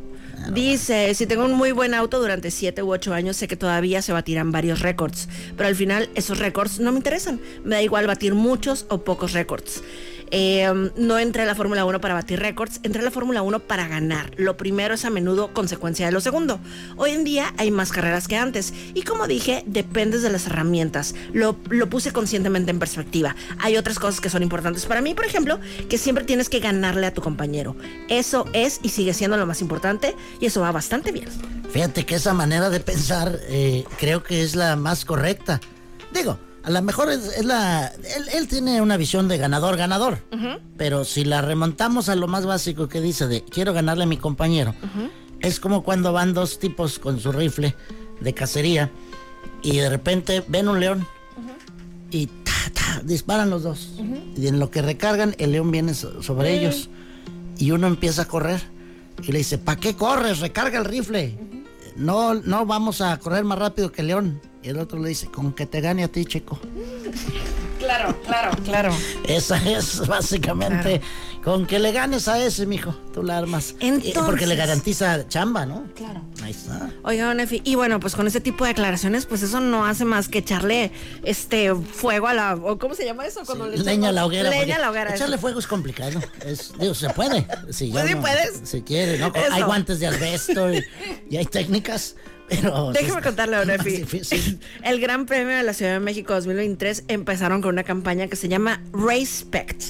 Dice, 0.53 1.14
si 1.14 1.27
tengo 1.27 1.44
un 1.44 1.55
muy 1.55 1.73
buen 1.73 1.94
auto 1.94 2.20
durante 2.20 2.51
7 2.51 2.83
u 2.83 2.90
8 2.90 3.14
años, 3.14 3.37
sé 3.37 3.49
que 3.49 3.57
todavía 3.57 4.03
se 4.03 4.12
batirán 4.12 4.53
varios 4.53 4.81
récords, 4.81 5.29
pero 5.57 5.68
al 5.68 5.75
final 5.75 6.11
esos 6.14 6.38
récords 6.38 6.81
no 6.81 6.92
me 6.92 6.99
interesan. 6.99 7.40
Me 7.64 7.77
da 7.77 7.83
igual 7.83 8.07
batir 8.07 8.35
muchos 8.35 8.87
o 8.88 9.05
pocos 9.05 9.33
récords. 9.33 9.83
Eh, 10.31 10.91
no 10.97 11.19
entré 11.19 11.43
a 11.43 11.47
la 11.47 11.55
Fórmula 11.55 11.85
1 11.85 12.01
para 12.01 12.15
batir 12.15 12.41
récords, 12.41 12.81
entré 12.83 13.03
a 13.03 13.05
la 13.05 13.11
Fórmula 13.11 13.43
1 13.43 13.61
para 13.61 13.89
ganar. 13.89 14.31
Lo 14.37 14.57
primero 14.57 14.95
es 14.95 15.05
a 15.05 15.11
menudo 15.11 15.53
consecuencia 15.53 16.07
de 16.07 16.13
lo 16.13 16.21
segundo. 16.21 16.61
Hoy 16.97 17.11
en 17.11 17.25
día 17.25 17.55
hay 17.57 17.71
más 17.71 17.93
carreras 17.93 18.29
que 18.29 18.37
antes 18.37 18.73
y 18.95 19.03
como 19.03 19.27
dije, 19.27 19.63
dependes 19.67 20.23
de 20.23 20.31
las 20.31 20.47
herramientas. 20.47 21.15
Lo, 21.33 21.57
lo 21.69 21.89
puse 21.89 22.13
conscientemente 22.13 22.71
en 22.71 22.79
perspectiva. 22.79 23.37
Hay 23.59 23.77
otras 23.77 23.99
cosas 23.99 24.21
que 24.21 24.31
son 24.31 24.43
importantes 24.43 24.87
para 24.87 25.01
mí, 25.01 25.15
por 25.15 25.25
ejemplo, 25.25 25.59
que 25.89 25.99
siempre 25.99 26.25
tienes 26.25 26.49
que 26.49 26.61
ganarle 26.61 27.07
a 27.07 27.15
tu 27.15 27.23
compañero. 27.23 27.77
Eso 28.09 28.47
es 28.53 28.81
y 28.83 28.91
sigue 28.91 29.15
siendo 29.15 29.37
lo 29.37 29.47
más 29.47 29.61
importante 29.61 30.15
y 30.41 30.47
eso 30.47 30.61
va 30.61 30.73
bastante 30.73 31.13
bien. 31.13 31.29
Fíjate 31.71 32.07
que 32.07 32.15
esa 32.15 32.35
manera 32.35 32.71
de 32.71 32.81
pensar 32.81 33.41
eh, 33.49 33.85
creo 33.99 34.23
que 34.23 34.43
es 34.43 34.55
la 34.55 34.77
más 34.77 35.05
correcta. 35.05 35.61
Digo, 36.13 36.39
a 36.64 36.70
lo 36.70 36.83
mejor 36.83 37.11
es, 37.11 37.27
es 37.37 37.44
la... 37.44 37.88
Él, 37.88 38.24
él 38.33 38.48
tiene 38.48 38.81
una 38.81 38.96
visión 38.96 39.29
de 39.29 39.37
ganador, 39.38 39.77
ganador. 39.77 40.18
Pero 40.77 41.05
si 41.05 41.24
la 41.24 41.42
remontamos 41.42 42.09
a 42.09 42.14
lo 42.16 42.27
más 42.27 42.46
básico 42.46 42.88
que 42.88 43.00
dice 43.00 43.27
de 43.27 43.44
quiero 43.44 43.72
ganarle 43.72 44.05
a 44.05 44.07
mi 44.07 44.16
compañero, 44.16 44.74
es 45.40 45.61
como 45.61 45.83
cuando 45.85 46.12
van 46.12 46.33
dos 46.35 46.59
tipos 46.59 46.98
con 46.98 47.20
su 47.20 47.31
rifle 47.33 47.74
de 48.20 48.33
cacería 48.35 48.90
y 49.62 49.77
de 49.79 49.90
repente 49.90 50.42
ven 50.48 50.68
un 50.68 50.81
león 50.81 51.07
y 52.11 52.27
ta, 52.27 52.53
ta, 52.72 53.00
disparan 53.05 53.50
los 53.50 53.62
dos. 53.62 53.90
Y 54.37 54.46
en 54.46 54.59
lo 54.59 54.70
que 54.70 54.81
recargan, 54.83 55.35
el 55.38 55.53
león 55.53 55.70
viene 55.70 55.94
so- 55.94 56.22
sobre 56.22 56.59
ellos 56.59 56.88
y 57.59 57.70
uno 57.72 57.87
empieza 57.87 58.22
a 58.22 58.24
correr 58.27 58.61
y 59.22 59.33
le 59.33 59.38
dice, 59.38 59.59
¿para 59.59 59.79
qué 59.81 59.94
corres? 59.96 60.40
Recarga 60.40 60.79
el 60.79 60.85
rifle. 60.85 61.38
No, 61.96 62.35
no 62.35 62.66
vamos 62.66 63.00
a 63.00 63.16
correr 63.18 63.44
más 63.44 63.59
rápido 63.59 63.92
que 63.92 64.00
el 64.03 64.09
león. 64.09 64.40
Y 64.64 64.70
el 64.70 64.79
otro 64.79 64.98
le 64.98 65.11
dice, 65.11 65.27
con 65.29 65.53
que 65.53 65.66
te 65.66 65.81
gane 65.83 66.05
a 66.05 66.09
ti, 66.09 66.24
chico. 66.24 66.59
Claro, 67.79 68.18
claro, 68.27 68.57
claro. 68.64 68.92
Esa 69.29 69.57
es 69.70 70.07
básicamente 70.07 71.03
con 71.44 71.66
que 71.66 71.79
le 71.79 71.92
ganes 71.92 72.29
a 72.29 72.42
ese, 72.42 72.64
mijo. 72.64 72.94
Tú 73.12 73.22
la 73.22 73.37
armas. 73.37 73.74
Eh, 73.81 73.90
Porque 74.14 74.46
le 74.46 74.55
Entonces- 74.55 74.57
garantiza 74.57 75.29
chamba, 75.29 75.66
¿no? 75.66 75.85
Claro. 75.94 76.22
Ahí 76.42 76.53
está. 76.53 76.90
Oiga, 77.03 77.27
don 77.27 77.40
Efi, 77.40 77.61
y 77.62 77.74
bueno, 77.74 78.00
pues 78.00 78.14
con 78.14 78.27
ese 78.27 78.40
tipo 78.40 78.64
de 78.64 78.68
declaraciones, 78.68 79.27
pues 79.27 79.42
eso 79.42 79.61
no 79.61 79.85
hace 79.85 80.07
más 80.07 80.29
que 80.29 80.38
echarle 80.38 80.92
este 81.24 81.74
fuego 81.74 82.29
a 82.29 82.33
la. 82.33 82.55
o 82.55 82.79
¿Cómo 82.79 82.94
se 82.94 83.05
llama 83.05 83.27
eso? 83.27 83.42
Cuando 83.44 83.66
le 83.68 83.77
Leña 83.77 84.09
a 84.09 84.12
la 84.12 84.24
hoguera. 84.24 84.48
Leña 84.48 84.77
a 84.77 84.79
la 84.79 84.90
hoguera. 84.90 85.14
Echarle 85.14 85.35
eso. 85.37 85.42
fuego 85.42 85.59
es 85.59 85.66
complicado. 85.66 86.20
Es, 86.46 86.72
digo, 86.79 86.94
se 86.94 87.11
puede. 87.11 87.46
Si 87.70 87.88
Pues 87.92 88.07
sí 88.09 88.14
no- 88.14 88.20
puedes. 88.22 88.61
Si 88.64 88.81
quiere, 88.81 89.18
¿no? 89.18 89.27
Eso. 89.35 89.53
Hay 89.53 89.62
guantes 89.62 90.00
de 90.00 90.07
asbesto 90.07 90.72
y, 90.72 90.83
y 91.29 91.37
hay 91.37 91.44
técnicas, 91.44 92.16
pero... 92.49 92.93
está 92.93 93.23
contarle, 93.23 93.79
difícil. 93.79 94.61
El 94.83 95.01
Gran 95.01 95.27
Premio 95.27 95.57
de 95.57 95.63
la 95.63 95.73
Ciudad 95.73 95.93
de 95.93 96.01
México 96.01 96.35
2023 96.35 97.05
empezaron 97.09 97.63
con 97.63 97.71
una 97.73 97.85
campaña 97.85 98.29
que 98.29 98.37
se 98.37 98.49
llama 98.49 98.83
Respect. 98.93 99.83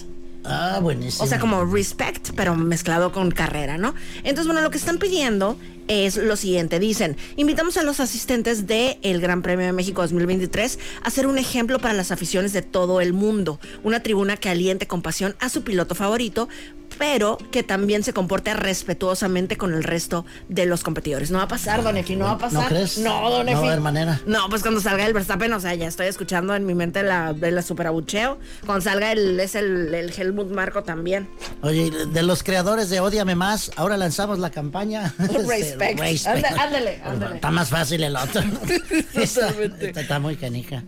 Ah, 0.45 0.79
buenísimo. 0.83 1.25
O 1.25 1.27
sea, 1.27 1.39
como 1.39 1.65
respect, 1.65 2.33
pero 2.37 2.55
mezclado 2.55 3.13
con 3.13 3.31
carrera, 3.31 3.79
¿no? 3.79 3.95
Entonces, 4.19 4.47
bueno, 4.47 4.61
lo 4.61 4.71
que 4.71 4.77
están 4.77 4.99
pidiendo 4.99 5.59
es 5.89 6.17
lo 6.17 6.37
siguiente. 6.37 6.79
Dicen, 6.79 7.17
invitamos 7.37 7.77
a 7.79 7.83
los 7.83 7.99
asistentes 7.99 8.67
del 8.67 8.99
el 9.03 9.21
Gran 9.21 9.41
Premio 9.43 9.65
de 9.65 9.73
México 9.73 10.03
2023 10.03 10.79
a 11.03 11.11
ser 11.11 11.27
un 11.27 11.39
ejemplo 11.39 11.79
para 11.79 11.95
las 11.95 12.11
aficiones 12.11 12.53
de 12.53 12.61
todo 12.61 13.01
el 13.01 13.15
mundo. 13.15 13.59
Una 13.83 14.03
tribuna 14.03 14.37
que 14.37 14.51
aliente 14.51 14.87
con 14.87 15.01
pasión 15.01 15.35
a 15.41 15.49
su 15.49 15.63
piloto 15.63 15.95
favorito, 15.95 16.49
pero 16.99 17.39
que 17.51 17.63
también 17.63 18.03
se 18.03 18.13
comporte 18.13 18.55
respetuosamente 18.55 19.57
con 19.57 19.73
el 19.75 19.83
resto 19.85 20.25
de 20.49 20.67
los 20.67 20.83
competidores. 20.83 21.31
No 21.31 21.39
va 21.39 21.45
a 21.45 21.49
pasar, 21.49 21.83
Don 21.83 21.97
Efi, 21.97 22.17
no 22.17 22.25
va 22.27 22.33
a 22.33 22.39
pasar. 22.39 22.63
¿No 22.63 22.69
crees? 22.69 22.99
No, 22.99 23.31
Don 23.31 23.47
No 23.47 23.53
Efi. 23.53 23.61
va 23.61 23.67
a 23.67 23.69
haber 23.69 23.81
manera. 23.81 24.21
No, 24.27 24.49
pues 24.49 24.63
cuando 24.63 24.81
salga 24.81 25.07
el 25.07 25.13
Verstappen, 25.13 25.53
o 25.53 25.61
sea, 25.61 25.75
ya 25.75 25.87
estoy 25.89 26.07
escuchando 26.07 26.55
en 26.55 26.67
mi 26.67 26.75
mente 26.75 27.03
la, 27.03 27.33
la 27.33 27.63
superabucheo. 27.63 28.39
Cuando 28.67 28.83
salga 28.83 29.13
el, 29.13 29.39
es 29.41 29.55
el, 29.55 29.95
el 29.95 30.13
Helmut 30.17 30.51
Marco 30.51 30.83
también. 30.83 31.29
Oye, 31.63 31.91
de 31.91 32.23
los 32.23 32.43
creadores 32.43 32.91
de 32.91 33.01
Ódiame 33.01 33.35
Más, 33.35 33.71
ahora 33.77 33.97
lanzamos 33.97 34.39
la 34.39 34.51
campaña. 34.51 35.13
Respect. 35.19 36.01
Anda- 36.27 36.63
ándale, 36.63 37.01
ándale. 37.05 37.35
Está 37.37 37.51
más 37.51 37.69
fácil 37.71 38.03
el 38.05 38.17
otro. 38.17 38.43
está 39.15 40.19
muy 40.19 40.37
canija. 40.37 40.83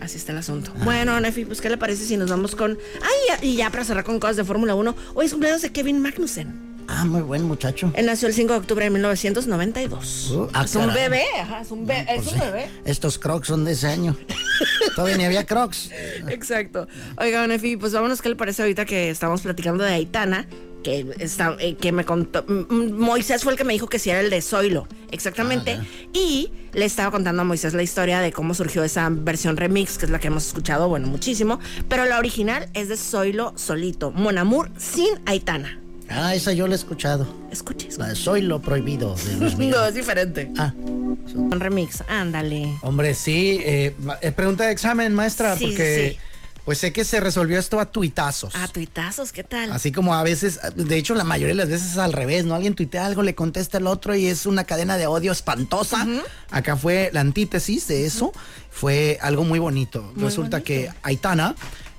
Así 0.00 0.16
está 0.16 0.32
el 0.32 0.38
asunto. 0.38 0.72
Bueno, 0.84 1.18
Nefi, 1.20 1.44
pues 1.44 1.60
¿qué 1.60 1.68
le 1.70 1.76
parece 1.78 2.04
si 2.04 2.16
nos 2.16 2.30
vamos 2.30 2.54
con... 2.56 2.78
Ay, 3.02 3.50
y 3.50 3.56
ya 3.56 3.70
para 3.70 3.84
cerrar 3.84 4.04
con 4.04 4.18
cosas 4.18 4.36
de 4.36 4.44
Fórmula 4.44 4.74
1, 4.74 4.94
hoy 5.14 5.26
es 5.26 5.32
cumpleaños 5.32 5.51
de 5.60 5.70
Kevin 5.72 6.00
Magnussen. 6.00 6.72
Ah, 6.88 7.04
muy 7.04 7.20
buen 7.20 7.44
muchacho. 7.44 7.92
Él 7.94 8.06
nació 8.06 8.28
el 8.28 8.34
5 8.34 8.52
de 8.54 8.58
octubre 8.60 8.84
de 8.84 8.90
1992. 8.90 10.34
Ah, 10.52 10.64
es 10.64 10.74
un 10.74 10.92
bebé, 10.92 11.22
ajá, 11.40 11.60
es 11.60 11.70
un, 11.70 11.86
be- 11.86 12.00
es 12.08 12.22
Pues 12.22 12.32
un 12.32 12.40
bebé. 12.40 12.68
Estos 12.84 13.18
crocs 13.18 13.48
son 13.48 13.64
de 13.64 13.72
ese 13.72 13.86
año. 13.88 14.16
Todavía 14.96 15.16
ni 15.16 15.24
había 15.24 15.44
crocs. 15.46 15.90
Exacto. 16.28 16.88
Oiga, 17.18 17.46
Nefi, 17.46 17.76
pues 17.76 17.92
vámonos, 17.92 18.20
¿qué 18.22 18.30
le 18.30 18.36
parece 18.36 18.62
ahorita 18.62 18.84
que 18.84 19.10
estamos 19.10 19.42
platicando 19.42 19.84
de 19.84 19.92
Aitana? 19.94 20.46
Que, 20.82 21.06
está, 21.18 21.56
eh, 21.60 21.76
que 21.76 21.92
me 21.92 22.04
contó, 22.04 22.44
Moisés 22.48 23.42
fue 23.44 23.52
el 23.52 23.58
que 23.58 23.64
me 23.64 23.72
dijo 23.72 23.88
que 23.88 23.98
sí 23.98 24.10
era 24.10 24.20
el 24.20 24.30
de 24.30 24.42
Zoilo, 24.42 24.86
exactamente. 25.10 25.78
y 26.12 26.50
le 26.72 26.84
estaba 26.84 27.10
contando 27.10 27.42
a 27.42 27.44
Moisés 27.44 27.74
la 27.74 27.82
historia 27.82 28.20
de 28.20 28.32
cómo 28.32 28.54
surgió 28.54 28.82
esa 28.82 29.08
versión 29.10 29.56
remix, 29.56 29.98
que 29.98 30.06
es 30.06 30.10
la 30.10 30.18
que 30.18 30.28
hemos 30.28 30.46
escuchado, 30.46 30.88
bueno, 30.88 31.06
muchísimo. 31.06 31.60
Pero 31.88 32.04
la 32.06 32.18
original 32.18 32.68
es 32.74 32.88
de 32.88 32.96
Zoilo 32.96 33.52
solito, 33.56 34.10
Mon 34.10 34.38
Amour 34.38 34.70
sin 34.78 35.08
Aitana. 35.26 35.78
Ah, 36.08 36.34
esa 36.34 36.52
yo 36.52 36.66
la 36.66 36.74
he 36.74 36.76
escuchado. 36.76 37.26
Escuche, 37.50 37.88
La 37.96 38.08
de 38.08 38.16
Soy 38.16 38.42
lo 38.42 38.60
prohibido 38.60 39.14
de. 39.14 39.56
No, 39.66 39.86
es 39.86 39.94
diferente. 39.94 40.50
Ah, 40.58 40.74
Un 40.76 41.58
remix, 41.58 42.02
ándale. 42.08 42.74
Hombre, 42.82 43.14
sí. 43.14 43.60
eh, 43.64 43.94
eh, 44.20 44.32
pregunta 44.32 44.64
de 44.66 44.72
examen, 44.72 45.14
maestra, 45.14 45.56
Sí, 45.56 45.66
porque 45.66 46.10
sí. 46.12 46.18
Pues 46.64 46.78
sé 46.78 46.92
que 46.92 47.04
se 47.04 47.20
resolvió 47.20 47.58
esto 47.58 47.80
a 47.80 47.86
tuitazos. 47.86 48.54
A 48.54 48.68
tuitazos, 48.68 49.32
¿qué 49.32 49.44
tal? 49.44 49.72
Así 49.72 49.92
como 49.92 50.14
a 50.14 50.22
veces, 50.22 50.60
de 50.74 50.96
hecho 50.96 51.14
la 51.14 51.24
mayoría 51.24 51.54
de 51.54 51.58
las 51.58 51.68
veces 51.68 51.92
es 51.92 51.98
al 51.98 52.12
revés, 52.12 52.44
¿no? 52.44 52.54
Alguien 52.54 52.74
tuitea 52.74 53.06
algo, 53.06 53.22
le 53.22 53.34
contesta 53.34 53.78
el 53.78 53.86
otro 53.86 54.14
y 54.14 54.26
es 54.26 54.46
una 54.46 54.64
cadena 54.64 54.96
de 54.96 55.06
odio 55.06 55.32
espantosa. 55.32 56.06
Acá 56.50 56.76
fue 56.76 57.10
la 57.12 57.20
antítesis 57.20 57.88
de 57.88 58.06
eso, 58.06 58.32
fue 58.70 59.18
algo 59.20 59.44
muy 59.44 59.58
bonito. 59.58 60.12
Resulta 60.16 60.60
que 60.62 60.90
Aitana 61.02 61.54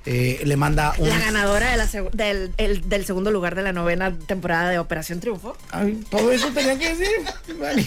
eh, 0.06 0.42
le 0.44 0.56
manda 0.56 0.92
un... 0.98 1.08
La 1.08 1.18
ganadora 1.18 1.70
de 1.70 1.76
la 1.78 1.86
del, 2.12 2.52
el- 2.58 2.88
del 2.88 3.04
segundo 3.06 3.30
lugar 3.30 3.54
de 3.54 3.62
la 3.62 3.72
novena 3.72 4.12
temporada 4.26 4.68
de 4.70 4.78
Operación 4.78 5.20
Triunfo. 5.20 5.56
Ay, 5.70 6.04
todo 6.10 6.30
eso 6.30 6.48
tenía 6.48 6.78
que 6.78 6.94
decir. 6.94 7.08
Vale. 7.58 7.86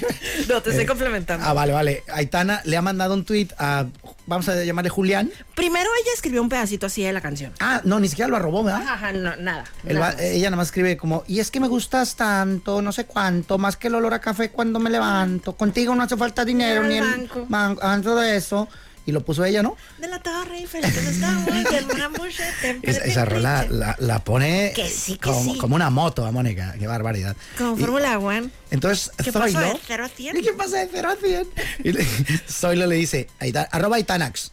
No, 0.50 0.62
te 0.62 0.70
estoy 0.72 0.86
Eh, 0.86 0.88
complementando. 0.88 1.46
Ah, 1.46 1.54
vale, 1.54 1.74
vale. 1.74 2.04
Aitana 2.12 2.62
le 2.64 2.76
ha 2.78 2.82
mandado 2.82 3.14
un 3.14 3.24
tweet 3.26 3.50
a, 3.60 3.86
vamos 4.26 4.50
a 4.50 4.64
llamarle 4.64 4.90
Julián. 4.90 5.32
Primero 5.56 5.90
ella 6.02 6.12
escribió 6.14 6.42
un 6.42 6.50
pedacito 6.50 6.88
así 6.88 7.04
de 7.04 7.14
la 7.14 7.22
canción. 7.22 7.54
Ah, 7.60 7.82
no, 7.84 8.00
ni 8.00 8.08
siquiera 8.08 8.28
lo 8.30 8.38
arrobó, 8.38 8.64
¿verdad? 8.64 8.82
Ajá, 8.82 8.94
ajá, 8.94 9.14
no, 9.14 9.36
nada. 9.38 9.66
El 9.86 10.00
nada 10.00 10.22
ella 10.24 10.46
nada 10.50 10.58
más 10.58 10.68
escribe 10.68 10.98
como, 10.98 11.24
y 11.28 11.40
es 11.40 11.52
que 11.52 11.60
me 11.60 11.68
gustas 11.68 12.16
tanto, 12.16 12.82
no 12.82 12.92
sé 12.92 13.06
cuánto, 13.06 13.58
más 13.58 13.78
que 13.78 13.88
el 13.88 13.96
olor 13.96 14.14
a 14.14 14.20
café 14.20 14.50
cuando 14.50 14.80
me 14.80 14.90
levanto. 14.90 15.56
Contigo 15.56 15.94
no 15.96 16.04
hace 16.04 16.18
falta 16.18 16.44
dinero, 16.46 16.84
Ni 16.84 16.98
el 16.98 17.04
banco. 17.04 17.46
banco, 17.48 17.82
ah, 17.84 18.00
todo 18.02 18.24
eso. 18.24 18.68
Y 19.08 19.12
lo 19.14 19.22
puso 19.26 19.44
ella, 19.46 19.64
¿no? 19.64 19.76
De 20.00 20.08
la 20.08 20.20
Torre 20.20 20.58
Eiffel, 20.60 20.82
que 20.82 21.02
no 21.02 21.10
está 21.10 21.32
muy 21.32 21.64
bien, 21.64 21.86
una 21.92 22.10
buchete, 22.10 22.80
Es- 22.84 22.98
esa 22.98 23.24
rola 23.26 23.66
la, 23.70 23.96
la 24.00 24.24
pone 24.24 24.74
Que 24.76 24.88
sí, 24.90 25.14
que 25.14 25.20
como, 25.22 25.54
sí. 25.54 25.58
como 25.58 25.76
una 25.76 25.90
moto, 25.90 26.26
a 26.26 26.32
Mónica. 26.32 26.76
Qué 26.78 26.86
barbaridad. 26.88 27.36
Como 27.58 27.78
Fórmula 27.78 28.20
One. 28.20 28.50
Entonces, 28.70 29.12
¿Qué 29.24 29.32
Zoilo- 29.32 29.60
de 29.74 29.80
cero 29.88 30.04
a 30.06 30.10
cien? 30.10 30.36
¿Y 30.38 30.42
qué 30.44 30.52
pasa 30.54 30.78
de 30.80 30.90
0 30.92 31.10
a 31.10 31.16
100? 31.16 31.48
Y 31.86 31.92
le- 31.94 32.06
Zoilo 32.52 32.86
le 32.86 32.96
dice, 32.98 33.30
arroba 33.72 33.96
Aitanax, 33.96 34.52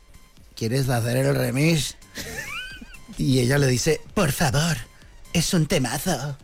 ¿quieres 0.55 0.89
hacer 0.89 1.17
el 1.17 1.35
remix? 1.35 1.97
Y 3.19 3.41
ella 3.41 3.59
le 3.59 3.67
dice, 3.67 4.01
por 4.15 4.31
favor, 4.31 4.77
es 5.33 5.53
un 5.53 5.67
temazo. 5.67 6.37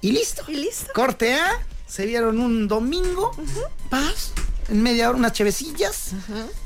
Y 0.00 0.10
listo. 0.10 0.44
Y 0.48 0.56
listo. 0.56 0.92
Corte 0.92 1.34
A, 1.34 1.64
se 1.86 2.04
vieron 2.04 2.40
un 2.40 2.66
domingo, 2.66 3.30
paz, 3.90 4.32
en 4.68 4.82
media 4.82 5.08
hora 5.08 5.18
unas 5.18 5.32
chevecillas. 5.32 6.10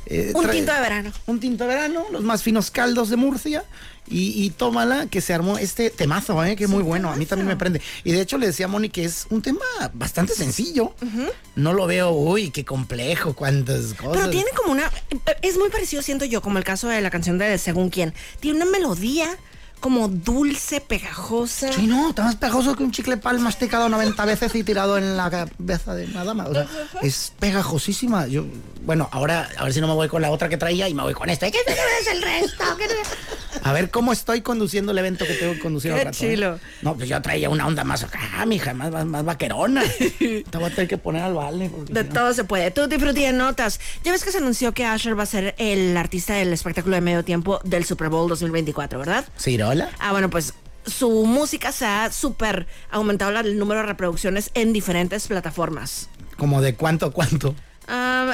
eh, 0.07 0.33
Un 0.35 0.49
tinto 0.51 0.73
de 0.73 0.81
verano. 0.81 1.13
Un 1.27 1.41
tinto 1.41 1.65
de 1.65 1.69
verano, 1.75 2.05
los 2.11 2.23
más 2.23 2.43
finos 2.43 2.71
caldos 2.71 3.09
de 3.11 3.17
Murcia. 3.17 3.65
Y, 4.11 4.43
y 4.43 4.49
tómala, 4.51 5.07
que 5.07 5.21
se 5.21 5.35
armó 5.35 5.59
este 5.59 5.91
temazo, 5.91 6.43
¿eh? 6.43 6.57
que 6.57 6.65
es 6.65 6.71
muy 6.71 6.83
bueno. 6.83 7.11
A 7.11 7.17
mí 7.17 7.27
también 7.27 7.47
me 7.47 7.57
prende. 7.57 7.83
Y 8.05 8.13
de 8.13 8.23
hecho 8.23 8.39
le 8.39 8.47
decía 8.47 8.65
a 8.65 8.69
Moni 8.69 8.89
que 8.89 9.05
es 9.05 9.27
un 9.29 9.43
tema 9.43 9.61
bastante 9.93 10.33
sencillo. 10.35 10.95
No 11.57 11.75
lo 11.75 11.87
veo, 11.87 12.11
uy, 12.13 12.51
qué 12.51 12.65
complejo, 12.65 13.35
cuántas 13.35 13.93
cosas. 13.93 14.13
Pero 14.17 14.31
tiene 14.31 14.51
como 14.57 14.73
una. 14.73 14.91
Es 15.43 15.59
muy 15.59 15.69
parecido, 15.69 16.01
siento 16.01 16.25
yo, 16.25 16.41
como 16.41 16.57
el 16.57 16.65
caso 16.65 16.89
de 16.89 17.03
la 17.03 17.11
canción 17.11 17.37
de 17.37 17.59
Según 17.59 17.91
quién. 17.91 18.15
Tiene 18.41 18.63
una 18.63 18.71
melodía 18.71 19.29
como 19.79 20.09
dulce, 20.09 20.81
pegajosa. 20.81 21.73
Sí, 21.73 21.87
no, 21.87 22.11
está 22.11 22.25
más 22.25 22.37
pegajoso 22.37 22.77
que 22.77 22.83
un 22.83 22.93
chicle 22.93 23.17
pal 23.17 23.39
masticado 23.41 23.89
90 23.89 24.25
veces 24.25 24.55
y 24.55 24.65
tirado 24.65 24.99
en 24.99 25.17
la 25.17 25.31
cabeza 25.31 25.95
de 25.95 26.07
una 26.07 26.25
dama. 26.25 26.47
O 26.47 26.53
sea, 26.53 26.67
es 27.03 27.33
pegajosísima. 27.39 28.27
Yo, 28.27 28.45
bueno, 28.85 29.09
ahora 29.13 29.49
a 29.57 29.65
ver 29.65 29.73
si 29.73 29.81
no 29.81 29.87
me 29.87 29.95
voy 29.95 30.09
con 30.09 30.23
la 30.23 30.31
otra 30.31 30.49
que 30.49 30.57
traía 30.57 30.89
y 30.89 30.95
me 30.95 31.03
voy 31.03 31.15
con 31.15 31.29
esta. 31.31 31.51
¿Qué 31.51 31.59
es 31.59 32.07
el 32.09 32.23
resto? 32.23 32.65
¿Qué 32.77 32.87
A 33.63 33.73
ver 33.73 33.91
cómo 33.91 34.13
estoy 34.13 34.41
conduciendo 34.41 34.93
el 34.93 34.99
evento 34.99 35.27
que 35.27 35.35
tengo 35.35 35.53
que 35.55 35.61
conducir 35.61 35.93
Qué 35.93 36.05
rato, 36.05 36.17
¿eh? 36.17 36.31
chilo. 36.31 36.59
No, 36.83 36.95
pues 36.97 37.09
yo 37.09 37.21
traía 37.23 37.51
una 37.51 37.67
onda 37.67 37.85
más 37.85 38.03
acá, 38.05 38.45
mija, 38.47 38.73
más, 38.75 38.91
más, 38.91 39.05
más 39.07 39.25
vaquerona. 39.25 39.83
Te 40.19 40.45
voy 40.59 40.65
a 40.65 40.71
tener 40.71 40.89
que 40.89 40.99
poner 40.99 41.23
al 41.23 41.35
vale. 41.35 41.71
De 41.89 42.05
no- 42.05 42.13
todo 42.13 42.33
se 42.33 42.45
puede. 42.45 42.71
Tutti 42.71 42.99
frutti 42.99 43.23
de 43.23 43.33
notas. 43.33 43.81
Ya 44.05 44.13
ves 44.13 44.25
que 44.25 44.33
se 44.33 44.39
anunció 44.39 44.73
que 44.73 44.85
Asher 44.85 45.19
va 45.19 45.23
a 45.25 45.27
ser 45.27 45.55
el 45.59 45.97
artista 45.97 46.35
del 46.35 46.53
espectáculo 46.53 46.95
de 46.95 47.01
medio 47.01 47.25
tiempo 47.25 47.61
del 47.65 47.85
Super 47.85 48.09
Bowl 48.09 48.29
2024, 48.29 48.99
¿verdad? 48.99 49.25
Ah, 49.99 50.13
bueno, 50.13 50.31
pues 50.31 50.55
su 50.87 51.11
música 51.27 51.71
se 51.73 51.85
ha 51.87 52.11
súper 52.13 52.67
aumentado 52.91 53.39
el 53.41 53.59
número 53.59 53.81
de 53.81 53.87
reproducciones 53.87 54.51
en 54.55 54.73
diferentes 54.73 55.27
plataformas. 55.29 56.09
¿Como 56.37 56.61
de 56.63 56.75
cuánto 56.75 57.07
a 57.07 57.11
cuánto? 57.13 57.55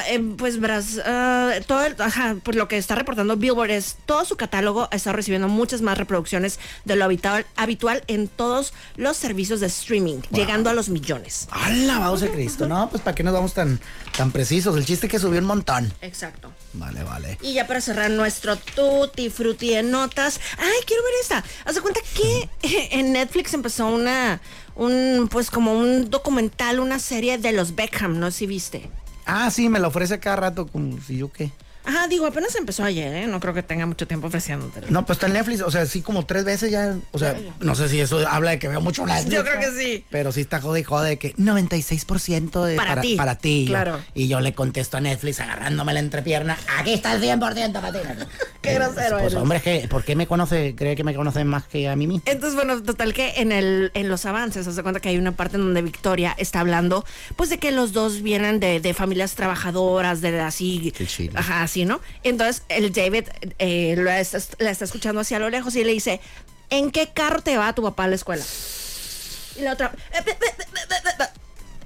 Eh, 0.07 0.19
pues 0.37 0.59
verás, 0.59 0.99
ah, 1.05 1.51
todo 1.65 1.85
el- 1.85 1.95
ajá, 2.01 2.35
pues 2.43 2.57
lo 2.57 2.67
que 2.67 2.77
está 2.77 2.95
reportando 2.95 3.37
Billboard 3.37 3.71
es 3.71 3.95
todo 4.05 4.25
su 4.25 4.35
catálogo 4.35 4.89
está 4.91 5.13
recibiendo 5.13 5.47
muchas 5.47 5.81
más 5.81 5.97
reproducciones 5.97 6.59
de 6.83 6.95
lo 6.97 7.05
habitual, 7.05 7.45
habitual 7.55 8.03
en 8.07 8.27
todos 8.27 8.73
los 8.97 9.15
servicios 9.15 9.61
de 9.61 9.67
streaming, 9.67 10.19
llegando 10.31 10.69
a 10.69 10.73
los 10.73 10.89
millones. 10.89 11.47
¡Alabado 11.51 12.17
sea 12.17 12.29
Cristo! 12.31 12.67
No, 12.67 12.89
pues 12.89 13.01
para 13.01 13.15
qué 13.15 13.23
nos 13.23 13.33
vamos 13.33 13.53
tan, 13.53 13.79
tan 14.17 14.31
precisos. 14.31 14.75
El 14.75 14.85
chiste 14.85 15.07
es 15.07 15.11
que 15.11 15.19
subió 15.19 15.39
un 15.39 15.45
montón. 15.45 15.91
Exacto. 16.01 16.51
Vale, 16.77 17.03
vale. 17.03 17.37
Y 17.41 17.53
ya 17.53 17.67
para 17.67 17.81
cerrar 17.81 18.11
nuestro 18.11 18.57
tutti 18.57 19.29
frutti 19.29 19.69
de 19.69 19.83
notas. 19.83 20.39
Ay, 20.57 20.83
quiero 20.85 21.03
ver 21.03 21.13
esta. 21.21 21.43
Haz 21.65 21.75
de 21.75 21.81
cuenta 21.81 22.01
que 22.15 22.49
en 22.91 23.13
Netflix 23.13 23.53
empezó 23.53 23.87
una, 23.87 24.41
un, 24.75 25.27
pues 25.31 25.49
como 25.49 25.73
un 25.73 26.09
documental, 26.09 26.79
una 26.79 26.99
serie 26.99 27.37
de 27.37 27.51
los 27.53 27.75
Beckham, 27.75 28.19
no 28.19 28.31
sé 28.31 28.39
si 28.39 28.45
viste. 28.47 28.89
Ah, 29.25 29.49
sí, 29.49 29.69
me 29.69 29.79
lo 29.79 29.87
ofrece 29.87 30.19
cada 30.19 30.35
rato, 30.35 30.67
como 30.67 31.01
si 31.01 31.17
yo 31.17 31.31
qué. 31.31 31.51
Ajá, 31.85 32.07
digo, 32.07 32.25
apenas 32.25 32.55
empezó 32.55 32.83
ayer, 32.83 33.13
¿eh? 33.13 33.27
No 33.27 33.39
creo 33.39 33.53
que 33.53 33.63
tenga 33.63 33.85
mucho 33.85 34.07
tiempo 34.07 34.27
ofreciéndote. 34.27 34.81
No, 34.89 35.05
pues 35.05 35.17
está 35.17 35.27
en 35.27 35.33
Netflix, 35.33 35.61
o 35.61 35.71
sea, 35.71 35.85
sí 35.85 36.01
como 36.01 36.25
tres 36.25 36.43
veces 36.43 36.71
ya, 36.71 36.95
o 37.11 37.19
sea, 37.19 37.35
no 37.59 37.75
sé 37.75 37.89
si 37.89 37.99
eso 37.99 38.27
habla 38.27 38.51
de 38.51 38.59
que 38.59 38.67
veo 38.67 38.81
mucho 38.81 39.05
Netflix. 39.05 39.33
Yo 39.35 39.43
creo 39.43 39.59
que 39.59 39.71
sí. 39.77 40.05
Pero 40.09 40.31
sí 40.31 40.41
está 40.41 40.59
jode 40.61 40.79
y 40.79 40.83
jode 40.83 41.09
de 41.09 41.17
que 41.19 41.33
96% 41.35 42.63
de 42.65 42.75
Para 42.75 43.01
ti. 43.01 43.15
Para 43.15 43.35
ti. 43.37 43.49
Y 43.49 43.65
yo- 43.65 43.71
Claro. 43.71 43.99
Y 44.13 44.27
yo 44.27 44.39
le 44.39 44.53
contesto 44.53 44.97
a 44.97 45.01
Netflix 45.01 45.39
agarrándome 45.39 45.93
la 45.93 45.99
entrepierna, 45.99 46.57
aquí 46.79 46.93
está 46.93 47.13
el 47.13 47.21
100% 47.21 47.73
para 47.81 47.91
ti. 47.91 47.99
Qué 48.65 48.73
grosero 48.75 49.17
Pues 49.17 49.33
eres. 49.33 49.35
hombre, 49.35 49.57
es 49.57 49.63
que, 49.63 49.87
¿por 49.87 50.03
qué 50.03 50.15
me 50.15 50.27
conoce? 50.27 50.75
¿Cree 50.75 50.95
que 50.95 51.03
me 51.03 51.15
conocen 51.15 51.47
más 51.47 51.65
que 51.65 51.87
a 51.87 51.95
mí 51.95 52.07
mismo? 52.07 52.23
Entonces, 52.25 52.55
bueno, 52.55 52.81
total 52.83 53.13
que 53.13 53.33
en 53.37 53.51
el, 53.51 53.91
en 53.93 54.09
los 54.09 54.25
avances, 54.25 54.65
se 54.65 54.83
cuenta 54.83 54.99
que 54.99 55.09
hay 55.09 55.17
una 55.17 55.31
parte 55.31 55.57
en 55.57 55.63
donde 55.63 55.81
Victoria 55.81 56.35
está 56.37 56.59
hablando, 56.59 57.05
pues 57.35 57.49
de 57.49 57.57
que 57.57 57.71
los 57.71 57.93
dos 57.93 58.21
vienen 58.21 58.59
de, 58.59 58.79
de 58.79 58.93
familias 58.93 59.35
trabajadoras, 59.35 60.21
de 60.21 60.39
así, 60.39 60.93
ajá, 61.35 61.63
así, 61.63 61.85
¿no? 61.85 62.01
Entonces, 62.23 62.63
el 62.69 62.91
David 62.91 63.25
eh, 63.59 63.95
la, 63.97 64.19
está, 64.19 64.39
la 64.59 64.71
está 64.71 64.85
escuchando 64.85 65.21
hacia 65.21 65.39
lo 65.39 65.49
lejos 65.49 65.75
y 65.75 65.83
le 65.83 65.91
dice, 65.93 66.19
¿en 66.69 66.91
qué 66.91 67.09
carro 67.13 67.41
te 67.41 67.57
va 67.57 67.73
tu 67.73 67.83
papá 67.83 68.05
a 68.05 68.07
la 68.07 68.15
escuela? 68.15 68.43
Y 69.57 69.61
la 69.61 69.73
otra, 69.73 69.93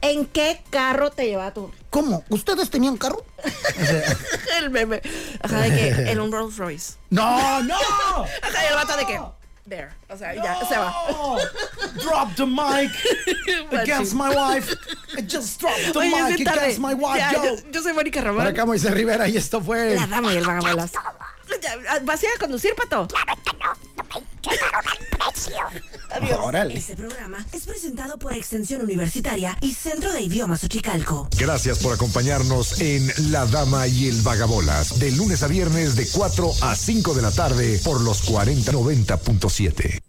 ¿en 0.02 0.26
qué 0.26 0.62
carro 0.70 1.12
te 1.12 1.26
lleva 1.28 1.54
tu 1.54 1.72
¿Cómo? 1.90 2.24
¿Ustedes 2.30 2.70
tenían 2.70 2.98
carro? 2.98 3.26
el 4.60 4.70
meme? 4.70 5.02
Ajá, 5.42 5.62
de 5.62 5.70
que 5.70 6.12
en 6.12 6.20
un 6.20 6.32
Rolls 6.32 6.58
Royce. 6.58 6.94
¡No, 7.10 7.64
no! 7.64 7.76
Ajá, 8.42 8.64
y 8.64 8.68
el 8.68 8.76
vato 8.76 8.96
de 8.98 9.06
que, 9.06 9.20
there, 9.68 9.90
o 10.08 10.18
sea, 10.18 10.36
ya, 10.36 10.60
se 10.66 10.78
va. 10.78 10.94
Drop 12.02 12.36
the 12.36 12.46
mic 12.46 12.92
against 13.72 14.14
my 14.14 14.30
wife. 14.30 14.76
I 15.18 15.22
just 15.22 15.60
dropped 15.60 15.94
the 15.94 16.00
Oye, 16.00 16.10
mic 16.10 16.48
against 16.48 16.80
my 16.80 16.94
wife, 16.94 17.18
Ya, 17.18 17.32
yo. 17.34 17.56
yo, 17.72 17.82
soy 17.82 17.94
Mónica. 17.94 18.22
Para 18.22 18.50
acá, 18.50 18.66
Moisés 18.66 18.92
Rivera, 18.92 19.28
y 19.28 19.38
esto 19.38 19.62
fue... 19.62 19.96
La 19.96 20.08
dama 20.08 20.34
y 20.34 20.38
el 20.38 20.46
vagabolas. 20.46 20.92
¿Vas 22.04 22.22
a 22.22 22.26
ir 22.26 22.32
a 22.36 22.40
conducir, 22.40 22.76
Pato? 22.76 23.08
Órale. 26.42 26.78
Este 26.78 26.96
programa 26.96 27.46
es 27.54 27.66
presentado 27.66 28.18
por 28.18 28.34
Extensión 28.34 28.82
Universitaria 28.82 29.58
y 29.62 29.74
Centro 29.74 30.12
de 30.12 30.22
Idiomas 30.22 30.64
Uchicalco. 30.64 31.28
Gracias 31.38 31.80
por 31.80 31.94
acompañarnos 31.94 32.82
en 32.82 33.32
La 33.32 33.46
Dama 33.46 33.88
y 33.88 34.08
el 34.08 34.22
Vagabolas, 34.22 35.00
de 35.00 35.12
lunes 35.12 35.44
a 35.44 35.48
viernes 35.48 35.96
de 35.96 36.08
4 36.12 36.52
a 36.62 36.76
5 36.76 37.14
de 37.14 37.22
la 37.22 37.32
tarde 37.32 37.80
por 37.84 38.02
los 38.02 38.24
4090.7. 38.30 40.02